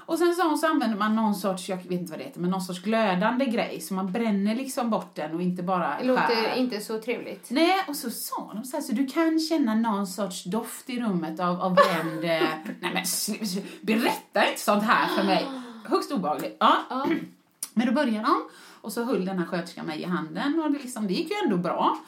Och 0.06 0.18
sen 0.18 0.34
så, 0.34 0.56
så 0.56 0.66
använder 0.66 0.98
man 0.98 1.16
någon 1.16 1.34
sorts, 1.34 1.68
jag 1.68 1.76
vet 1.76 1.90
inte 1.90 2.10
vad 2.10 2.20
det 2.20 2.24
heter, 2.24 2.40
men 2.40 2.50
någon 2.50 2.62
sorts 2.62 2.82
glödande 2.82 3.46
grej. 3.46 3.80
Så 3.80 3.94
man 3.94 4.12
bränner 4.12 4.54
liksom 4.54 4.90
bort 4.90 5.14
den 5.14 5.34
och 5.34 5.42
inte 5.42 5.62
bara 5.62 5.98
Det 5.98 6.04
låter 6.06 6.26
skär. 6.26 6.56
inte 6.56 6.80
så 6.80 7.00
trevligt. 7.00 7.50
Nej, 7.50 7.84
och 7.88 7.96
så 7.96 8.10
sa 8.10 8.50
de 8.54 8.64
så 8.64 8.76
här, 8.76 8.82
så 8.84 8.92
du 8.92 9.06
kan 9.06 9.40
känna 9.40 9.74
någon 9.74 10.06
sorts 10.06 10.44
doft 10.44 10.90
i 10.90 11.00
rummet 11.00 11.40
av, 11.40 11.60
av 11.60 11.74
bränd... 11.74 12.24
eh, 12.24 12.48
Nej 12.80 12.92
men 12.94 13.04
berätta 13.80 14.48
inte 14.48 14.60
sånt 14.60 14.82
här 14.84 15.08
för 15.16 15.24
mig. 15.24 15.46
Högst 15.84 16.12
obehagligt. 16.12 16.56
Ja. 16.60 16.76
Ja. 16.90 17.06
Men 17.74 17.86
då 17.86 17.92
började 17.92 18.18
de 18.26 18.42
och 18.84 18.92
så 18.92 19.04
höll 19.04 19.24
den 19.24 19.38
här 19.38 19.46
sköterskan 19.46 19.86
mig 19.86 20.00
i 20.00 20.04
handen 20.04 20.62
och 20.64 20.70
det, 20.70 20.78
liksom, 20.78 21.06
det 21.06 21.14
gick 21.14 21.30
ju 21.30 21.36
ändå 21.44 21.56
bra. 21.56 21.98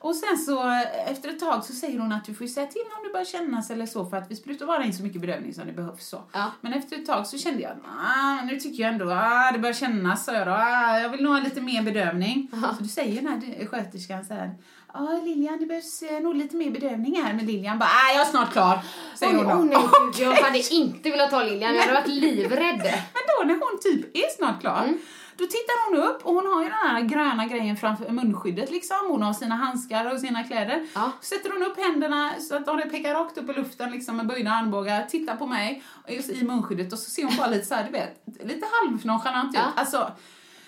Och 0.00 0.14
sen 0.16 0.38
så 0.38 0.82
efter 1.06 1.28
ett 1.28 1.40
tag 1.40 1.64
så 1.64 1.72
säger 1.72 1.98
hon 1.98 2.12
att 2.12 2.24
du 2.24 2.34
får 2.34 2.46
säga 2.46 2.66
till 2.66 2.82
om 2.98 3.04
du 3.04 3.12
börjar 3.12 3.24
kännas 3.24 3.70
eller 3.70 3.86
så 3.86 4.06
för 4.06 4.16
att 4.16 4.30
vi 4.30 4.36
sprutar 4.36 4.66
bara 4.66 4.84
in 4.84 4.94
så 4.94 5.02
mycket 5.02 5.20
bedövning 5.20 5.54
som 5.54 5.66
det 5.66 5.72
behövs 5.72 6.08
så. 6.08 6.22
Ja. 6.32 6.52
Men 6.60 6.72
efter 6.72 6.96
ett 6.96 7.06
tag 7.06 7.26
så 7.26 7.38
kände 7.38 7.62
jag 7.62 7.72
att 7.72 7.78
ah, 7.86 8.44
nu 8.44 8.60
tycker 8.60 8.82
jag 8.82 8.92
ändå 8.92 9.10
ah, 9.10 9.52
det 9.52 9.58
börjar 9.58 9.74
kännas 9.74 10.24
så 10.24 10.32
jag 10.32 10.46
då. 10.46 10.52
Ah, 10.52 10.98
jag 10.98 11.08
vill 11.08 11.22
nog 11.22 11.32
ha 11.32 11.40
lite 11.40 11.60
mer 11.60 11.82
bedövning. 11.82 12.50
Så 12.76 12.82
du 12.82 12.88
säger 12.88 13.22
den 13.22 13.28
här 13.28 13.66
sköterskan 13.66 14.24
så 14.24 14.34
här 14.34 14.54
Ja, 14.92 15.00
ah, 15.00 15.24
Lilian, 15.24 15.58
det 15.58 15.66
behövs 15.66 16.02
eh, 16.02 16.20
nog 16.20 16.34
lite 16.36 16.56
mer 16.56 16.70
bedövning 16.70 17.22
här. 17.22 17.34
Men 17.34 17.46
Lilian 17.46 17.78
bara, 17.78 17.88
ah, 17.88 18.12
jag 18.12 18.20
är 18.26 18.30
snart 18.30 18.52
klar. 18.52 18.78
Säger 19.14 19.38
Oj, 19.38 19.44
hon 19.44 19.68
då. 19.70 19.78
nej, 19.78 19.88
gud, 20.16 20.26
jag 20.26 20.42
hade 20.42 20.74
inte 20.74 21.10
velat 21.10 21.30
ta 21.30 21.42
Lilian. 21.42 21.74
Jag 21.74 21.82
hade 21.82 21.94
varit 21.94 22.08
livrädd. 22.22 22.82
Men 23.14 23.22
då 23.28 23.44
när 23.46 23.54
hon 23.54 23.80
typ 23.82 24.16
är 24.16 24.36
snart 24.36 24.60
klar, 24.60 24.82
Mm. 24.84 24.98
Då 25.38 25.46
tittar 25.46 25.90
hon 25.90 26.08
upp 26.08 26.26
och 26.26 26.34
hon 26.34 26.46
har 26.46 26.62
ju 26.62 26.68
den 26.68 26.78
här 26.78 27.00
gröna 27.00 27.46
grejen 27.46 27.76
framför 27.76 28.10
munskyddet 28.10 28.70
liksom. 28.70 28.96
Hon 29.08 29.22
har 29.22 29.32
sina 29.32 29.54
handskar 29.54 30.12
och 30.12 30.20
sina 30.20 30.44
kläder. 30.44 30.86
Ja. 30.94 31.12
Sätter 31.20 31.50
hon 31.50 31.62
upp 31.62 31.76
händerna 31.76 32.32
så 32.40 32.56
att 32.56 32.66
de 32.66 32.82
pekar 32.82 33.14
rakt 33.14 33.38
upp 33.38 33.50
i 33.50 33.52
luften 33.52 33.90
liksom 33.90 34.16
med 34.16 34.26
böjda 34.26 34.50
armbågar, 34.50 35.06
tittar 35.06 35.36
på 35.36 35.46
mig 35.46 35.82
i 36.28 36.44
munskyddet 36.44 36.92
och 36.92 36.98
så 36.98 37.10
ser 37.10 37.24
hon 37.24 37.36
bara 37.36 37.46
lite 37.46 37.66
så 37.66 37.74
här, 37.74 37.84
du 37.84 37.90
vet, 37.90 38.22
lite 38.44 38.66
halvnonchalant 38.72 39.54
ut. 39.54 39.60
Ja. 39.60 39.72
Alltså, 39.76 40.12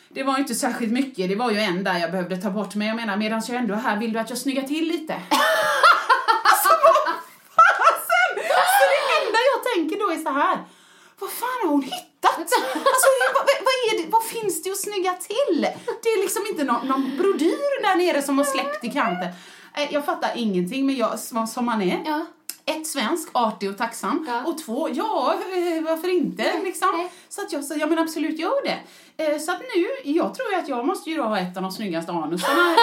det 0.08 0.22
var 0.22 0.34
ju 0.34 0.40
inte 0.40 0.54
särskilt 0.54 0.92
mycket, 0.92 1.28
det 1.28 1.36
var 1.36 1.50
ju 1.50 1.58
en 1.58 1.84
där 1.84 1.98
jag 1.98 2.10
behövde 2.10 2.36
ta 2.36 2.50
bort. 2.50 2.74
Men 2.74 2.86
jag 2.86 2.96
menar, 2.96 3.16
medan 3.16 3.42
jag 3.48 3.56
ändå 3.56 3.74
är 3.74 3.78
här, 3.78 3.96
vill 3.96 4.12
du 4.12 4.18
att 4.18 4.30
jag 4.30 4.38
snyggar 4.38 4.62
till 4.62 4.88
lite? 4.88 5.14
alltså 6.50 6.68
vad 6.84 7.14
fasen! 7.56 8.32
Så 8.78 8.84
det 8.92 9.26
enda 9.26 9.38
jag 9.52 9.74
tänker 9.74 9.98
då 9.98 10.10
är 10.10 10.18
så 10.18 10.32
här. 10.40 10.58
Vad 11.18 11.30
fan 11.30 11.58
har 11.62 11.70
hon 11.70 11.82
hittat? 11.82 12.09
Alltså, 12.22 12.56
vad, 13.34 13.44
vad, 13.46 13.98
det, 13.98 14.06
vad 14.10 14.24
finns 14.24 14.62
det 14.62 14.70
att 14.70 14.78
snygga 14.80 15.12
till? 15.12 15.60
Det 16.02 16.08
är 16.08 16.20
liksom 16.22 16.42
inte 16.50 16.64
någon, 16.64 16.86
någon 16.88 17.16
brodyr 17.16 17.82
där 17.82 17.96
nere 17.96 18.22
som 18.22 18.38
har 18.38 18.44
släppt 18.44 18.84
i 18.84 18.90
kanten. 18.90 19.28
Eh, 19.76 19.92
Jag 19.94 20.04
fattar 20.04 20.30
ingenting, 20.36 20.86
men 20.86 20.96
jag, 20.96 21.18
som 21.48 21.64
man 21.64 21.82
är. 21.82 22.02
Ja. 22.06 22.26
Ett, 22.64 22.86
svensk, 22.86 23.28
artig 23.32 23.70
och 23.70 23.78
tacksam. 23.78 24.26
Ja. 24.28 24.44
Och 24.44 24.58
två, 24.58 24.88
ja, 24.92 25.34
eh, 25.34 25.82
varför 25.82 26.08
inte? 26.08 26.42
Nej, 26.42 26.60
Liksom. 26.64 26.88
nej. 26.96 27.12
Så 27.28 27.40
att 27.40 27.52
jag 27.52 27.64
sa, 27.64 27.74
ja 27.74 27.86
men 27.86 27.98
absolut 27.98 28.38
gör 28.38 28.62
det. 28.64 28.78
Eh, 29.24 29.38
Så 29.38 29.52
att 29.52 29.60
nu, 29.76 30.10
jag 30.10 30.34
tror 30.34 30.54
att 30.54 30.68
jag 30.68 30.86
måste 30.86 31.10
ju 31.10 31.16
då 31.16 31.22
ha 31.22 31.38
ett 31.38 31.56
av 31.56 31.62
de 31.62 31.72
snyggaste 31.72 32.12
anusarna 32.12 32.76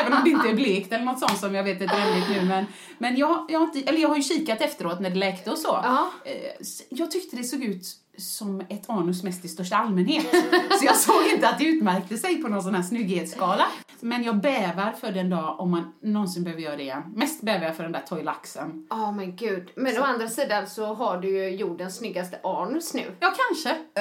även 0.00 0.12
om 0.12 0.20
det 0.24 0.30
inte 0.30 0.48
är 0.48 0.54
blekt 0.54 0.92
eller 0.92 1.04
något 1.04 1.18
sånt 1.18 1.38
som 1.38 1.54
jag 1.54 1.64
vet 1.64 1.82
är 1.82 1.88
trendigt 1.88 2.28
nu. 2.30 2.42
Men, 2.48 2.64
men 2.98 3.16
jag, 3.16 3.46
jag, 3.48 3.58
har 3.60 3.66
inte, 3.66 3.88
eller 3.90 3.98
jag 4.00 4.08
har 4.08 4.16
ju 4.16 4.22
kikat 4.22 4.60
efteråt 4.60 5.00
när 5.00 5.10
det 5.10 5.16
läkte 5.16 5.50
och 5.50 5.58
så. 5.58 5.80
Ja. 5.82 6.10
Jag 6.88 7.10
tyckte 7.10 7.36
det 7.36 7.44
såg 7.44 7.62
ut 7.64 7.82
som 8.20 8.60
ett 8.60 8.90
anus 8.90 9.22
mest 9.22 9.44
i 9.44 9.48
största 9.48 9.76
allmänhet. 9.76 10.26
Så 10.78 10.84
jag 10.84 10.96
såg 10.96 11.26
inte 11.34 11.48
att 11.48 11.58
det 11.58 11.64
utmärkte 11.64 12.16
sig 12.16 12.42
på 12.42 12.48
någon 12.48 12.62
sån 12.62 12.74
här 12.74 12.82
snygghetsskala. 12.82 13.66
Men 14.00 14.22
jag 14.22 14.40
bävar 14.40 14.92
för 14.92 15.12
den 15.12 15.30
dag 15.30 15.60
om 15.60 15.70
man 15.70 15.92
någonsin 16.02 16.44
behöver 16.44 16.62
göra 16.62 16.76
det 16.76 16.82
igen. 16.82 17.02
Mest 17.14 17.42
bävar 17.42 17.66
jag 17.66 17.76
för 17.76 17.82
den 17.82 17.92
där 17.92 18.00
toylaxen. 18.00 18.86
Ja 18.90 19.12
men 19.12 19.36
gud. 19.36 19.70
Men 19.76 19.98
å 19.98 20.02
andra 20.02 20.28
sidan 20.28 20.66
så 20.66 20.94
har 20.94 21.18
du 21.18 21.28
ju 21.28 21.56
jordens 21.56 21.96
snyggaste 21.96 22.40
anus 22.42 22.94
nu. 22.94 23.04
Ja, 23.20 23.34
kanske. 23.48 23.78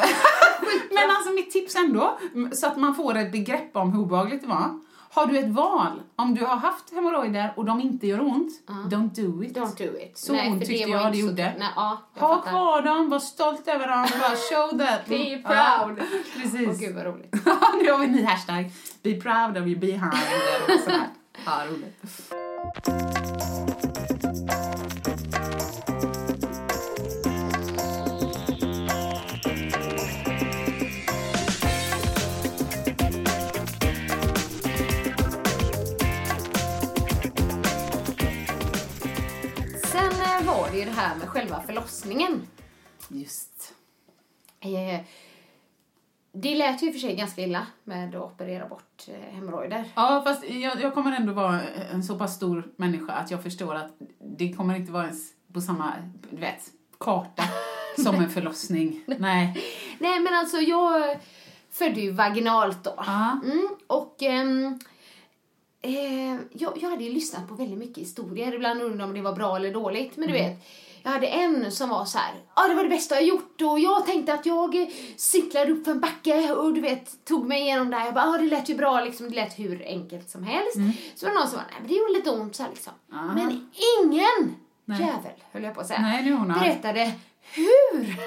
Men 0.92 1.10
alltså 1.10 1.32
mitt 1.32 1.52
tips 1.52 1.76
ändå, 1.76 2.20
så 2.54 2.68
att 2.68 2.78
man 2.78 2.96
får 2.96 3.18
ett 3.18 3.32
begrepp 3.32 3.76
om 3.76 3.92
hur 3.94 4.00
obehagligt 4.00 4.42
det 4.42 4.48
var. 4.48 4.80
Har 5.12 5.26
du 5.26 5.38
ett 5.40 5.50
val, 5.50 6.02
om 6.16 6.36
du 6.36 6.46
har 6.46 6.56
haft 6.56 6.94
hemorrojder 6.94 7.54
och 7.56 7.66
de 7.66 7.82
inte 7.82 8.08
gör 8.08 8.22
ont, 8.22 8.52
don't 8.68 9.10
do 9.16 9.44
it. 9.44 9.58
Don't 9.58 9.78
do 9.78 9.98
it. 10.00 10.18
Så 10.18 10.34
ont 10.34 10.60
för 10.60 10.66
tyckte 10.66 10.90
jag 10.92 11.12
det 11.12 11.18
gjorde. 11.18 11.54
Nej, 11.60 11.68
ja, 11.76 11.98
jag 12.14 12.22
Ha 12.28 12.36
fattar. 12.36 12.50
kvar 12.52 12.82
dem, 12.82 13.10
var 13.10 13.20
stolt 13.20 13.68
över 13.68 13.88
dem, 13.88 14.08
bara 14.20 14.36
show 14.36 14.80
that. 14.80 15.06
Be 15.08 15.16
Ja, 15.16 15.84
proud. 15.86 15.98
precis. 16.42 16.68
Åh 16.68 16.74
gud 16.80 16.96
vad 16.96 17.06
roligt. 17.06 17.34
nu 17.84 17.92
har 17.92 17.98
vi 18.00 18.06
en 18.06 18.12
ny 18.12 18.24
hashtag. 18.24 18.72
Be 19.04 19.14
proud 19.22 19.58
of 19.58 19.68
your 19.68 19.80
behind. 19.80 20.14
sådär. 20.86 21.08
Ja, 21.46 21.62
roligt. 21.70 21.96
Förlossningen. 41.74 42.48
Just. 43.10 43.74
Eh, 44.60 45.02
Det 46.32 46.56
lät 46.56 46.84
ju 46.84 46.88
i 46.88 46.90
och 46.90 46.94
för 46.94 47.00
sig 47.00 47.16
ganska 47.16 47.42
illa 47.42 47.68
med 47.84 48.16
att 48.16 48.22
operera 48.32 48.68
bort 48.68 49.06
eh, 49.08 49.36
hemorrojder. 49.36 49.84
Ja, 49.96 50.22
fast 50.26 50.50
jag, 50.50 50.82
jag 50.82 50.94
kommer 50.94 51.12
ändå 51.16 51.34
vara 51.34 51.62
en 51.92 52.04
så 52.04 52.18
pass 52.18 52.36
stor 52.36 52.72
människa 52.76 53.14
att 53.14 53.32
jag 53.32 53.44
förstår 53.44 53.76
att 53.76 53.92
det 54.38 54.54
kommer 54.54 54.76
inte 54.76 54.92
vara 54.92 55.04
ens 55.04 55.30
på 55.54 55.62
samma, 55.62 55.94
du 56.32 56.38
vet, 56.38 56.72
karta. 56.98 57.44
som 58.04 58.16
en 58.16 58.30
förlossning. 58.30 59.04
Nej. 59.20 59.64
Nej 60.00 60.20
men 60.20 60.34
alltså 60.34 60.58
jag 60.58 61.18
födde 61.72 62.02
ju 62.02 62.12
vaginalt 62.12 62.84
då. 62.84 62.94
Ja. 62.98 63.40
Mm, 63.44 63.70
och 63.88 64.24
ehm, 64.24 64.80
eh, 65.82 66.36
jag, 66.52 66.78
jag 66.82 66.90
hade 66.90 67.04
ju 67.04 67.12
lyssnat 67.14 67.48
på 67.48 67.54
väldigt 67.56 67.80
mycket 67.80 67.98
historier. 67.98 68.54
Ibland 68.56 68.82
undrade 68.82 69.04
om 69.04 69.14
det 69.14 69.22
var 69.22 69.34
bra 69.36 69.56
eller 69.56 69.74
dåligt. 69.74 70.18
Men 70.18 70.28
du 70.28 70.38
Mm. 70.38 70.50
vet, 70.52 70.64
jag 71.04 71.12
hade 71.12 71.28
en 71.28 71.72
som 71.72 71.90
var 71.90 72.06
så 72.06 72.18
här, 72.18 72.34
ja 72.56 72.68
det 72.68 72.76
var 72.76 72.84
det 72.84 72.90
bästa 72.90 73.16
jag 73.16 73.24
gjort 73.24 73.62
och 73.62 73.80
jag 73.80 74.06
tänkte 74.06 74.34
att 74.34 74.46
jag 74.46 74.82
eh, 74.82 74.88
cyklade 75.18 75.72
upp 75.72 75.86
för 75.86 75.92
en 75.92 76.00
backe 76.00 76.54
och 76.54 76.74
du 76.74 76.82
vet, 76.82 77.26
tog 77.26 77.48
mig 77.48 77.62
igenom 77.62 77.90
där. 77.90 78.06
Jag 78.06 78.14
bara, 78.14 78.26
ja 78.26 78.38
det 78.38 78.46
lät 78.46 78.70
ju 78.70 78.76
bra 78.76 79.02
liksom, 79.02 79.30
det 79.30 79.36
lät 79.36 79.60
hur 79.60 79.84
enkelt 79.86 80.30
som 80.30 80.44
helst. 80.44 80.78
Så 81.16 81.26
var 81.26 81.34
det 81.34 81.40
någon 81.40 81.48
som 81.48 81.58
var, 81.58 81.66
nej 81.72 81.78
men 81.80 81.88
det 81.88 81.94
gjorde 81.94 82.14
lite 82.14 82.30
ont 82.30 82.56
så 82.56 82.64
här 82.64 82.70
liksom. 82.70 82.94
Mm. 83.12 83.24
Aha. 83.24 83.34
Men 83.36 83.70
ingen 84.00 84.56
Nej. 84.86 85.00
jävel, 85.00 85.44
höll 85.52 85.64
jag 85.64 85.76
på 85.76 85.82
att 85.82 85.88
säga, 85.88 86.02
Nej, 86.02 86.24
det 86.24 86.36
han. 86.36 86.48
berättade 86.48 87.12
hur 87.42 88.20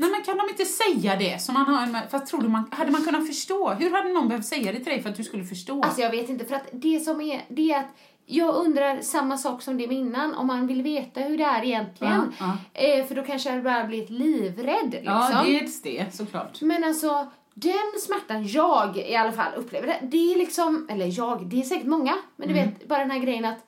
Nej, 0.00 0.10
men 0.10 0.22
kan 0.22 0.36
de 0.36 0.48
inte 0.48 0.64
säga 0.64 1.16
det? 1.16 1.42
Som 1.42 1.54
man 1.54 1.66
har 1.66 2.08
fast 2.08 2.26
tror 2.26 2.42
du 2.42 2.48
man, 2.48 2.68
hade 2.72 2.90
man 2.90 3.04
kunnat 3.04 3.26
förstå? 3.26 3.70
Hur 3.70 3.90
hade 3.90 4.12
någon 4.12 4.28
behövt 4.28 4.46
säga 4.46 4.72
det 4.72 4.78
till 4.78 4.92
dig 4.92 5.02
för 5.02 5.10
att 5.10 5.16
du 5.16 5.24
skulle 5.24 5.44
förstå? 5.44 5.82
Alltså 5.82 6.00
jag 6.00 6.10
vet 6.10 6.28
inte, 6.28 6.44
för 6.44 6.54
att 6.54 6.68
det 6.72 7.00
som 7.00 7.20
är, 7.20 7.44
det 7.48 7.72
är 7.72 7.78
att 7.78 7.96
jag 8.30 8.54
undrar 8.54 9.00
samma 9.00 9.36
sak 9.38 9.62
som 9.62 9.78
det 9.78 9.86
med 9.86 9.96
innan, 9.96 10.34
om 10.34 10.46
man 10.46 10.66
vill 10.66 10.82
veta 10.82 11.20
hur 11.20 11.38
det 11.38 11.44
är 11.44 11.62
egentligen. 11.64 12.32
Ja, 12.40 12.56
Eh, 12.74 13.06
för 13.06 13.14
då 13.14 13.22
kanske 13.22 13.54
jag 13.54 13.64
bara 13.64 13.84
blivit 13.84 14.10
livrädd 14.10 14.90
liksom. 14.90 15.04
ja, 15.06 15.44
det, 15.84 16.14
såklart. 16.14 16.60
Men 16.62 16.84
alltså, 16.84 17.26
den 17.54 18.00
smärtan 18.00 18.46
jag 18.46 18.96
i 18.96 19.16
alla 19.16 19.32
fall 19.32 19.52
upplever, 19.56 19.86
det, 19.86 19.98
det 20.02 20.32
är 20.32 20.38
liksom, 20.38 20.86
eller 20.90 21.18
jag, 21.18 21.46
det 21.46 21.60
är 21.60 21.64
säkert 21.64 21.86
många, 21.86 22.16
men 22.36 22.50
Mm. 22.50 22.64
du 22.64 22.70
vet, 22.70 22.88
bara 22.88 22.98
den 22.98 23.10
här 23.10 23.18
grejen 23.18 23.44
att 23.44 23.66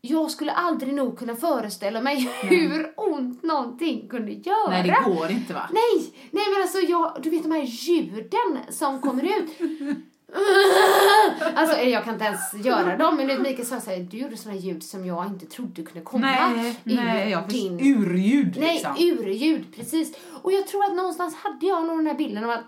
jag 0.00 0.30
skulle 0.30 0.52
aldrig 0.52 0.94
nog 0.94 1.18
kunna 1.18 1.36
föreställa 1.36 2.00
mig 2.00 2.28
hur 2.42 2.92
ont 2.96 3.42
någonting 3.42 4.08
kunde 4.08 4.32
göra. 4.32 4.70
Nej, 4.70 4.82
det 4.82 5.10
går 5.14 5.30
inte 5.30 5.54
va? 5.54 5.68
Nej, 5.72 6.12
nej 6.30 6.44
men 6.54 6.62
alltså 6.62 6.78
jag, 6.78 7.16
du 7.22 7.30
vet 7.30 7.42
de 7.42 7.52
här 7.52 7.62
ljuden 7.62 8.58
som 8.68 9.00
kommer 9.00 9.22
ut. 9.22 9.50
Alltså 11.54 11.76
jag 11.76 12.04
kan 12.04 12.12
inte 12.14 12.24
ens 12.24 12.54
göra 12.54 12.96
dem, 12.96 13.16
men 13.16 13.42
Mikael 13.42 13.66
sa 13.66 13.80
såhär, 13.80 13.98
du 13.98 14.16
gjorde 14.16 14.36
sådana 14.36 14.58
ljud 14.60 14.82
som 14.82 15.06
jag 15.06 15.26
inte 15.26 15.46
trodde 15.46 15.82
kunde 15.82 16.00
komma 16.00 16.26
Nej, 16.26 16.80
ur 16.84 16.96
nej, 16.96 17.30
jag 17.30 17.48
din... 17.48 17.80
Urljud 17.80 18.56
Nej, 18.60 18.74
liksom. 18.74 18.96
urljud, 18.98 19.76
precis. 19.76 20.16
Och 20.42 20.52
jag 20.52 20.66
tror 20.66 20.84
att 20.84 20.94
någonstans 20.94 21.34
hade 21.36 21.66
jag 21.66 21.86
nog 21.86 21.98
den 21.98 22.06
här 22.06 22.14
bilden 22.14 22.44
av 22.44 22.50
att 22.50 22.64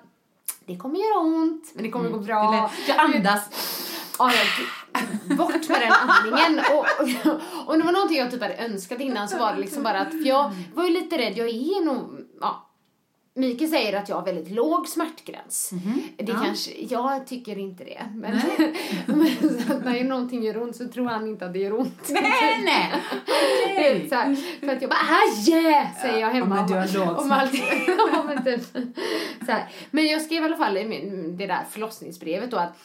det 0.67 0.77
kommer 0.77 0.97
göra 0.99 1.19
ont, 1.19 1.71
men 1.75 1.85
det 1.85 1.91
kommer 1.91 2.11
gå 2.11 2.19
bra. 2.19 2.41
Mm. 2.49 2.53
Det 2.55 2.62
lät- 2.62 2.89
Jag 2.89 2.99
andas. 3.17 3.43
Ja, 4.19 4.31
jag, 4.33 5.37
bort 5.37 5.69
med 5.69 5.81
den 5.81 5.93
andningen. 5.93 6.61
Och, 6.73 6.79
och, 6.79 7.41
och 7.67 7.79
det 7.79 7.85
var 7.85 7.93
någonting 7.93 8.19
jag 8.19 8.31
typ 8.31 8.43
hade 8.43 8.57
önskat 8.57 9.01
innan 9.01 9.29
så 9.29 9.39
var 9.39 9.53
det 9.53 9.61
liksom 9.61 9.83
bara 9.83 10.01
att, 10.01 10.11
för 10.11 10.29
jag 10.29 10.53
var 10.75 10.85
ju 10.85 10.91
lite 10.91 11.19
rädd, 11.19 11.33
jag 11.39 11.49
är 11.49 11.85
nog, 11.85 12.21
ja, 12.41 12.71
Mikael 13.37 13.70
säger 13.70 13.93
att 13.99 14.09
jag 14.09 14.16
har 14.16 14.24
väldigt 14.24 14.51
låg 14.51 14.89
smärtgräns. 14.89 15.70
Det 16.16 16.32
Ja. 16.32 16.41
kanske, 16.45 16.70
jag 16.80 17.26
tycker 17.26 17.59
inte 17.59 17.85
det. 17.85 18.03
Men, 18.14 18.41
men 19.07 19.61
så 19.66 19.72
att 19.72 19.85
när 19.85 20.05
någonting 20.05 20.43
gör 20.43 20.62
ont 20.62 20.76
så 20.76 20.89
tror 20.89 21.09
han 21.09 21.26
inte 21.28 21.47
att 21.47 21.53
det 21.53 21.59
gör 21.59 21.80
ont. 21.80 22.09
Nej, 22.09 22.62
nej. 22.64 22.93
Är 23.76 24.09
så 24.09 24.14
här, 24.14 24.37
för 24.61 24.72
att 24.76 24.82
jag 24.82 24.91
bara 24.91 25.01
aj! 25.01 25.45
säger 26.03 26.20
jag 26.20 26.30
hemma. 26.30 26.57
Ja, 26.57 26.61
men 26.61 26.66
du 26.66 26.99
har 26.99 27.07
låg 27.07 27.18
om 27.18 27.30
ja, 28.12 28.24
men, 28.26 28.45
typ. 28.45 28.62
så 29.47 29.53
här. 29.53 29.68
men 29.91 30.07
jag 30.07 30.22
skrev 30.22 30.43
i 30.43 30.45
alla 30.45 30.57
fall 30.57 30.76
i 30.76 30.85
min, 30.85 31.37
det 31.37 31.47
där 31.47 31.64
förlossningsbrevet 31.70 32.51
då 32.51 32.57
att 32.57 32.76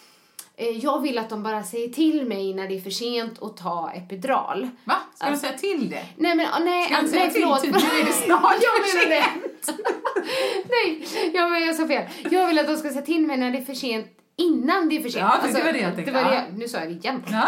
jag 0.66 1.02
vill 1.02 1.18
att 1.18 1.30
de 1.30 1.44
bara 1.44 1.64
säger 1.64 1.90
till 1.90 2.26
mig 2.26 2.54
när 2.54 2.68
det 2.68 2.76
är 2.78 2.82
för 2.82 2.90
sent 2.90 3.44
att 3.44 3.58
ta 3.58 3.92
epidural. 3.96 4.70
Va? 4.84 4.96
Ska 5.16 5.30
du 5.30 5.38
säga 5.38 5.54
till 5.58 5.90
det? 5.90 6.06
Nej 6.18 6.36
men 6.36 6.46
ah, 6.54 6.60
nej, 6.60 6.86
Ska 6.86 7.08
säga 7.08 7.24
nej 7.24 7.32
till 7.34 7.42
förlåt. 7.42 7.62
typ, 7.62 7.72
nu 7.72 7.78
är 8.00 8.06
det 8.06 8.12
snart 8.12 8.56
jag 8.62 9.06
menar 9.06 9.10
det. 9.10 9.26
nej, 10.70 11.08
jag 11.34 11.52
menar 11.52 11.66
jag 11.66 11.76
sa 11.76 11.88
fel. 11.88 12.10
Jag 12.32 12.48
vill 12.48 12.60
att 12.60 12.68
de 12.68 12.76
ska 12.78 12.90
säga 12.90 13.02
till 13.02 13.28
mig 13.28 13.38
när 13.38 13.52
det 13.52 13.58
är 13.58 13.66
för 13.66 13.74
sent 13.74 14.08
innan 14.36 14.90
det 14.90 14.98
är 14.98 15.02
för 15.02 15.10
sent. 15.10 15.26
Ja, 15.44 15.48
det 15.54 15.64
var 15.64 15.74
det 15.74 15.80
jag 15.80 15.96
tänkte. 15.96 16.12
Det 16.14 16.24
var 16.24 16.32
det, 16.32 16.46
nu 16.54 16.68
sa 16.68 16.78
jag 16.78 16.88
det 16.88 16.94
igen. 16.94 17.24
Ja. 17.32 17.48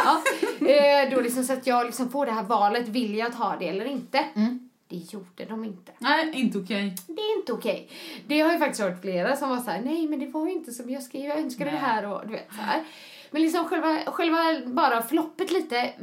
Ja. 0.59 0.67
Eh, 0.67 1.09
då 1.11 1.21
liksom 1.21 1.43
så 1.43 1.53
att 1.53 1.67
jag 1.67 1.85
liksom 1.85 2.09
får 2.09 2.25
det 2.25 2.31
här 2.31 2.43
valet, 2.43 2.87
vill 2.87 3.15
jag 3.17 3.37
ta 3.37 3.55
det 3.59 3.67
eller 3.69 3.85
inte? 3.85 4.25
Mm. 4.35 4.69
Det 4.91 5.13
gjorde 5.13 5.45
de 5.45 5.63
inte. 5.63 5.91
Nej, 5.97 6.31
inte 6.33 6.57
okej. 6.57 6.95
Det 7.07 7.21
är 7.21 7.37
inte 7.37 7.53
okej. 7.53 7.89
Det 8.27 8.39
har 8.41 8.53
ju 8.53 8.59
faktiskt 8.59 8.81
hört 8.81 9.01
flera 9.01 9.35
som 9.35 9.49
var 9.49 9.57
så 9.59 9.71
här: 9.71 9.81
nej 9.81 10.07
men 10.07 10.19
det 10.19 10.27
var 10.27 10.45
ju 10.45 10.53
inte 10.53 10.71
som 10.71 10.89
jag 10.89 11.03
skrev, 11.03 11.25
jag 11.25 11.39
önskade 11.39 11.71
Nej. 11.71 11.79
det 11.79 11.85
här 11.85 12.05
och 12.05 12.27
du 12.27 12.33
vet 12.33 12.47
så 12.55 12.61
här. 12.61 12.83
Men 13.31 13.41
liksom 13.41 13.65
själva, 13.65 13.99
själva 14.05 14.37
bara 14.65 15.01
förloppet 15.01 15.51
lite, 15.51 15.93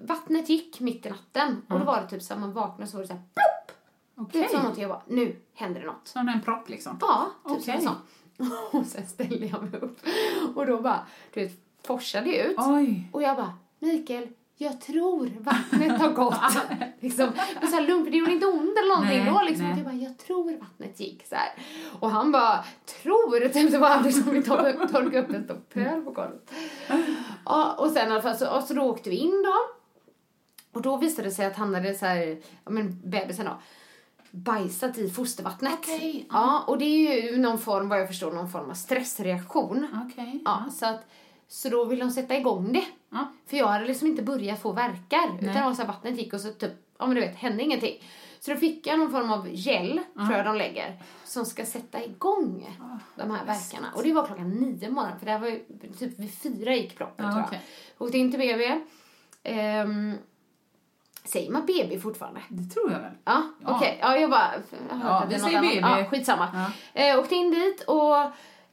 vattnet 0.00 0.48
gick 0.48 0.80
mitt 0.80 1.06
i 1.06 1.10
natten 1.10 1.62
och 1.68 1.78
då 1.78 1.84
var 1.84 2.00
det 2.00 2.08
typ 2.08 2.22
så 2.22 2.34
att 2.34 2.40
man 2.40 2.52
vaknade 2.52 2.82
och 2.82 2.88
så 2.88 2.96
var 2.96 3.02
det 3.02 3.08
så 3.08 3.14
här, 3.14 3.22
plopp! 3.34 3.78
Okej. 4.16 4.42
Det 4.42 4.56
var 4.56 4.62
någonting 4.62 4.82
jag 4.82 4.90
bara, 4.90 5.02
nu 5.08 5.36
händer 5.54 5.80
det 5.80 5.86
något. 5.86 6.08
Som 6.08 6.28
en 6.28 6.40
propp 6.40 6.68
liksom. 6.68 6.98
Ja, 7.00 7.30
typ 7.48 7.58
Okej. 7.58 7.80
som. 7.80 7.94
Och 8.80 8.86
sen 8.86 9.06
ställde 9.06 9.46
jag 9.46 9.62
mig 9.62 9.80
upp 9.80 9.98
och 10.54 10.66
då 10.66 10.80
bara, 10.80 11.06
du 11.34 11.40
vet, 11.40 11.52
forsade 11.86 12.36
ut. 12.36 12.56
Oj. 12.58 13.08
Och 13.12 13.22
jag 13.22 13.36
bara, 13.36 13.52
Mikael, 13.78 14.28
jag 14.56 14.80
tror 14.80 15.30
vattnet 15.40 16.00
har 16.00 16.08
gått. 16.12 16.34
liksom, 17.00 17.32
men 17.60 17.70
så 17.70 17.76
här 17.76 17.86
lugnt, 17.86 18.04
för 18.04 18.10
det 18.10 18.16
gjorde 18.16 18.32
inte 18.32 18.46
ont 18.46 18.78
eller 18.78 18.88
någonting 18.88 19.24
Nej, 19.24 19.32
då. 19.34 19.42
Liksom. 19.42 19.66
nej. 19.66 19.76
Jag 19.76 19.84
bara, 19.84 19.94
jag 19.94 20.18
tror 20.18 20.58
vattnet 20.60 21.00
gick 21.00 21.26
så 21.26 21.34
här. 21.34 21.52
Och 22.00 22.10
han 22.10 22.32
bara, 22.32 22.64
tror? 23.02 23.48
Typ, 23.48 23.70
det 23.72 23.78
var 23.78 23.88
aldrig 23.88 24.14
som 24.14 24.32
vi 24.32 24.42
tor- 24.42 24.86
torkade 24.86 25.20
upp 25.22 25.30
en 25.34 25.44
stor 25.44 25.60
pöl 25.72 26.00
på 26.04 26.10
golvet. 26.10 26.50
Ja, 27.44 27.72
och 27.78 27.90
sen 27.90 28.08
i 28.08 28.10
alla 28.10 28.22
fall, 28.22 28.36
så, 28.36 28.56
och 28.56 28.62
så 28.64 28.74
då 28.74 28.82
åkte 28.82 29.10
vi 29.10 29.16
in 29.16 29.42
då. 29.42 29.54
Och 30.72 30.82
då 30.82 30.96
visade 30.96 31.28
det 31.28 31.34
sig 31.34 31.46
att 31.46 31.56
han 31.56 31.74
hade 31.74 31.94
så 31.94 32.06
här, 32.06 32.38
ja 32.64 32.70
men 32.70 33.00
bebisen 33.10 33.46
då, 33.46 33.58
bajsat 34.30 34.98
i 34.98 35.10
fostervattnet. 35.10 35.72
Okej, 35.72 36.26
Ja, 36.30 36.64
och 36.66 36.78
det 36.78 36.84
är 36.84 37.32
ju 37.32 37.38
någon 37.38 37.58
form, 37.58 37.88
vad 37.88 38.00
jag 38.00 38.08
förstår, 38.08 38.32
någon 38.32 38.50
form 38.50 38.70
av 38.70 38.74
stressreaktion. 38.74 39.86
Okej. 40.10 40.42
Ja, 40.44 40.64
så 40.72 40.86
att 40.86 41.06
så 41.54 41.68
då 41.68 41.84
vill 41.84 41.98
de 41.98 42.10
sätta 42.10 42.36
igång 42.36 42.72
det. 42.72 42.84
Ja. 43.10 43.26
För 43.46 43.56
jag 43.56 43.66
hade 43.66 43.84
liksom 43.86 44.08
inte 44.08 44.22
börjat 44.22 44.62
få 44.62 44.72
verkar. 44.72 45.28
Nej. 45.28 45.38
Utan 45.50 45.54
det 45.72 45.78
var 45.78 45.84
vattnet 45.86 46.18
gick 46.18 46.32
och 46.32 46.40
så 46.40 46.50
typ, 46.52 46.72
ja 46.98 47.06
men 47.06 47.14
du 47.14 47.20
vet, 47.20 47.36
hände 47.36 47.62
ingenting. 47.62 48.02
Så 48.40 48.50
då 48.50 48.56
fick 48.56 48.86
jag 48.86 48.98
någon 48.98 49.10
form 49.10 49.30
av 49.32 49.48
gel, 49.50 50.00
tror 50.14 50.32
jag 50.32 50.44
de 50.46 50.56
lägger, 50.56 51.02
som 51.24 51.44
ska 51.44 51.66
sätta 51.66 52.04
igång 52.04 52.76
de 53.16 53.30
här 53.30 53.44
verkarna. 53.44 53.86
Och 53.94 54.02
det 54.02 54.12
var 54.12 54.26
klockan 54.26 54.50
nio 54.50 54.86
på 54.86 54.92
morgonen, 54.92 55.18
för 55.18 55.26
det 55.26 55.38
var 55.38 55.48
ju 55.48 55.64
typ 55.98 56.18
vid 56.18 56.34
fyra 56.38 56.74
gick 56.74 56.98
proppen 56.98 57.24
Ja, 57.26 57.30
tror 57.32 57.40
jag. 57.42 57.46
okej. 57.48 57.60
Åkte 57.98 58.18
in 58.18 58.30
till 58.30 58.40
BB. 58.40 58.80
Ehm, 59.42 60.14
säger 61.24 61.50
man 61.50 61.66
BB 61.66 61.98
fortfarande? 62.00 62.40
Det 62.48 62.74
tror 62.74 62.92
jag 62.92 62.98
väl. 63.00 63.12
Ja, 63.24 63.42
Ja. 63.64 63.76
okej. 63.76 63.98
Ja, 64.02 64.16
jag 64.16 64.30
bara... 64.30 64.52
Jag 64.90 64.98
Ja, 65.02 65.26
vi 65.30 65.38
säger. 65.38 65.60
BB. 65.60 65.74
Ja, 65.80 66.04
skitsamma. 66.10 66.70
Ja. 66.94 67.02
Eh, 67.02 67.18
åkte 67.18 67.34
in 67.34 67.50
dit 67.50 67.80
och 67.86 68.14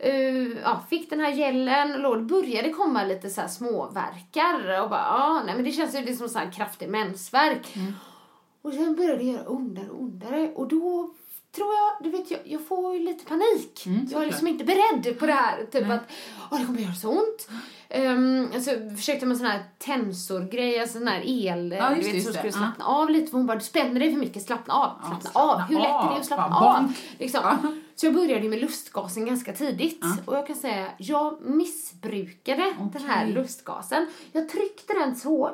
eh, 0.01 0.61
ja, 0.63 0.83
fick 0.89 1.09
den 1.09 1.19
här 1.19 1.31
gelen. 1.31 2.05
Och 2.05 2.23
började 2.23 2.69
komma 2.69 3.03
lite 3.03 3.29
så 3.29 3.41
här 3.41 3.47
småverkar. 3.47 4.81
Och 4.81 4.89
bara, 4.89 5.01
ja, 5.01 5.43
nej 5.45 5.55
men 5.55 5.63
det 5.63 5.71
känns 5.71 5.95
ju 5.95 6.01
det 6.01 6.13
som 6.13 6.29
så 6.29 6.39
här 6.39 6.51
kraftig 6.51 6.89
mensvärk. 6.89 7.75
Mm. 7.75 7.93
Och 8.61 8.73
sen 8.73 8.95
började 8.95 9.17
det 9.17 9.23
göra 9.23 9.47
ondare 9.47 9.89
och 9.89 10.01
ondare. 10.01 10.51
Och 10.55 10.67
då 10.67 11.13
tror 11.55 11.67
jag, 11.73 12.03
du 12.11 12.17
vet, 12.17 12.31
jag, 12.31 12.39
jag 12.43 12.67
får 12.67 12.99
lite 12.99 13.25
panik. 13.25 13.83
Mm, 13.85 14.07
jag 14.11 14.21
är 14.21 14.25
liksom 14.27 14.47
inte 14.47 14.63
beredd 14.65 15.19
på 15.19 15.25
det 15.25 15.33
här. 15.33 15.65
Typ 15.71 15.87
Nej. 15.87 15.97
att, 15.97 16.03
åh 16.51 16.59
det 16.59 16.65
kommer 16.65 16.79
göra 16.79 16.93
så 16.93 17.09
ont. 17.09 17.47
Um, 17.95 18.49
alltså, 18.55 18.71
försökte 18.97 19.25
med 19.25 19.37
sån 19.37 19.45
här 19.47 19.63
tensorgrej, 19.77 20.79
alltså 20.79 20.97
sån 20.97 21.07
här 21.07 21.21
el, 21.25 21.71
Ja, 21.71 21.89
du 21.89 21.95
vet, 21.95 22.11
det, 22.11 22.21
som 22.21 22.31
det. 22.31 22.37
skulle 22.37 22.47
Ja. 22.53 22.57
slappna 22.57 22.85
av 22.85 23.09
lite. 23.09 23.31
För 23.31 23.37
hon 23.37 23.47
bara, 23.47 23.57
du 23.57 23.63
spänner 23.63 23.99
dig 23.99 24.11
för 24.11 24.19
mycket, 24.19 24.43
slappna 24.43 24.73
av. 24.73 24.89
Ja, 25.01 25.07
Slappna 25.07 25.21
slappna 25.31 25.41
av. 25.41 25.59
Hur 25.61 25.75
lätt 25.79 25.87
är 25.89 26.09
det 26.13 26.19
att 26.19 26.25
slappna 26.25 26.55
av? 26.57 26.81
bonk. 26.83 26.97
Liksom. 27.19 27.41
Så 27.95 28.05
jag 28.05 28.13
började 28.13 28.49
med 28.49 28.59
lustgasen 28.61 29.25
ganska 29.25 29.53
tidigt. 29.53 30.03
Och 30.25 30.35
jag 30.35 30.47
kan 30.47 30.55
säga, 30.55 30.87
jag 30.97 31.41
missbrukade 31.41 32.73
den 32.93 33.01
här 33.09 33.27
lustgasen. 33.27 34.07
Jag 34.31 34.49
tryckte 34.49 34.93
den 34.93 35.15
så 35.15 35.51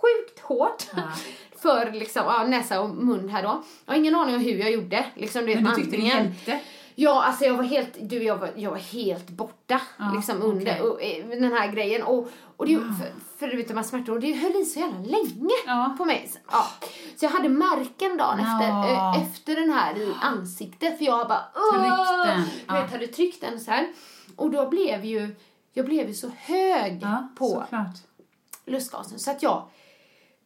sjukt 0.00 0.40
hårt. 0.40 0.86
Ja. 0.96 1.02
För 1.62 1.92
liksom, 1.92 2.22
ja, 2.26 2.44
näsa 2.46 2.80
och 2.80 2.90
mun 2.90 3.28
här 3.28 3.42
då. 3.42 3.62
Jag 3.86 3.92
har 3.92 3.98
ingen 3.98 4.14
aning 4.14 4.34
om 4.34 4.40
hur 4.40 4.58
jag 4.58 4.70
gjorde. 4.70 5.06
Liksom, 5.14 5.40
du 5.40 5.46
vet, 5.46 5.62
Men 5.62 5.74
du 5.74 5.80
tyckte 5.82 5.96
det 5.96 6.02
hjälpte? 6.02 6.60
Ja, 6.94 7.22
alltså 7.22 7.44
jag 7.44 7.54
var 7.54 7.64
helt, 7.64 7.88
du, 8.00 8.22
jag 8.22 8.36
var, 8.36 8.50
jag 8.56 8.70
var 8.70 8.78
helt 8.78 9.28
borta 9.30 9.80
Ja, 9.98 10.12
liksom 10.16 10.42
under 10.42 10.72
okej. 10.72 10.82
och, 10.82 11.02
eh, 11.02 11.40
den 11.40 11.52
här 11.52 11.72
grejen. 11.72 12.02
Och, 12.02 12.28
och 12.56 12.66
det, 12.66 12.76
för, 12.76 13.12
för 13.38 13.46
du 13.46 13.56
vet 13.56 13.68
de 13.68 13.76
här 13.76 13.84
smärtor, 13.84 14.12
och 14.14 14.20
det 14.20 14.32
höll 14.32 14.56
i 14.56 14.64
så 14.64 14.80
jävla 14.80 14.98
länge 14.98 15.54
Ja. 15.66 15.94
på 15.98 16.04
mig. 16.04 16.30
Så, 16.32 16.38
ja. 16.52 16.66
så 17.16 17.24
jag 17.24 17.30
hade 17.30 17.48
märken 17.48 18.16
dagen 18.16 18.38
Ja. 18.40 18.54
efter, 18.62 18.92
eh, 18.92 19.22
efter 19.22 19.56
den 19.60 19.70
här 19.70 19.98
i 19.98 20.12
ansiktet. 20.20 20.98
För 20.98 21.04
jag 21.04 21.28
bara 21.28 21.44
Tryckt 21.72 22.26
den. 22.26 22.42
Du 22.68 22.82
vet, 22.82 22.92
hade 22.92 23.06
tryckt 23.06 23.40
den 23.40 23.60
så 23.60 23.70
här. 23.70 23.88
Och 24.36 24.50
då 24.50 24.68
blev 24.68 25.04
ju, 25.04 25.36
jag 25.72 25.86
blev 25.86 26.08
ju 26.08 26.14
så 26.14 26.30
hög 26.38 27.06
på 27.38 27.48
såklart. 27.48 27.96
lustgasen 28.66 29.18
så 29.18 29.30
att 29.30 29.42
jag, 29.42 29.68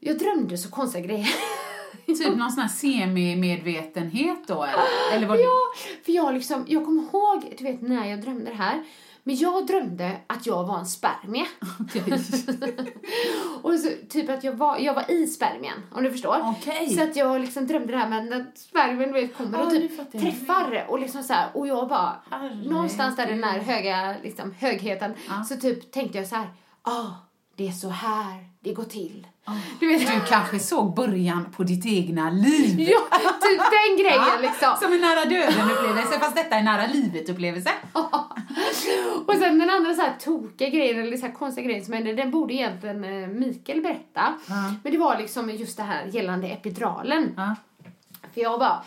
jag 0.04 0.18
drömde 0.18 0.58
så 0.58 0.70
konstiga 0.70 1.06
grejer. 1.06 1.28
Typ 2.06 2.36
någon 2.36 2.50
sån 2.52 2.62
här 2.62 2.68
semi-medvetenhet 2.68 4.46
då 4.46 4.64
eller? 4.64 5.16
Eller 5.16 5.26
var 5.26 5.36
det... 5.36 5.42
Ja, 5.42 5.58
för 6.04 6.12
jag 6.12 6.34
liksom, 6.34 6.64
jag 6.68 6.84
kommer 6.84 7.02
ihåg, 7.02 7.54
du 7.58 7.64
vet 7.64 7.82
när 7.82 8.06
jag 8.10 8.20
drömde 8.22 8.50
det 8.50 8.56
här, 8.56 8.84
Men 9.22 9.36
jag 9.36 9.66
drömde 9.66 10.16
att 10.26 10.46
jag 10.46 10.64
var 10.64 10.78
en 10.78 10.86
spermie. 10.86 11.46
och 13.62 13.74
så, 13.74 13.90
typ 14.08 14.30
att 14.30 14.44
jag 14.44 14.52
var, 14.52 14.78
jag 14.78 14.94
var 14.94 15.10
i 15.10 15.26
spermien, 15.26 15.82
om 15.92 16.04
du 16.04 16.10
förstår. 16.10 16.54
Okej. 16.58 16.88
Så 16.96 17.02
att 17.02 17.16
jag 17.16 17.40
liksom 17.40 17.66
drömde 17.66 17.92
det 17.92 17.98
här 17.98 18.08
med 18.08 18.40
att 18.40 18.58
spermien 18.58 19.12
vet, 19.12 19.36
kommer 19.36 19.58
Ja, 19.58 19.64
och 19.64 19.70
typ 19.70 20.12
träffar 20.12 20.86
och 20.88 21.00
liksom 21.00 21.22
så 21.22 21.32
här, 21.32 21.48
och 21.54 21.66
jag 21.66 21.88
bara, 21.88 22.22
Herregud. 22.30 22.70
någonstans 22.70 23.16
där 23.16 23.26
i 23.26 23.30
den 23.30 23.44
här 23.44 23.58
höga 23.58 24.14
liksom, 24.22 24.54
högheten, 24.58 25.14
Ja. 25.28 25.44
så 25.44 25.56
typ 25.56 25.92
tänkte 25.92 26.18
jag 26.18 26.26
så 26.26 26.36
här, 26.36 26.48
ah, 26.82 27.06
det 27.56 27.68
är 27.68 27.72
så 27.72 27.88
här 27.88 28.48
det 28.60 28.72
går 28.74 28.84
till. 28.84 29.26
Du 29.80 29.88
vet, 29.88 30.00
Du 30.00 30.20
kanske 30.28 30.58
såg 30.58 30.94
början 30.94 31.46
på 31.56 31.62
ditt 31.62 31.86
egna 31.86 32.30
liv. 32.30 32.80
ja, 32.80 33.00
typ 33.42 33.60
den 33.60 33.96
grejen 33.98 34.40
liksom. 34.42 34.76
Som 34.80 34.92
en 34.92 35.00
nära 35.00 35.24
döden-upplevelse, 35.24 36.18
fast 36.20 36.36
detta 36.36 36.56
är 36.56 36.62
nära 36.62 36.86
livet-upplevelse. 36.86 37.70
Och 39.26 39.34
sen 39.34 39.58
den 39.58 39.70
andra 39.70 39.94
så 39.94 40.02
här 40.02 40.16
tokiga 40.24 40.68
grejen, 40.68 41.00
eller 41.02 41.16
så 41.16 41.26
här 41.26 41.32
konstiga 41.34 41.66
grejen 41.66 41.84
som 41.84 41.94
hände, 41.94 42.12
den 42.14 42.30
borde 42.30 42.54
egentligen 42.54 43.04
eh, 43.04 43.28
Mikael 43.28 43.82
berätta. 43.82 44.34
Ja. 44.46 44.74
Men 44.82 44.92
det 44.92 44.98
var 44.98 45.18
liksom 45.18 45.50
just 45.50 45.76
det 45.76 45.82
här 45.82 46.06
gällande 46.06 46.46
epiduralen. 46.48 47.34
Ja. 47.36 47.54
För 48.34 48.40
jag 48.40 48.60
bara... 48.60 48.82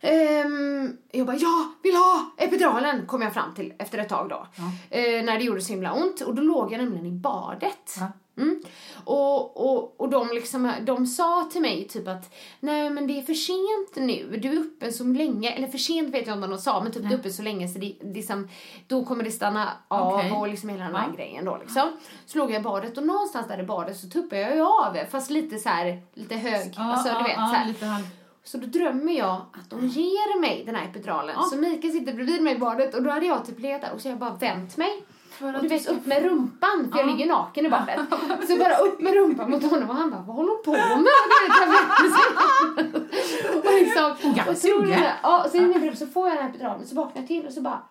ehm, 0.00 0.96
jag 1.12 1.26
bara, 1.26 1.36
jag 1.36 1.64
vill 1.82 1.94
ha 1.94 2.32
epiduralen, 2.38 3.06
kom 3.06 3.22
jag 3.22 3.34
fram 3.34 3.54
till 3.54 3.72
efter 3.78 3.98
ett 3.98 4.08
tag 4.08 4.28
då. 4.28 4.46
Eh, 4.90 5.24
när 5.24 5.38
det 5.38 5.44
gjorde 5.44 5.60
så 5.60 5.72
himla 5.72 5.92
ont. 5.92 6.20
Och 6.20 6.34
då 6.34 6.42
låg 6.42 6.72
jag 6.72 6.78
nämligen 6.78 7.06
i 7.06 7.12
badet. 7.12 7.96
Mm. 8.36 8.62
Och, 9.04 9.56
och, 9.66 10.00
och 10.00 10.08
de, 10.08 10.28
liksom, 10.34 10.72
de 10.82 11.06
sa 11.06 11.48
till 11.52 11.62
mig 11.62 11.88
typ 11.88 12.08
att 12.08 12.34
nej 12.60 12.90
men 12.90 13.06
det 13.06 13.18
är 13.18 13.22
för 13.22 13.34
sent 13.34 14.06
nu, 14.06 14.36
du 14.42 14.48
är 14.52 14.60
uppe 14.60 14.92
så 14.92 15.04
länge, 15.04 15.50
eller 15.50 15.68
för 15.68 15.78
sent 15.78 16.14
vet 16.14 16.26
jag 16.26 16.36
inte 16.36 16.44
om 16.46 16.50
de 16.50 16.58
sa, 16.58 16.80
men 16.82 16.92
typ 16.92 17.02
du 17.02 17.14
är 17.14 17.18
uppe 17.18 17.30
så 17.30 17.42
länge 17.42 17.68
så 17.68 17.78
det, 17.78 17.96
det 18.00 18.14
liksom, 18.14 18.48
då 18.86 19.04
kommer 19.04 19.24
det 19.24 19.30
stanna 19.30 19.72
av 19.88 20.14
Okej. 20.14 20.32
och 20.32 20.48
liksom 20.48 20.68
hela 20.68 20.84
den 20.84 20.94
här 20.96 21.08
Ja. 21.08 21.16
grejen 21.16 21.44
då 21.44 21.56
liksom. 21.56 21.92
Så 22.26 22.38
låg 22.38 22.50
jag 22.50 22.60
i 22.60 22.64
badet 22.64 22.98
och 22.98 23.06
någonstans 23.06 23.48
där 23.48 23.60
i 23.60 23.62
badet 23.62 23.96
så 23.96 24.08
tuppade 24.08 24.42
jag 24.42 24.54
ju 24.56 24.62
av, 24.62 24.96
fast 25.10 25.30
lite 25.30 25.58
så 25.58 25.68
här, 25.68 26.02
lite 26.14 26.34
hög, 26.36 26.72
alltså 26.76 27.08
du 27.08 27.24
vet 27.24 27.34
så 27.34 27.40
här. 27.40 27.68
lite 27.68 27.86
halv... 27.86 28.04
Så 28.46 28.58
då 28.58 28.66
drömmer 28.66 29.12
jag 29.12 29.34
att 29.52 29.70
de 29.70 29.86
ger 29.86 30.40
mig 30.40 30.62
den 30.66 30.74
här 30.74 30.84
epiduralen. 30.84 31.36
Så 31.50 31.56
Mikael 31.56 31.92
sitter 31.92 32.12
bredvid 32.12 32.42
mig 32.42 32.54
i 32.54 32.58
badet 32.58 32.94
och 32.94 33.02
då 33.02 33.10
hade 33.10 33.26
jag 33.26 33.46
typ 33.46 33.60
legat 33.60 33.80
där 33.82 33.92
och 33.94 34.00
så 34.00 34.08
har 34.08 34.10
jag 34.12 34.18
bara 34.18 34.34
vänt 34.34 34.76
mig. 34.76 35.02
För 35.38 35.56
Och 35.56 35.62
du 35.62 35.68
vet 35.68 35.86
upp 35.88 36.06
med 36.06 36.22
rumpan, 36.22 36.88
för 36.92 36.98
jag 36.98 37.06
ligger 37.06 37.26
naken 37.26 37.66
i 37.66 37.70
badet. 37.70 38.00
Så 38.48 38.56
bara 38.56 38.76
upp 38.76 39.00
med 39.00 39.14
rumpan 39.14 39.50
mot 39.50 39.70
honom 39.70 39.90
och 39.90 39.96
han 39.96 40.10
bara, 40.10 40.20
vad 40.20 40.36
håller 40.36 40.50
hon 40.52 40.62
på 40.64 40.72
med? 40.72 40.98
Du 40.98 42.08
jag. 42.08 43.64
Och 43.66 43.74
liksom, 43.74 44.10
och 44.48 44.56
så, 44.56 44.68
jag 44.68 45.12
ja, 45.22 45.44
och 45.44 45.54
i 45.54 45.90
det, 45.90 45.96
så 45.96 46.06
får 46.06 46.28
jag 46.28 46.36
den 46.36 46.42
här 46.44 46.50
epiduralen 46.50 46.86
så 46.86 46.94
vaknar 46.94 47.22
jag 47.22 47.28
till 47.28 47.46
och 47.46 47.52
så 47.52 47.60
bara 47.60 47.82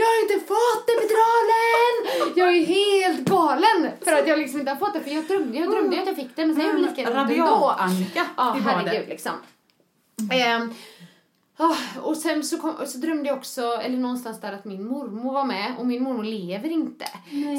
jag 0.00 0.06
har 0.06 0.22
inte 0.22 0.46
fått 0.46 0.90
epiduralen! 0.90 1.94
Jag 2.36 2.56
är 2.56 2.66
helt 2.66 3.28
galen 3.28 3.90
för 4.04 4.12
att 4.12 4.28
jag 4.28 4.38
liksom 4.38 4.60
inte 4.60 4.72
har 4.72 4.78
fått 4.78 4.94
det. 4.94 5.00
För 5.00 5.10
jag 5.10 5.24
drömde, 5.24 5.58
jag 5.58 5.70
drömde 5.70 6.00
att 6.00 6.06
jag 6.06 6.16
fick 6.16 6.36
den 6.36 6.46
men 6.46 6.56
sen 6.56 6.66
gjorde 6.66 6.78
det 6.78 6.96
lika 6.96 7.10
ont 7.10 7.30
ändå. 7.30 7.34
Rabiat-Annika 7.34 8.24
Ja, 8.36 8.56
herregud 8.64 9.08
liksom. 9.08 9.32
Ehm, 10.32 10.74
ah, 11.60 12.00
och 12.02 12.16
sen 12.16 12.44
så, 12.44 12.58
kom, 12.58 12.74
så 12.86 12.98
drömde 12.98 13.28
jag 13.28 13.38
också, 13.38 13.62
eller 13.62 13.98
någonstans 13.98 14.40
där 14.40 14.52
att 14.52 14.64
min 14.64 14.88
mormor 14.88 15.32
var 15.32 15.44
med 15.44 15.74
och 15.78 15.86
min 15.86 16.02
mormor 16.02 16.24
lever 16.24 16.68
inte. 16.68 17.04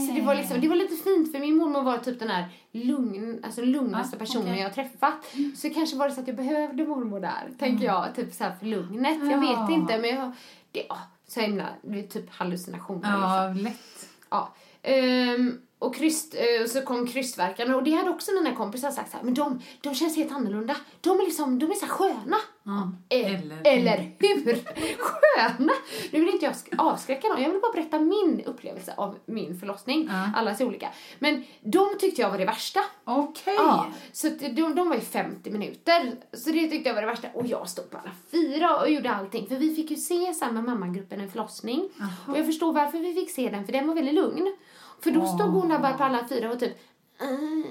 Så 0.07 0.13
det 0.15 0.21
var, 0.21 0.35
liksom, 0.35 0.61
det 0.61 0.67
var 0.67 0.75
lite 0.75 0.95
fint 0.95 1.31
för 1.31 1.39
min 1.39 1.57
mormor 1.57 1.81
var 1.81 1.97
typ 1.97 2.19
den 2.19 2.29
här 2.29 2.45
lugn, 2.71 3.39
alltså 3.43 3.61
lugnaste 3.61 4.15
Ah, 4.15 4.19
personen 4.19 4.47
okej. 4.47 4.57
jag 4.57 4.69
har 4.69 4.73
träffat. 4.73 5.13
Så 5.57 5.69
kanske 5.69 5.95
var 5.97 6.09
det 6.09 6.15
så 6.15 6.21
att 6.21 6.27
jag 6.27 6.35
behövde 6.37 6.85
mormor 6.85 7.19
där, 7.19 7.51
tänker 7.59 7.85
jag. 7.85 8.15
Typ 8.15 8.33
så 8.33 8.43
här 8.43 8.55
för 8.59 8.65
lugnet. 8.65 9.17
Jag 9.31 9.43
Ja. 9.43 9.65
vet 9.67 9.77
inte 9.77 9.97
men 9.97 10.09
jag, 10.15 10.31
det, 10.71 10.85
ah, 10.89 10.97
så 11.27 11.39
himla, 11.39 11.67
det 11.81 11.99
är 11.99 12.03
typ 12.07 12.29
hallucinationer 12.31 12.99
liksom. 13.01 13.63
Ja, 13.63 13.69
lätt. 13.69 14.09
Ja. 14.29 14.53
Ehm, 14.83 15.61
och 15.79 15.95
kryst, 15.95 16.35
eh, 16.35 16.67
så 16.67 16.81
kom 16.81 17.07
krystvärkarna 17.07 17.75
och 17.75 17.83
det 17.83 17.91
hade 17.91 18.09
också 18.09 18.31
mina 18.31 18.55
kompisar 18.55 18.91
sagt 18.91 19.11
så 19.11 19.17
här, 19.17 19.23
men 19.23 19.33
de, 19.33 19.61
de 19.81 19.95
känns 19.95 20.15
helt 20.17 20.31
annorlunda. 20.31 20.75
De 21.01 21.19
är 21.19 21.23
liksom, 21.23 21.59
de 21.59 21.71
är 21.71 21.75
så 21.75 21.85
sköna. 21.87 22.37
Ja. 22.63 22.91
Eller- 23.09 23.61
eller 23.63 24.11
hur? 24.19 24.55
Sköna! 24.97 25.73
Nu 26.11 26.19
vill 26.19 26.29
inte 26.29 26.45
jag 26.45 26.53
sk- 26.53 26.75
avskräcka 26.77 27.27
någon, 27.27 27.41
jag 27.41 27.49
vill 27.49 27.61
bara 27.61 27.71
berätta 27.71 27.99
min 27.99 28.41
upplevelse 28.45 28.93
av 28.97 29.17
min 29.25 29.59
förlossning. 29.59 30.07
Ja. 30.11 30.29
Allas 30.35 30.61
är 30.61 30.65
olika. 30.65 30.89
Men 31.19 31.43
de 31.61 31.89
tyckte 31.99 32.21
jag 32.21 32.29
var 32.29 32.37
det 32.37 32.45
värsta. 32.45 32.79
Okej. 33.03 33.53
Ja, 33.57 33.87
så 34.11 34.29
de, 34.29 34.51
de 34.75 34.89
var 34.89 34.95
ju 34.95 35.01
50 35.01 35.51
minuter. 35.51 36.15
Så 36.33 36.49
det 36.51 36.67
tyckte 36.67 36.89
jag 36.89 36.93
var 36.95 37.01
det 37.01 37.07
värsta. 37.07 37.27
Och 37.33 37.45
jag 37.45 37.69
stod 37.69 37.89
på 37.89 37.97
alla 37.97 38.11
fyra 38.31 38.77
och 38.77 38.89
gjorde 38.89 39.11
allting. 39.11 39.47
För 39.47 39.55
vi 39.55 39.75
fick 39.75 39.91
ju 39.91 39.97
se 39.97 40.33
med 40.51 40.63
mammagruppen 40.63 41.21
en 41.21 41.29
förlossning. 41.31 41.89
Och 42.27 42.37
jag 42.37 42.45
förstår 42.45 42.73
varför 42.73 42.97
vi 42.99 43.13
fick 43.13 43.31
se 43.31 43.49
den, 43.49 43.65
för 43.65 43.73
den 43.73 43.87
var 43.87 43.95
väldigt 43.95 44.13
lugn. 44.15 44.55
För 44.99 45.11
då 45.11 45.25
stod 45.27 45.49
hon 45.49 45.69
där 45.69 45.79
bara 45.79 45.93
på 45.93 46.03
alla 46.03 46.27
fyra 46.27 46.51
och 46.51 46.59
typ... 46.59 46.77
"Mm." 47.21 47.63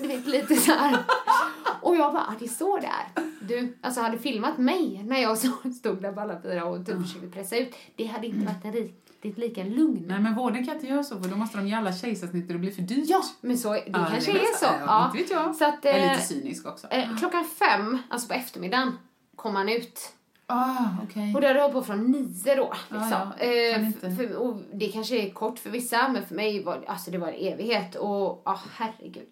Du 0.00 0.06
vet, 0.08 0.26
lite 0.26 0.56
så 0.56 0.72
här. 0.72 0.98
Och 1.82 1.96
jag 1.96 2.12
bara, 2.12 2.22
ah, 2.22 2.34
det 2.38 2.44
är 2.44 2.48
så 2.48 2.76
det 2.76 2.86
är. 2.86 3.27
Du, 3.48 3.78
alltså 3.80 4.00
hade 4.00 4.18
filmat 4.18 4.58
mig 4.58 5.02
när 5.04 5.18
jag 5.22 5.38
stod 5.78 6.02
där 6.02 6.12
på 6.12 6.20
alla 6.20 6.42
fyra 6.42 6.64
och 6.64 6.86
typ 6.86 7.02
försökte 7.02 7.28
pressa 7.28 7.56
ut. 7.56 7.74
Det 7.96 8.06
hade 8.06 8.26
inte 8.26 8.46
varit 8.46 8.64
en 8.64 8.72
riktigt 8.72 9.38
lika 9.38 9.64
lugn. 9.64 10.04
Nej, 10.08 10.20
men 10.20 10.34
vården 10.34 10.66
kan 10.66 10.74
inte 10.74 10.86
göra 10.86 11.04
så, 11.04 11.22
för 11.22 11.28
då 11.28 11.36
måste 11.36 11.58
de 11.58 11.68
ge 11.68 11.74
alla 11.74 11.92
kejsarsnitt 11.92 12.46
och 12.46 12.52
det 12.52 12.58
blir 12.58 12.70
för 12.70 12.82
dyrt. 12.82 13.08
Ja, 13.08 13.22
men 13.40 13.58
så, 13.58 13.72
det 13.72 13.82
Ja, 13.86 14.06
kanske 14.10 14.32
det 14.32 14.38
är 14.38 14.56
så. 14.56 14.66
Ja, 14.86 15.06
inte 15.06 15.18
vet 15.18 15.30
jag. 15.30 15.56
Så 15.56 15.64
att, 15.64 15.78
Jag 15.84 15.94
är 15.94 16.06
eh, 16.06 16.12
lite 16.12 16.24
cynisk 16.26 16.66
också. 16.66 16.86
Eh, 16.86 17.16
klockan 17.18 17.44
fem, 17.44 17.98
alltså 18.08 18.28
på 18.28 18.34
eftermiddagen, 18.34 18.98
kom 19.36 19.56
han 19.56 19.68
ut. 19.68 20.12
Ah, 20.50 20.84
okej. 21.04 21.34
Och 21.34 21.40
det 21.40 21.46
hade 21.46 21.60
hållit 21.60 21.74
på 21.74 21.82
från 21.82 22.04
nio 22.04 22.54
då. 22.54 22.72
Ja, 22.90 22.96
Liksom. 22.98 23.32
ja, 23.38 23.44
Eh, 23.44 24.16
för, 24.16 24.36
och 24.36 24.60
det 24.72 24.88
kanske 24.88 25.16
är 25.16 25.30
kort 25.30 25.58
för 25.58 25.70
vissa, 25.70 26.08
men 26.08 26.26
för 26.26 26.34
mig 26.34 26.62
var 26.64 26.84
alltså, 26.86 27.10
det 27.10 27.18
var 27.18 27.28
en 27.28 27.34
evighet. 27.52 27.94
Och 27.94 28.42
ja, 28.44 28.60
herregud. 28.76 29.26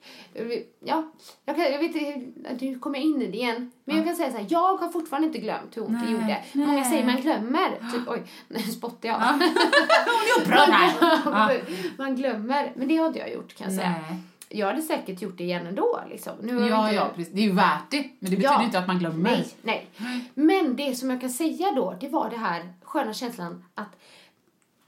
Ja, 0.85 1.11
jag, 1.45 1.57
kan, 1.57 1.65
jag 1.73 1.79
vet 1.79 1.97
inte, 1.97 2.65
nu 2.65 2.79
kommer 2.79 2.99
jag 2.99 3.05
in 3.07 3.23
i 3.23 3.27
det 3.27 3.37
igen. 3.37 3.71
Men 3.85 3.97
jag 3.97 4.05
kan 4.07 4.17
säga 4.17 4.31
så 4.31 4.37
här, 4.39 4.47
jag 4.49 4.77
har 4.77 4.89
fortfarande 4.89 5.27
inte 5.27 5.39
glömt 5.39 5.77
hur 5.77 5.83
ont 5.87 6.07
det 6.07 6.13
gjorde. 6.13 6.27
nej. 6.53 6.67
Många 6.67 6.85
säger 6.85 7.07
man 7.07 7.17
glömmer. 7.17 7.69
Typ, 7.93 8.09
oj, 8.09 8.23
nu 8.49 8.59
spottar 8.59 9.09
jag. 9.09 9.19
Här. 10.47 10.93
Ja. 11.25 11.51
man 11.99 12.17
glömmer, 12.17 12.73
men 12.77 12.89
det 12.89 12.97
har 12.97 13.07
inte 13.07 13.19
jag 13.19 13.33
gjort 13.33 13.55
kan 13.55 13.65
jag 13.67 13.77
säga. 13.77 13.95
Nej. 14.11 14.19
Jag 14.49 14.67
hade 14.67 14.83
säkert 14.83 15.23
gjort 15.23 15.39
det 15.39 15.45
igen 15.45 15.67
ändå. 15.67 16.01
Liksom. 16.11 16.33
Nu 16.43 16.53
Ja, 16.69 16.85
inte- 16.89 16.95
ja, 16.97 17.11
precis. 17.15 17.33
Det 17.35 17.41
är 17.41 17.45
ju 17.45 17.53
värt 17.53 17.91
det. 17.91 17.97
Men 18.03 18.11
det 18.31 18.37
betyder 18.37 18.43
Ja. 18.45 18.63
inte 18.65 18.79
att 18.79 18.87
man 18.87 18.99
glömmer. 18.99 19.31
Nej, 19.31 19.47
nej. 19.63 20.31
Men 20.35 20.77
det 20.77 20.95
som 20.95 21.11
jag 21.11 21.21
kan 21.21 21.31
säga 21.31 21.73
då, 21.73 21.97
det 22.01 22.09
var 22.09 22.31
det 22.31 22.37
här 22.37 22.73
sköna 22.83 23.13
känslan 23.15 23.65
att 23.75 23.97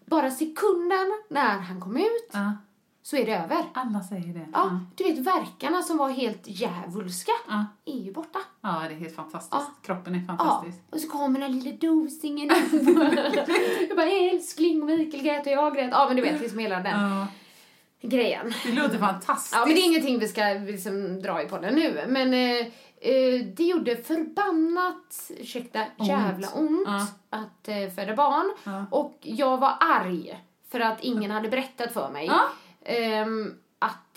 bara 0.07 0.31
sekunden 0.31 1.07
när 1.31 1.59
han 1.59 1.81
kom 1.81 1.97
ut 1.97 2.29
Ja, 2.33 2.53
så 3.03 3.17
är 3.17 3.27
det 3.27 3.35
över. 3.37 3.65
alla 3.75 4.01
säger 4.03 4.35
det. 4.35 4.47
Ja, 4.53 4.81
du 4.95 5.05
vet 5.05 5.19
verkarna 5.19 5.83
som 5.83 5.97
var 5.97 6.09
helt 6.11 6.43
djävulska 6.45 7.33
Ja. 7.49 7.65
är 7.85 7.99
ju 7.99 8.13
borta. 8.13 8.39
ja, 8.61 8.83
det 8.89 8.95
är 8.95 8.99
helt 8.99 9.15
fantastiskt. 9.17 9.63
Kroppen 9.83 10.15
är 10.15 10.27
fantastisk. 10.27 10.79
och 10.91 11.01
så 11.01 11.09
kommer 11.09 11.41
den 11.41 11.59
lilla 11.59 11.77
dosingen 11.77 12.49
Jag 13.89 13.97
bara 13.97 14.11
älskling 14.11 14.83
och 14.83 14.87
Mikael 14.89 15.23
grät 15.23 15.47
och 15.47 15.53
jag 15.53 15.75
grät. 15.75 15.89
Ja 15.93 16.07
men 16.09 16.17
du 16.17 16.23
vet 16.23 16.41
liksom 16.41 16.59
hela 16.59 16.81
den 16.81 17.01
Ja, 17.01 17.27
grejen. 18.03 18.53
det 18.67 18.73
låter 18.73 18.99
fantastiskt. 18.99 19.55
Ja 19.55 19.67
men 19.67 19.75
det 19.75 19.81
är 19.81 19.85
ingenting 19.85 20.19
vi 20.19 20.29
ska 20.29 20.43
liksom 20.45 21.23
dra 21.23 21.43
i 21.43 21.47
på 21.49 21.59
den 21.59 21.75
nu. 21.75 22.05
Men 22.09 22.35
eh, 22.35 22.67
eh, 23.01 23.45
det 23.57 23.63
gjorde 23.65 23.97
förbannat, 23.97 25.31
ursäkta, 25.39 25.85
Ont. 25.99 26.09
jävla 26.09 26.49
ont 26.49 26.87
Ja. 26.87 27.07
att 27.31 27.69
eh, 27.69 27.89
föda 27.97 28.15
barn. 28.17 28.51
Ja. 28.65 28.87
Och 28.91 29.19
jag 29.23 29.59
var 29.59 29.75
arg 29.81 30.39
för 30.71 30.81
att 30.81 31.01
ingen 31.01 31.31
hade 31.31 31.49
berättat 31.49 31.93
för 31.93 32.09
mig 32.11 32.27
Ja. 32.27 32.35
att 32.35 32.89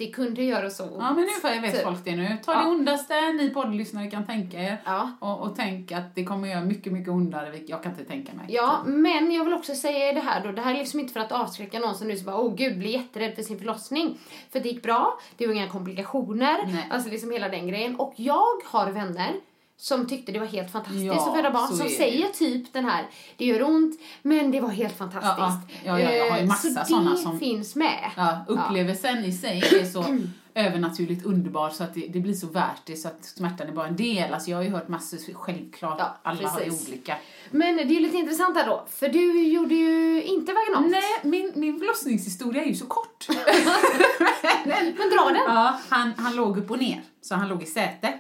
det 0.06 0.12
kunde 0.12 0.44
göra 0.44 0.70
så 0.70 0.84
ont. 0.84 0.94
Ja, 1.00 1.10
men 1.14 1.20
ungefär 1.20 1.62
vet 1.62 1.74
Typ. 1.76 1.84
folk 1.84 2.04
det 2.04 2.16
nu. 2.16 2.38
Ta 2.46 2.54
Ja. 2.54 2.60
det 2.62 2.68
ondaste 2.70 3.32
ni 3.32 3.50
poddlyssnare 3.50 4.12
kan 4.12 4.26
tänka 4.26 4.58
er. 4.60 4.78
Ja. 4.86 5.12
Och, 5.20 5.40
och 5.42 5.56
tänk 5.56 5.92
att 5.92 6.16
det 6.16 6.24
kommer 6.26 6.48
göra 6.48 6.62
mycket, 6.64 6.94
mycket 6.94 7.10
ondare. 7.10 7.50
vilket 7.52 7.70
Jag 7.70 7.84
kan 7.84 7.92
inte 7.92 8.04
tänka 8.06 8.34
mig. 8.34 8.46
Ja, 8.50 8.82
men 8.86 9.32
jag 9.32 9.46
vill 9.46 9.54
också 9.54 9.76
säga 9.76 10.14
det 10.14 10.20
här 10.20 10.44
då. 10.44 10.52
Det 10.52 10.62
här 10.62 10.74
är 10.74 10.78
liksom 10.78 11.00
inte 11.00 11.14
för 11.14 11.20
att 11.20 11.32
avskräcka 11.32 11.80
någon 11.80 11.96
som 11.96 12.08
nu 12.08 12.18
så 12.18 12.26
bara, 12.26 12.38
åh 12.38 12.56
gud, 12.56 12.80
blir 12.80 12.90
jätterädd 12.90 13.36
för 13.36 13.44
sin 13.44 13.58
förlossning. 13.60 14.18
För 14.52 14.60
det 14.60 14.70
gick 14.70 14.84
bra, 14.84 15.20
det 15.38 15.48
var 15.48 15.54
inga 15.54 15.70
komplikationer, 15.70 16.58
Nej. 16.66 16.88
alltså 16.92 17.10
liksom 17.10 17.32
hela 17.32 17.50
den 17.50 17.68
grejen. 17.68 17.96
Och 17.96 18.14
jag 18.16 18.46
har 18.66 18.92
vänner 18.92 19.34
som 19.82 20.08
tyckte 20.08 20.32
det 20.32 20.40
var 20.40 20.46
helt 20.48 20.72
fantastiskt 20.72 21.06
Ja, 21.06 21.28
att 21.30 21.36
föda 21.36 21.52
barn, 21.52 21.68
som 21.68 21.90
säger 21.90 22.28
typ 22.28 22.74
den 22.74 22.86
här, 22.86 23.08
det 23.38 23.46
gör 23.46 23.64
ont, 23.64 24.00
men 24.22 24.52
det 24.52 24.60
var 24.62 24.70
helt 24.70 24.98
fantastiskt. 24.98 25.78
Ja, 25.86 26.00
ja, 26.00 26.00
ja, 26.00 26.12
jag 26.12 26.30
har 26.32 26.38
ju 26.38 26.44
Eh, 26.44 26.48
massa 26.48 26.68
så 26.70 26.80
det 26.80 26.86
såna 26.86 27.16
som- 27.16 27.40
finns 27.40 27.76
med. 27.76 28.12
Ja, 28.18 28.46
upplevelsen 28.48 29.26
i 29.26 29.32
sig 29.32 29.64
är 29.82 29.86
så 29.86 30.06
övernaturligt 30.56 31.26
underbar 31.26 31.70
så 31.70 31.84
att 31.84 31.94
det, 31.94 32.08
det 32.08 32.20
blir 32.20 32.34
så 32.34 32.48
värt 32.48 32.82
det 32.86 32.96
så 32.96 33.08
att 33.08 33.26
smärtan 33.26 33.68
är 33.68 33.72
bara 33.72 33.88
en 33.88 33.96
del. 33.96 34.34
Alltså 34.34 34.50
jag 34.50 34.58
har 34.58 34.64
ju 34.64 34.70
hört 34.70 34.88
massor, 34.88 35.34
självklart, 35.34 35.96
Ja, 36.00 36.18
alla 36.24 36.50
har 36.50 36.62
ju 36.62 36.72
olika. 36.88 37.18
Men 37.52 37.76
det 37.76 37.82
är 37.84 37.86
ju 37.86 38.00
lite 38.00 38.18
intressant 38.18 38.58
här 38.58 38.68
då, 38.68 38.86
för 38.90 39.10
du 39.10 39.48
gjorde 39.48 39.76
ju 39.76 40.24
inte 40.24 40.54
vaginalt. 40.54 40.92
Nej, 40.92 41.20
min, 41.24 41.52
min 41.56 41.80
förlossningshistoria 41.80 42.64
är 42.64 42.68
ju 42.68 42.76
så 42.76 42.86
kort. 42.86 43.28
Men 44.66 45.10
dra 45.10 45.26
den. 45.26 45.56
Ja, 45.56 45.80
han, 45.90 46.14
han 46.18 46.36
låg 46.36 46.58
upp 46.58 46.72
och 46.72 46.80
ner, 46.80 47.02
så 47.22 47.36
han 47.36 47.48
låg 47.48 47.64
i 47.64 47.66
säte. 47.66 48.14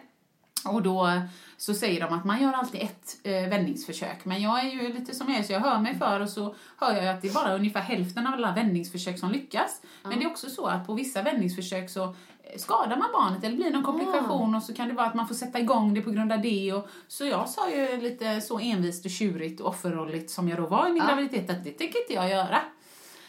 Och 0.65 0.81
då 0.81 1.21
så 1.61 1.73
säger 1.73 2.01
de 2.01 2.13
att 2.13 2.25
man 2.25 2.41
gör 2.41 2.53
alltid 2.53 2.81
ett 2.81 3.17
eh, 3.23 3.31
vändningsförsök. 3.31 4.25
Men 4.25 4.41
jag 4.41 4.59
är 4.59 4.69
ju 4.69 4.93
lite 4.93 5.15
som 5.15 5.29
jag 5.29 5.39
är 5.39 5.43
så 5.43 5.53
jag 5.53 5.59
hör 5.59 5.79
mig 5.79 5.97
för 5.99 6.19
och 6.19 6.29
så 6.29 6.55
hör 6.77 6.95
jag 6.95 7.07
att 7.07 7.21
det 7.21 7.27
är 7.27 7.33
bara 7.33 7.55
ungefär 7.55 7.79
hälften 7.81 8.27
av 8.27 8.33
alla 8.33 8.51
vändningsförsök 8.51 9.19
som 9.19 9.31
lyckas. 9.31 9.81
Men 10.03 10.19
det 10.19 10.25
är 10.25 10.29
också 10.29 10.49
så 10.49 10.65
att 10.65 10.87
på 10.87 10.93
vissa 10.93 11.21
vändningsförsök 11.21 11.89
så 11.89 12.03
eh, 12.03 12.57
skadar 12.57 12.97
man 12.97 13.07
barnet 13.13 13.43
eller 13.43 13.55
blir 13.55 13.71
någon 13.71 13.83
komplikation 13.83 14.55
och 14.55 14.63
så 14.63 14.73
kan 14.73 14.87
det 14.87 14.93
vara 14.93 15.07
att 15.07 15.15
man 15.15 15.27
får 15.27 15.35
sätta 15.35 15.59
igång 15.59 15.93
det 15.93 16.01
på 16.01 16.11
grund 16.11 16.31
av 16.31 16.41
det. 16.41 16.73
Och, 16.73 16.87
så 17.07 17.25
jag 17.25 17.49
sa 17.49 17.69
ju 17.69 18.01
lite 18.01 18.41
så 18.41 18.59
envist 18.59 19.05
och 19.05 19.11
tjurigt 19.11 19.61
och 19.61 19.69
offerrolligt 19.69 20.29
som 20.31 20.49
jag 20.49 20.59
då 20.59 20.67
var 20.67 20.87
i 20.87 20.91
min 20.91 21.03
graviditet 21.07 21.49
att 21.49 21.63
det 21.63 21.71
tänker 21.71 21.99
inte 21.99 22.13
jag 22.13 22.29
göra. 22.29 22.61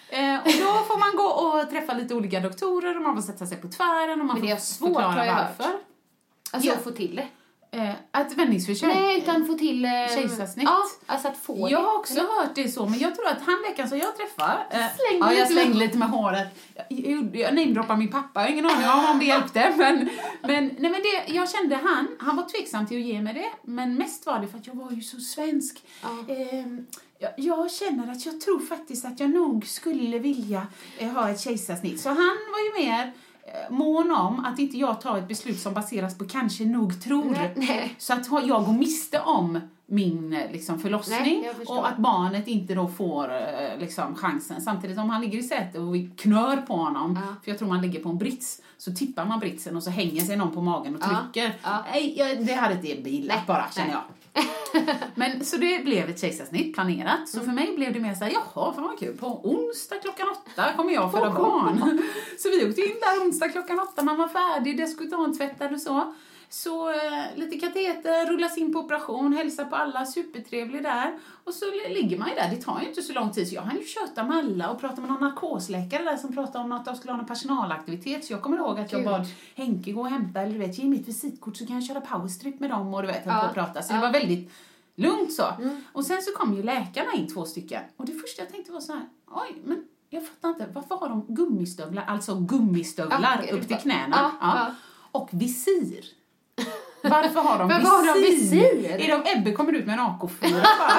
Eh, 0.09 0.39
och 0.39 0.53
då 0.61 0.85
får 0.89 0.99
man 0.99 1.17
gå 1.17 1.33
och 1.33 1.71
träffa 1.71 1.95
lite 1.95 2.15
olika 2.15 2.41
doktorer 2.41 2.97
och 2.97 3.03
man 3.03 3.15
får 3.15 3.23
sätta 3.23 3.47
sig 3.47 3.61
på 3.61 3.69
tvären 3.69 4.21
och 4.21 4.27
man 4.27 4.41
Men 4.41 4.57
får 4.59 4.87
förklara 4.87 5.35
varför. 5.35 5.73
Alltså 6.53 6.69
Ja. 6.69 6.75
att 6.75 6.85
få 6.85 6.91
till 6.91 7.17
det. 7.17 7.29
Eh, 7.75 8.21
ett 8.21 8.33
vändningsförsök. 8.37 8.95
Nej, 8.95 9.19
utan 9.19 9.47
få 9.47 9.55
till... 9.55 9.85
Eh, 9.85 9.91
Kejsarsnitt. 9.91 10.65
Ja, 10.65 10.83
alltså 11.07 11.29
att 11.29 11.37
få 11.37 11.71
Jag 11.71 11.81
har 11.81 11.99
också 11.99 12.21
hört 12.21 12.55
det 12.55 12.69
så, 12.69 12.87
men 12.87 12.99
jag 12.99 13.15
tror 13.15 13.29
att 13.29 13.43
han 13.47 13.63
läkaren 13.69 13.89
som 13.89 13.99
jag 13.99 14.17
träffar... 14.17 14.67
Eh, 14.71 14.77
Slängde 14.77 15.27
ja, 15.27 15.33
jag 15.33 15.49
slängde 15.49 15.79
lite 15.79 15.99
med 15.99 16.09
håret. 16.09 16.49
Jag, 16.89 17.55
namedroppar 17.55 17.97
min 17.97 18.11
pappa, 18.11 18.41
jag 18.41 18.47
har 18.47 18.53
ingen 18.53 18.67
aning 18.67 18.89
om 18.89 19.11
om 19.11 19.19
det 19.19 19.25
hjälpte. 19.25 19.75
Men, 19.79 20.09
men, 20.43 20.65
nej, 20.79 20.91
men 20.91 20.93
det, 20.93 21.35
jag 21.35 21.51
kände 21.51 21.77
han, 21.77 22.09
han 22.19 22.37
var 22.37 22.49
tveksam 22.49 22.87
till 22.87 22.97
att 22.97 23.07
ge 23.07 23.23
mig 23.23 23.35
det, 23.35 23.53
men 23.63 23.95
mest 23.95 24.27
var 24.27 24.39
det 24.39 24.49
för 24.49 24.59
att 24.59 24.67
jag 24.67 24.75
var 24.75 24.91
ju 24.91 25.03
så 25.03 25.21
svensk. 25.21 25.83
Ja. 26.03 26.35
Ehm, 26.35 26.87
jag, 27.19 27.31
jag 27.37 27.73
känner 27.73 28.13
att 28.13 28.27
jag 28.27 28.41
tror 28.41 28.61
faktiskt 28.61 29.05
att 29.05 29.21
jag 29.21 29.31
nog 29.31 29.67
skulle 29.67 30.19
vilja 30.19 30.67
eh, 30.99 31.09
ha 31.09 31.31
ett 31.31 31.41
kejsarsnitt. 31.41 32.01
Så 32.01 32.09
han 32.09 32.39
var 32.53 32.81
ju 32.81 32.87
mer 32.87 33.03
eh, 33.03 33.09
mån 33.71 34.11
om 34.11 34.45
att 34.45 34.59
inte 34.59 34.79
jag 34.79 35.01
tar 35.01 35.19
ett 35.19 35.29
beslut 35.29 35.61
som 35.61 35.75
baseras 35.75 36.19
på 36.19 36.25
kanske, 36.25 36.65
nog, 36.65 37.03
tror. 37.03 37.25
Nej, 37.31 37.53
nej. 37.57 37.95
Så 37.99 38.13
att 38.13 38.27
jag 38.47 38.65
går 38.65 38.73
miste 38.73 39.21
om 39.21 39.61
min 39.87 40.33
eh, 40.33 40.53
liksom, 40.53 40.75
Nej, 40.75 40.83
förlossning 40.83 41.45
förstår. 41.59 41.79
och 41.79 41.89
att 41.89 41.97
barnet 41.99 42.49
inte 42.49 42.75
då 42.75 42.89
får 42.89 43.33
eh, 43.35 43.79
liksom, 43.79 44.15
chansen. 44.15 44.61
Samtidigt 44.61 44.99
om 44.99 45.11
han 45.11 45.21
ligger 45.21 45.39
i 45.39 45.43
sätet 45.43 45.77
och 45.81 45.95
vi 45.95 46.11
knör 46.17 46.57
på 46.57 46.77
honom, 46.77 47.19
Ja. 47.23 47.35
för 47.45 47.51
jag 47.51 47.59
tror 47.59 47.69
man 47.69 47.83
ligger 47.83 48.01
på 48.03 48.09
en 48.09 48.19
brits, 48.19 48.63
så 48.79 48.93
tippar 48.93 49.25
man 49.25 49.41
britsen 49.41 49.77
och 49.77 49.83
så 49.83 49.91
hänger 49.91 50.21
sig 50.21 50.37
någon 50.37 50.51
på 50.55 50.61
magen 50.61 50.97
och 50.97 51.03
Ja. 51.05 51.19
trycker. 51.33 51.55
Ja. 51.63 51.85
Nej, 51.93 52.15
jag, 52.19 52.47
det 52.47 52.55
hade 52.55 52.75
inte 52.89 53.11
Nej, 53.11 53.43
bara 53.47 53.65
känner 53.75 53.87
nej. 53.89 53.97
jag. 53.97 54.03
Men 55.15 55.45
så 55.45 55.57
det 55.57 55.85
blev 55.85 56.11
ett 56.11 56.21
kejsarsnitt 56.21 56.75
planerat. 56.75 57.17
Mm. 57.17 57.27
Så 57.27 57.41
för 57.41 57.53
mig 57.53 57.77
blev 57.77 57.93
det 57.93 58.01
mer 58.01 58.15
så 58.15 58.25
här, 58.25 58.33
jaha, 58.33 58.73
fan 58.73 58.83
vad 58.83 58.99
kul. 58.99 59.17
På 59.17 59.41
onsdag 59.45 59.97
klockan 59.97 60.29
åtta 60.29 60.73
kommer 60.77 60.93
jag 60.93 61.13
föda 61.13 61.31
barn. 61.31 62.03
Så 62.39 62.49
vi 62.49 62.69
åkte 62.69 62.81
in 62.81 62.97
där 63.01 63.27
onsdag 63.27 63.49
klockan 63.49 63.81
åtta, 63.81 64.03
man 64.03 64.17
var 64.17 64.29
färdig, 64.29 64.77
deskutanttvättad 64.77 65.73
och 65.73 65.81
så. 65.81 66.15
Så 66.55 66.91
eh, 66.91 67.37
lite 67.37 67.59
kateter, 67.67 68.27
rullas 68.27 68.59
in 68.59 68.73
på 68.73 68.79
operation, 68.79 69.33
hälsa 69.33 69.65
på 69.65 69.77
alla, 69.77 70.07
supertrevlig 70.07 70.83
där. 70.83 71.19
Och 71.45 71.55
så 71.55 71.65
li- 71.65 71.95
ligger 71.95 72.19
man 72.19 72.29
ju 72.29 72.35
där, 72.35 72.51
det 72.51 72.57
tar 72.63 72.81
ju 72.81 72.89
inte 72.89 73.03
så 73.03 73.13
lång 73.13 73.33
tid 73.33 73.49
så 73.49 73.55
jag 73.55 73.63
hann 73.63 73.77
ju 73.77 73.85
köta 73.85 74.25
med 74.25 74.37
alla 74.39 74.71
och 74.71 74.81
prata 74.81 75.01
med 75.01 75.11
någon 75.11 75.21
narkosläkare 75.21 76.03
där 76.03 76.17
som 76.17 76.33
pratade 76.33 76.65
om 76.65 76.73
att 76.73 76.85
de 76.85 76.97
skulle 76.97 77.13
ha 77.13 77.17
någon 77.17 77.27
personalaktivitet. 77.27 78.25
Så 78.25 78.33
jag 78.33 78.43
kommer 78.43 78.57
ihåg 78.57 78.81
att 78.81 78.93
jag 78.93 79.01
Gud. 79.01 79.11
bad 79.11 79.27
Henke 79.55 79.93
gå 79.93 80.01
och 80.01 80.09
hämta, 80.09 80.41
eller 80.41 80.53
du 80.53 80.59
vet, 80.59 80.79
ge 80.79 80.85
mitt 80.85 81.09
visitkort 81.09 81.57
så 81.57 81.67
kan 81.67 81.75
jag 81.77 81.85
köra 81.85 82.01
powerstrip 82.01 82.61
med 82.61 82.71
dem 82.71 82.95
och 82.95 83.03
du 83.03 83.09
vet, 83.09 83.23
Ja. 83.27 83.49
och 83.49 83.55
prata. 83.55 83.83
Så 83.83 83.93
Ja. 83.93 83.97
det 83.97 84.03
var 84.03 84.13
väldigt 84.13 84.53
lugnt 84.97 85.33
så. 85.33 85.45
Mm. 85.59 85.85
Och 85.93 86.05
sen 86.05 86.23
så 86.23 86.33
kom 86.33 86.55
ju 86.57 86.63
läkarna 86.63 87.13
in, 87.13 87.35
två 87.35 87.45
stycken. 87.45 87.83
Och 87.97 88.07
det 88.07 88.13
första 88.13 88.43
jag 88.43 88.51
tänkte 88.53 88.73
var 88.73 88.81
så 88.81 88.93
här, 88.93 89.03
oj, 89.31 89.63
men 89.65 89.85
jag 90.11 90.27
fattar 90.27 90.49
inte, 90.49 90.67
varför 90.73 90.95
har 90.97 91.09
de 91.09 91.27
gummistövlar, 91.29 92.05
alltså 92.05 92.35
gummistövlar 92.41 93.45
Ja, 93.49 93.55
upp 93.57 93.69
till 93.69 93.77
knäna? 93.77 94.31
Ja. 94.41 94.75
Och 95.13 95.29
visir. 95.33 96.05
Varför 97.03 97.41
har 97.41 97.59
de 97.59 97.69
Varför 97.69 97.87
har 97.89 98.15
de 98.15 98.21
visir? 98.21 98.91
Är 98.91 99.09
de 99.09 99.39
Ebbe 99.39 99.53
kommer 99.53 99.73
ut 99.73 99.87
med 99.87 99.93
en 99.93 100.01
AK4 100.01 100.51
bara? 100.51 100.93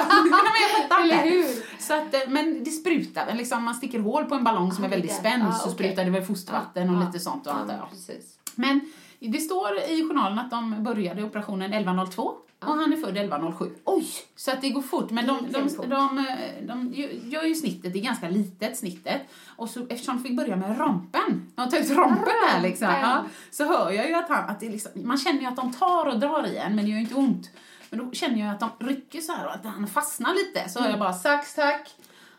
Så 1.78 1.94
att, 1.94 2.14
eh, 2.14 2.20
men 2.28 2.64
det 2.64 2.70
sprutar 2.70 3.34
liksom, 3.34 3.64
man 3.64 3.74
sticker 3.74 3.98
hål 4.00 4.24
på 4.24 4.34
en 4.34 4.44
ballong 4.44 4.72
som 4.72 4.84
Ah, 4.84 4.86
är 4.86 4.90
väldigt 4.90 5.10
det 5.10 5.16
spänd 5.16 5.42
Ah, 5.48 5.52
så 5.52 5.62
okej. 5.62 5.72
sprutar 5.74 6.04
det 6.04 6.10
väl 6.10 6.22
fostervatten 6.22 6.90
och 6.96 7.02
Ja, 7.02 7.06
lite 7.06 7.18
sånt 7.20 7.46
och 7.46 7.52
ja, 7.52 7.56
allt 7.60 7.72
ja. 8.08 8.14
Men 8.54 8.80
det 9.20 9.38
står 9.38 9.76
i 9.78 10.02
journalen 10.08 10.38
att 10.38 10.50
de 10.50 10.82
började 10.84 11.22
operationen 11.22 11.72
11.02 11.74 12.32
och 12.66 12.74
han 12.74 12.92
är 12.92 12.96
född 12.96 13.16
11.07. 13.16 13.70
Oj! 13.84 14.06
Så 14.36 14.50
att 14.50 14.60
det 14.60 14.70
går 14.70 14.82
fort, 14.82 15.10
men 15.10 15.26
de, 15.26 15.38
Mm, 15.38 15.52
de, 15.52 15.60
de, 15.60 15.68
fort. 15.70 15.90
de, 15.90 16.26
de 16.62 16.92
gör 17.30 17.42
ju 17.42 17.54
snittet, 17.54 17.92
det 17.92 17.98
är 17.98 18.02
ganska 18.02 18.28
litet 18.28 18.78
snittet. 18.78 19.22
Och 19.56 19.70
så, 19.70 19.86
eftersom 19.88 20.16
de 20.16 20.22
fick 20.22 20.36
börja 20.36 20.56
med 20.56 20.78
rompen, 20.78 21.52
de 21.54 21.68
tar 21.70 21.78
ut 21.78 21.90
rompen 21.90 22.34
där 22.52 22.60
liksom, 22.62 22.88
ja, 22.88 23.24
så 23.50 23.64
hör 23.64 23.90
jag 23.90 24.08
ju 24.08 24.14
att, 24.14 24.28
han, 24.28 24.50
att 24.50 24.60
det 24.60 24.68
liksom, 24.68 24.92
man 24.94 25.18
känner 25.18 25.40
ju 25.40 25.46
att 25.46 25.56
de 25.56 25.72
tar 25.72 26.06
och 26.06 26.18
drar 26.18 26.46
i 26.46 26.56
en, 26.56 26.74
men 26.76 26.84
det 26.84 26.90
gör 26.90 26.96
ju 26.98 27.02
inte 27.02 27.14
ont. 27.14 27.50
Men 27.90 27.98
då 28.06 28.12
känner 28.12 28.40
jag 28.40 28.50
att 28.50 28.60
de 28.60 28.86
rycker 28.86 29.20
så 29.20 29.32
här 29.32 29.46
och 29.46 29.54
att 29.54 29.64
han 29.64 29.86
fastnar 29.86 30.34
lite. 30.34 30.68
Så 30.68 30.80
hör 30.80 30.90
jag 30.90 30.98
bara 30.98 31.12
sax 31.12 31.54
tack. 31.54 31.94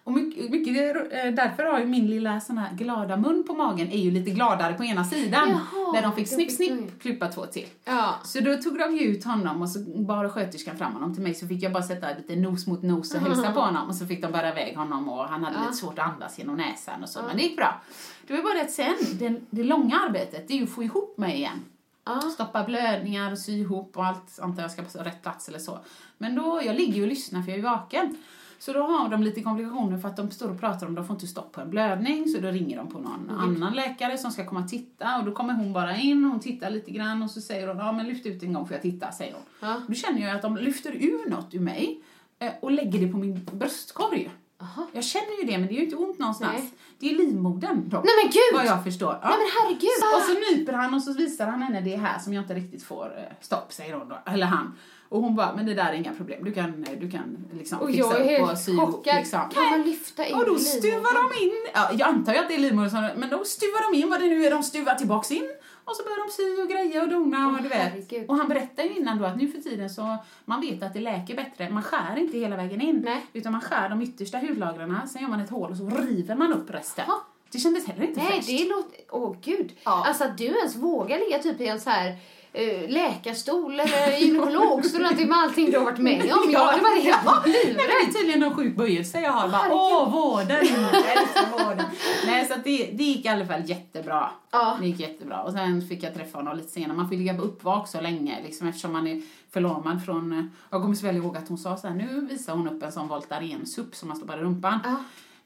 Och 0.05 0.11
mycket, 0.11 0.49
mycket 0.49 0.95
eh, 0.95 1.31
därför 1.31 1.63
har 1.63 1.79
ju 1.79 1.85
min 1.85 2.07
lilla 2.07 2.39
sån 2.39 2.57
här 2.57 2.73
glada 2.75 3.17
mun 3.17 3.43
på 3.47 3.53
magen 3.53 3.91
är 3.91 3.97
ju 3.97 4.11
lite 4.11 4.31
gladare 4.31 4.73
på 4.73 4.83
ena 4.83 5.03
sidan. 5.03 5.49
Jaha, 5.49 5.93
där 5.93 6.01
de 6.01 6.13
fick 6.13 6.27
snipp 6.27 6.51
snipp 6.51 7.01
klippa 7.01 7.27
två 7.27 7.45
till. 7.45 7.65
Ja. 7.85 8.15
Så 8.23 8.39
då 8.39 8.57
tog 8.57 8.79
de 8.79 8.95
ju 8.97 9.01
ut 9.01 9.23
honom 9.23 9.61
och 9.61 9.69
så 9.69 9.79
bar 9.79 10.29
sköterskan 10.29 10.77
fram 10.77 10.93
honom 10.93 11.13
till 11.13 11.23
mig 11.23 11.33
så 11.33 11.47
fick 11.47 11.63
jag 11.63 11.73
bara 11.73 11.83
sätta 11.83 12.07
lite 12.17 12.35
nos 12.35 12.67
mot 12.67 12.83
nos 12.83 13.13
och 13.13 13.21
hälsa 13.21 13.51
på 13.51 13.59
honom 13.59 13.87
och 13.89 13.95
så 13.95 14.05
fick 14.05 14.21
de 14.21 14.31
bära 14.31 14.49
iväg 14.49 14.77
honom 14.77 15.09
och 15.09 15.23
han 15.25 15.43
hade 15.43 15.55
Ja. 15.55 15.61
lite 15.61 15.73
svårt 15.73 15.99
att 15.99 16.13
andas 16.13 16.39
genom 16.39 16.55
näsan 16.55 17.03
och 17.03 17.09
så 17.09 17.21
men 17.27 17.37
det 17.37 17.43
gick 17.43 17.57
bra. 17.57 17.81
Det 18.27 18.33
var 18.33 18.43
bara 18.43 18.53
det 18.53 18.61
att 18.61 18.71
sen, 18.71 18.95
det, 19.19 19.41
det 19.49 19.63
långa 19.63 19.99
arbetet 19.99 20.47
det 20.47 20.53
är 20.53 20.57
ju 20.57 20.63
att 20.63 20.69
få 20.69 20.83
ihop 20.83 21.17
mig 21.17 21.35
igen. 21.35 21.59
Ja. 22.05 22.21
Stoppa 22.21 22.63
blödningar 22.63 23.31
och 23.31 23.37
sy 23.39 23.51
ihop 23.51 23.97
och 23.97 24.05
allt, 24.05 24.39
antar 24.39 24.61
jag 24.61 24.71
ska 24.71 24.81
på 24.81 25.03
rätt 25.03 25.21
plats 25.23 25.49
eller 25.49 25.59
så. 25.59 25.79
Men 26.17 26.35
då, 26.35 26.61
jag 26.65 26.75
ligger 26.75 26.93
ju 26.93 27.01
och 27.01 27.07
lyssnar 27.07 27.41
för 27.41 27.51
jag 27.51 27.59
är 27.59 27.63
vaken. 27.63 28.17
Så 28.59 28.73
då 28.73 28.83
har 28.83 29.09
de 29.09 29.23
lite 29.23 29.41
komplikationer 29.41 29.97
för 29.97 30.07
att 30.07 30.17
de 30.17 30.31
står 30.31 30.51
och 30.51 30.59
pratar 30.59 30.87
om 30.87 30.95
de 30.95 31.07
får 31.07 31.13
inte 31.13 31.27
stopp 31.27 31.51
på 31.51 31.61
en 31.61 31.69
blödning 31.69 32.27
så 32.29 32.41
då 32.41 32.47
ringer 32.47 32.77
de 32.77 32.87
på 32.87 32.99
någon 32.99 33.29
annan 33.29 33.73
läkare 33.73 34.17
som 34.17 34.31
ska 34.31 34.45
komma 34.45 34.59
och 34.59 34.69
titta 34.69 35.17
och 35.17 35.25
då 35.25 35.31
kommer 35.31 35.53
hon 35.53 35.73
bara 35.73 35.95
in 35.95 36.25
och 36.25 36.31
hon 36.31 36.39
tittar 36.39 36.69
lite 36.69 36.91
grann 36.91 37.23
och 37.23 37.31
så 37.31 37.41
säger 37.41 37.67
hon 37.67 37.77
ja 37.77 37.91
men 37.91 38.07
lyft 38.07 38.25
ut 38.25 38.43
en 38.43 38.53
gång 38.53 38.67
för 38.67 38.73
jag 38.73 38.81
titta 38.81 39.11
säger 39.11 39.33
hon. 39.33 39.69
Ja. 39.69 39.81
Då 39.87 39.93
känner 39.93 40.21
jag 40.21 40.35
att 40.35 40.41
de 40.41 40.57
lyfter 40.57 40.91
ur 40.91 41.29
något 41.29 41.53
ur 41.53 41.59
mig 41.59 42.01
eh, 42.39 42.51
och 42.61 42.71
lägger 42.71 42.99
det 42.99 43.07
på 43.07 43.17
min 43.17 43.49
bröstkorg. 43.51 44.31
Aha. 44.61 44.87
Jag 44.93 45.03
känner 45.03 45.41
ju 45.41 45.47
det 45.47 45.57
men 45.57 45.67
det 45.67 45.73
är 45.73 45.77
ju 45.77 45.83
inte 45.83 45.95
ont 45.95 46.19
någonstans. 46.19 46.53
Nej. 46.57 46.73
Det 46.99 47.09
är 47.09 47.15
livmodern 47.15 47.89
dock. 47.89 48.05
Nej 48.05 48.13
men 48.23 48.31
gud! 48.31 48.53
Vad 48.53 48.65
jag 48.65 48.83
förstår. 48.83 49.19
Ja. 49.21 49.29
Nej 49.29 49.37
men 49.37 49.47
herregud! 49.57 50.01
Och 50.15 50.21
så 50.21 50.55
nyper 50.55 50.73
han 50.73 50.93
och 50.93 51.03
så 51.03 51.13
visar 51.13 51.47
han 51.47 51.61
henne 51.61 51.81
det 51.81 51.95
här 51.95 52.19
som 52.19 52.33
jag 52.33 52.43
inte 52.43 52.53
riktigt 52.53 52.83
får 52.83 53.05
eh, 53.17 53.35
stopp, 53.41 53.73
säger 53.73 53.93
hon 53.93 54.09
då. 54.09 54.17
Eller 54.25 54.45
han. 54.45 54.77
Och 55.09 55.21
hon 55.21 55.35
bara, 55.35 55.55
men 55.55 55.65
det 55.65 55.73
där 55.73 55.89
är 55.89 55.93
inga 55.93 56.13
problem. 56.13 56.43
Du 56.43 56.51
kan, 56.53 56.85
du 56.99 57.09
kan 57.11 57.37
liksom 57.53 57.79
och 57.79 57.87
fixa 57.87 58.19
jag 58.19 58.31
är 58.33 58.41
upp 58.43 58.49
och 58.51 58.57
sy 58.57 58.71
helt 58.71 58.81
ihop. 58.81 58.95
chockad. 58.95 59.15
Liksom. 59.15 59.49
Kan 59.53 59.69
man 59.69 59.81
lyfta 59.81 60.25
in 60.25 60.35
Och 60.35 60.45
då 60.45 60.55
stuvar 60.59 61.13
de 61.29 61.43
in, 61.45 61.51
ja, 61.73 61.89
jag 61.93 62.07
antar 62.07 62.33
ju 62.33 62.39
att 62.39 62.47
det 62.47 62.55
är 62.55 62.59
livmodern 62.59 63.19
men 63.19 63.29
då 63.29 63.43
stuvar 63.43 63.91
de 63.91 63.97
in 63.97 64.09
vad 64.09 64.19
det 64.19 64.25
nu 64.27 64.45
är 64.45 64.51
de 64.51 64.63
stuvar 64.63 64.95
tillbaks 64.95 65.31
in. 65.31 65.49
Och 65.85 65.95
så 65.95 66.03
börjar 66.03 66.17
de 66.27 66.31
sy 66.33 66.61
och 66.63 66.69
greja 66.69 67.03
och 67.03 67.09
dona 67.09 67.47
och 67.47 67.63
du 67.63 67.69
vet. 67.69 67.77
herregud. 67.77 68.29
Och 68.29 68.35
han 68.37 68.47
berättar 68.47 68.83
ju 68.83 68.95
innan 68.95 69.17
då 69.17 69.25
att 69.25 69.37
nu 69.37 69.47
för 69.47 69.61
tiden 69.61 69.89
så, 69.89 70.17
man 70.45 70.61
vet 70.61 70.83
att 70.83 70.93
det 70.93 70.99
läker 70.99 71.35
bättre. 71.35 71.69
Man 71.69 71.83
skär 71.83 72.17
inte 72.17 72.37
hela 72.37 72.55
vägen 72.55 72.81
in. 72.81 73.01
Nej. 73.05 73.25
Utan 73.33 73.51
man 73.51 73.61
skär 73.61 73.89
de 73.89 74.01
yttersta 74.01 74.37
hudlagren, 74.37 74.97
sen 75.07 75.21
gör 75.21 75.29
man 75.29 75.39
ett 75.39 75.49
hål 75.49 75.71
och 75.71 75.77
så 75.77 75.89
river 75.89 76.35
man 76.35 76.53
upp 76.53 76.69
resten. 76.69 77.05
Ja. 77.07 77.21
Det 77.51 77.59
kändes 77.59 77.85
heller 77.87 78.03
inte 78.07 78.19
Nej, 78.19 78.31
fräscht. 78.31 78.47
det 78.47 78.69
låter... 78.69 78.99
Åh 79.11 79.35
gud. 79.41 79.71
Ja. 79.83 80.05
Alltså 80.07 80.23
att 80.23 80.37
du 80.37 80.45
ens 80.45 80.75
vågar 80.75 81.19
ligga 81.19 81.39
typ 81.39 81.61
i 81.61 81.67
en 81.67 81.79
så 81.79 81.89
här 81.89 82.17
eh, 82.55 82.89
läkarstol 82.89 83.79
eller 83.79 84.17
gynekologstol 84.17 84.95
eller 84.95 85.03
någonting 85.09 85.29
med 85.29 85.37
allting 85.37 85.71
du 85.71 85.77
har 85.77 85.85
varit 85.85 85.99
med 85.99 86.21
om. 86.33 86.51
Jag 86.51 86.59
hade 86.65 86.81
varit 86.83 87.03
helt 87.03 87.25
men 87.25 87.51
det 87.53 87.67
livrädd. 87.67 87.85
är 88.07 88.13
tydligen 88.13 88.39
någon 88.39 88.55
sjuk 88.55 88.75
böjelse 88.75 89.19
jag 89.21 89.31
har. 89.31 89.47
Bara. 89.49 89.73
Åh, 89.73 90.11
vården! 90.11 90.65
Jag 90.91 90.95
älskar 91.17 91.65
vården. 91.65 91.85
Nej, 92.25 92.45
så 92.45 92.53
det, 92.63 92.89
det 92.93 93.03
gick 93.03 93.25
i 93.25 93.27
alla 93.29 93.45
fall 93.45 93.69
jättebra. 93.69 94.29
Ja. 94.51 94.77
Det 94.81 94.87
gick 94.87 94.99
jättebra. 94.99 95.41
Och 95.43 95.51
sen 95.53 95.81
fick 95.87 96.03
jag 96.03 96.13
träffa 96.13 96.37
honom 96.37 96.57
lite 96.57 96.71
senare. 96.71 96.97
Man 96.97 97.07
får 97.09 97.15
ligga 97.15 97.33
på 97.33 97.41
uppvak 97.41 97.87
så 97.87 98.01
länge 98.01 98.37
liksom, 98.43 98.67
eftersom 98.67 98.93
man 98.93 99.07
är 99.07 99.21
förlamad 99.51 100.05
från... 100.05 100.31
eh, 100.33 100.45
Jag 100.69 100.81
kommer 100.81 100.95
så 100.95 101.05
väl 101.05 101.15
ihåg 101.17 101.37
att 101.37 101.47
hon 101.47 101.57
sa 101.57 101.77
så 101.77 101.87
här, 101.87 101.95
nu 101.95 102.27
visar 102.29 102.53
hon 102.53 102.67
upp 102.67 102.83
en 102.83 102.91
sån 102.91 103.07
Voltaren-supp 103.07 103.95
som 103.95 104.07
man 104.07 104.17
stoppar 104.17 104.37
i 104.37 104.41
rumpan. 104.41 104.79
Ja. 104.83 104.95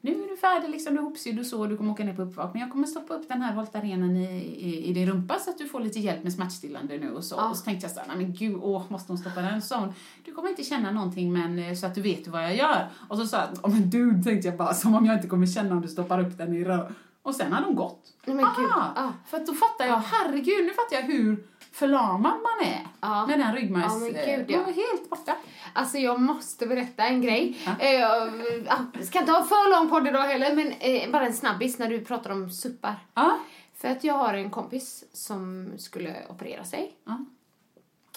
Nu 0.00 0.10
är 0.24 0.28
du 0.28 0.36
färdig, 0.36 0.70
liksom, 0.70 0.94
du 0.94 1.00
är 1.00 1.02
ihopsydd 1.02 1.38
och 1.38 1.46
så, 1.46 1.66
du 1.66 1.76
kommer 1.76 1.92
åka 1.92 2.04
ner 2.04 2.14
på 2.14 2.22
uppvak. 2.22 2.50
Men 2.52 2.62
jag 2.62 2.70
kommer 2.70 2.86
stoppa 2.86 3.14
upp 3.14 3.28
den 3.28 3.42
här 3.42 3.54
Voltarenen 3.54 4.16
i, 4.16 4.24
i, 4.58 4.86
i 4.86 4.92
din 4.92 5.08
rumpa 5.08 5.38
så 5.38 5.50
att 5.50 5.58
du 5.58 5.68
får 5.68 5.80
lite 5.80 6.00
hjälp 6.00 6.22
med 6.22 6.32
smärtstillande 6.32 6.98
nu 6.98 7.10
och 7.14 7.24
så. 7.24 7.34
Ja. 7.34 7.48
Och 7.50 7.56
så 7.56 7.64
tänkte 7.64 7.84
jag 7.84 7.92
så 7.92 8.00
här, 8.00 8.06
nej 8.08 8.16
men 8.16 8.34
gud, 8.34 8.58
åh, 8.62 8.82
måste 8.88 9.12
hon 9.12 9.18
stoppa 9.18 9.40
den? 9.42 9.62
Så 9.62 9.74
hon, 9.76 9.92
du 10.24 10.32
kommer 10.32 10.48
inte 10.48 10.64
känna 10.64 10.90
någonting 10.90 11.32
men 11.32 11.58
eh, 11.58 11.74
så 11.74 11.86
att 11.86 11.94
du 11.94 12.02
vet 12.02 12.28
vad 12.28 12.44
jag 12.44 12.56
gör. 12.56 12.88
Och 13.08 13.18
så 13.18 13.26
sa 13.26 13.36
jag, 13.36 13.48
åh 13.62 13.70
men 13.70 13.90
du, 13.90 14.22
tänkte 14.22 14.48
jag 14.48 14.56
bara, 14.56 14.74
som 14.74 14.94
om 14.94 15.06
jag 15.06 15.16
inte 15.16 15.28
kommer 15.28 15.46
känna 15.46 15.74
om 15.74 15.80
du 15.80 15.88
stoppar 15.88 16.20
upp 16.20 16.38
den 16.38 16.54
i 16.54 16.64
rör. 16.64 16.92
Och 17.22 17.34
sen 17.34 17.52
hade 17.52 17.66
hon 17.66 17.74
gått. 17.76 18.12
Nej 18.24 18.36
men. 18.36 18.44
Aha, 18.44 18.92
Ja. 18.96 19.12
För 19.26 19.36
att 19.36 19.46
då 19.46 19.54
fattar 19.54 19.86
jag, 19.86 19.96
herregud, 19.98 20.64
nu 20.64 20.70
fattar 20.70 20.96
jag 20.96 21.02
hur 21.02 21.44
förlamad 21.72 22.32
man 22.32 22.68
är. 22.68 22.86
Ja. 23.00 23.26
Med 23.26 23.38
den 23.38 23.54
ryggmärgs... 23.54 23.92
Ja, 23.92 23.98
men 23.98 24.12
gud, 24.12 24.50
ja. 24.50 24.56
man 24.56 24.74
helt 24.74 25.10
borta. 25.10 25.36
Alltså 25.72 25.98
jag 25.98 26.20
måste 26.20 26.66
berätta 26.66 27.04
en 27.04 27.22
grej. 27.22 27.58
Ja. 27.64 27.72
Eh, 27.78 27.94
jag 27.94 29.06
ska 29.06 29.18
inte 29.18 29.32
ha 29.32 29.44
för 29.44 29.70
lång 29.70 29.90
podd 29.90 30.06
idag 30.06 30.22
heller 30.22 30.54
men 30.54 30.72
eh, 30.72 31.10
bara 31.10 31.26
en 31.26 31.34
snabbis 31.34 31.78
när 31.78 31.88
du 31.88 32.04
pratar 32.04 32.30
om 32.30 32.50
suppar. 32.50 32.94
Ja. 33.14 33.38
För 33.74 33.88
att 33.88 34.04
jag 34.04 34.14
har 34.14 34.34
en 34.34 34.50
kompis 34.50 35.04
som 35.12 35.72
skulle 35.78 36.14
operera 36.28 36.64
sig. 36.64 36.94
Ja. 37.04 37.24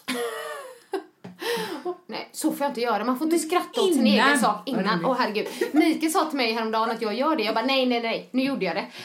Nej, 2.08 2.30
så 2.32 2.52
får 2.52 2.62
jag 2.66 2.72
inte 2.72 2.82
göra. 2.82 3.04
Man 3.04 3.18
får 3.18 3.26
inte 3.28 3.40
skratta 3.40 3.82
åt 3.82 3.94
sin 3.94 4.08
Innan. 4.08 4.28
egen 4.28 4.40
sak 4.40 4.62
innan. 4.66 5.06
Åh 5.06 5.16
herregud. 5.20 5.48
Mikael 5.72 6.12
sa 6.12 6.26
till 6.26 6.38
mig 6.38 6.54
häromdagen 6.54 6.92
att 6.92 7.02
jag 7.02 7.14
gör 7.14 7.36
det. 7.36 7.44
Jag 7.44 7.56
bara 7.56 7.66
nej, 7.66 7.86
nej, 7.86 8.02
nej. 8.02 8.30
Nu 8.32 8.44
gjorde 8.44 8.66
jag 8.66 8.76
det. 8.76 8.86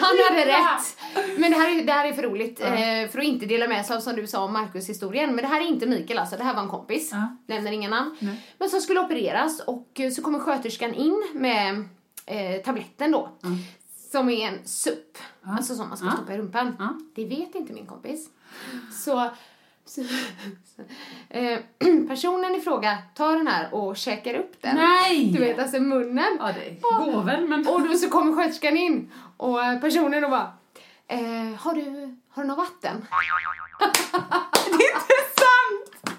Han 0.00 0.16
hade 0.30 0.46
rätt. 0.46 0.96
Men 1.38 1.50
det 1.50 1.56
här 1.56 1.78
är, 1.80 1.84
det 1.84 1.92
här 1.92 2.08
är 2.08 2.12
för 2.12 2.22
roligt. 2.22 2.60
Eh, 2.60 3.10
för 3.12 3.18
att 3.18 3.24
inte 3.24 3.46
dela 3.46 3.68
med 3.68 3.86
sig 3.86 3.96
av 3.96 4.00
som 4.00 4.16
du 4.16 4.26
sa 4.26 4.44
om 4.44 4.52
Markus 4.52 4.88
historien. 4.88 5.34
Men 5.34 5.42
det 5.42 5.48
här 5.48 5.60
är 5.60 5.66
inte 5.66 5.86
Mikael 5.86 6.18
alltså. 6.18 6.36
Det 6.36 6.44
här 6.44 6.54
var 6.54 6.62
en 6.62 6.68
kompis. 6.68 7.08
Ja. 7.12 7.36
Nämner 7.46 7.72
inga 7.72 7.88
namn. 7.88 8.16
Men 8.58 8.70
som 8.70 8.80
skulle 8.80 9.00
opereras 9.00 9.60
och 9.60 10.00
eh, 10.00 10.10
så 10.10 10.22
kommer 10.22 10.38
sköterskan 10.38 10.94
in 10.94 11.24
med 11.34 11.84
eh, 12.26 12.62
tabletten 12.64 13.12
då. 13.12 13.28
Som 14.12 14.30
är 14.30 14.48
en 14.48 14.58
SUP. 14.64 15.18
Alltså 15.46 15.74
som 15.74 15.88
man 15.88 15.98
ska 15.98 16.10
stoppa 16.10 16.34
i 16.34 16.38
rumpan. 16.38 16.76
Det 17.14 17.24
vet 17.24 17.54
inte 17.54 17.72
min 17.72 17.86
kompis. 17.86 18.28
Så 19.04 19.30
eh, 21.30 21.58
personen 22.08 22.54
i 22.54 22.60
fråga 22.60 22.98
tar 23.14 23.36
den 23.36 23.46
här 23.46 23.74
och 23.74 23.96
käkar 23.96 24.34
upp 24.34 24.62
den. 24.62 24.76
Nej! 24.76 25.30
Du 25.32 25.38
vet, 25.40 25.58
alltså 25.58 25.80
munnen. 25.80 26.36
Ja, 26.40 26.52
det 26.52 26.80
går 26.80 27.22
väl, 27.22 27.48
men... 27.48 27.68
Och 27.68 27.88
då 27.88 27.94
så 27.94 28.08
kommer 28.10 28.32
sköterskan 28.32 28.76
in 28.76 29.12
och 29.36 29.64
eh, 29.64 29.80
personen 29.80 30.22
då 30.22 30.28
bara 30.28 30.52
eh, 31.08 31.20
har, 31.58 31.74
du, 31.74 32.16
har 32.30 32.42
du 32.42 32.48
något 32.48 32.58
vatten? 32.58 33.06
Det 34.66 34.84
är 34.84 34.94
inte 34.94 35.20
sant! 35.42 36.14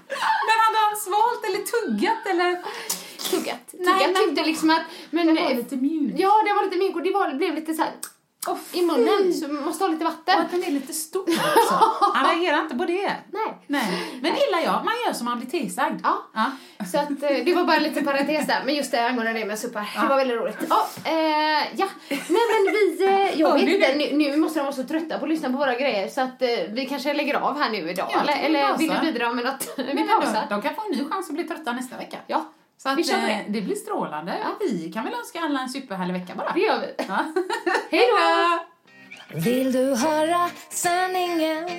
Men 0.47 0.57
hade 0.65 0.77
han 0.87 0.95
svalt 0.97 1.45
eller 1.45 1.59
tuggat 1.65 2.25
eller? 2.25 2.61
Tuggat. 3.31 3.69
Nej, 3.73 4.05
Tuggat 4.15 4.35
men- 4.35 4.45
liksom 4.45 4.69
att... 4.69 4.81
Men, 5.09 5.35
Det 5.35 5.41
var 5.41 5.53
lite 5.53 5.75
mjuk. 5.75 6.13
Ja, 6.17 6.43
det 6.45 6.53
var 6.53 6.63
lite 6.63 6.77
mjuk 6.77 6.95
och 6.95 7.01
det 7.03 7.11
var, 7.11 7.33
blev 7.33 7.55
lite 7.55 7.73
så 7.73 7.81
här 7.81 7.91
Åh, 8.47 8.57
i 8.71 8.81
munnen. 8.85 9.33
Så 9.33 9.47
man 9.47 9.63
måste 9.63 9.83
ha 9.83 9.91
lite 9.91 10.05
Och 10.05 10.11
vatten. 10.11 10.41
att 10.41 10.51
den 10.51 10.63
är 10.63 10.71
lite 10.71 10.93
stor 10.93 11.21
också. 11.21 11.75
Han 12.13 12.25
reagerar 12.29 12.61
inte 12.61 12.75
på 12.75 12.85
det. 12.85 13.11
Nej. 13.31 13.57
Nej. 13.67 14.19
Men 14.21 14.31
gillar 14.35 14.59
jag. 14.63 14.85
Man 14.85 14.93
gör 15.05 15.13
som 15.13 15.25
man 15.25 15.39
blir 15.39 15.49
tillsagd. 15.49 15.99
Ja. 16.03 16.17
Ja. 16.33 16.45
Så 16.91 16.97
att 16.99 17.09
eh, 17.09 17.45
det 17.45 17.53
var 17.55 17.63
bara 17.63 17.77
en 17.77 17.83
liten 17.83 18.05
parentes 18.05 18.47
där. 18.47 18.61
Men 18.65 18.75
just 18.75 18.91
det 18.91 19.07
angående 19.07 19.33
det 19.33 19.45
med 19.45 19.59
suppar. 19.59 19.89
Det 20.01 20.07
var 20.07 20.15
väldigt 20.17 20.37
roligt. 20.37 20.57
Ja, 20.69 20.87
eh, 21.05 21.13
ja. 21.75 21.87
Nej 22.09 22.19
men 22.29 22.73
vi, 22.73 23.05
eh, 23.05 23.39
jag 23.39 23.53
vet 23.53 23.63
inte, 23.69 23.95
nu, 23.95 24.29
nu 24.31 24.37
måste 24.37 24.59
de 24.59 24.63
vara 24.63 24.75
så 24.75 24.83
trötta 24.83 25.17
på 25.19 25.25
att 25.25 25.29
lyssna 25.29 25.49
på 25.49 25.57
våra 25.57 25.75
grejer 25.75 26.07
så 26.07 26.21
att 26.21 26.41
eh, 26.41 26.49
vi 26.69 26.85
kanske 26.89 27.13
lägger 27.13 27.35
av 27.35 27.59
här 27.59 27.69
nu 27.69 27.89
idag. 27.89 28.07
Ja, 28.13 28.21
eller 28.21 28.35
vi 28.35 28.45
eller 28.45 28.77
vill 28.77 28.91
du 29.01 29.11
bidra 29.11 29.33
med 29.33 29.45
något? 29.45 29.73
Vi 29.77 30.03
pausar. 30.07 30.45
de 30.49 30.61
kan 30.61 30.75
få 30.75 30.81
en 30.91 30.97
ny 30.97 31.09
chans 31.09 31.29
att 31.29 31.35
bli 31.35 31.43
trötta 31.43 31.71
nästa 31.73 31.97
vecka. 31.97 32.17
Ja, 32.27 32.45
Så 32.77 32.89
att, 32.89 32.97
Vi 32.97 33.03
kör 33.03 33.17
eh, 33.17 33.21
det. 33.23 33.45
det 33.47 33.61
blir 33.61 33.75
strålande. 33.75 34.37
Ja. 34.43 34.57
Vi 34.59 34.91
kan 34.93 35.03
väl 35.05 35.13
önska 35.13 35.39
alla 35.39 35.59
en 35.59 35.69
superhärlig 35.69 36.13
vecka 36.13 36.35
bara. 36.35 36.51
det 36.53 36.59
gör 36.59 36.79
vi. 36.79 36.93
Ja. 37.07 37.25
Hej 37.91 38.07
då! 38.07 38.65
Vill 39.39 39.71
du 39.71 39.95
höra 39.95 40.49
sanningen? 40.69 41.69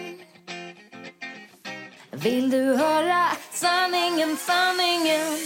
Vill 2.10 2.50
du 2.50 2.74
höra 2.76 3.26
sanningen, 3.50 4.36
sanningen? 4.36 5.36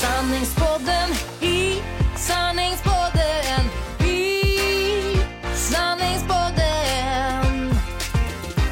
Sanningspodden 0.00 1.10
i 1.40 1.82
sanningspodden 2.16 3.64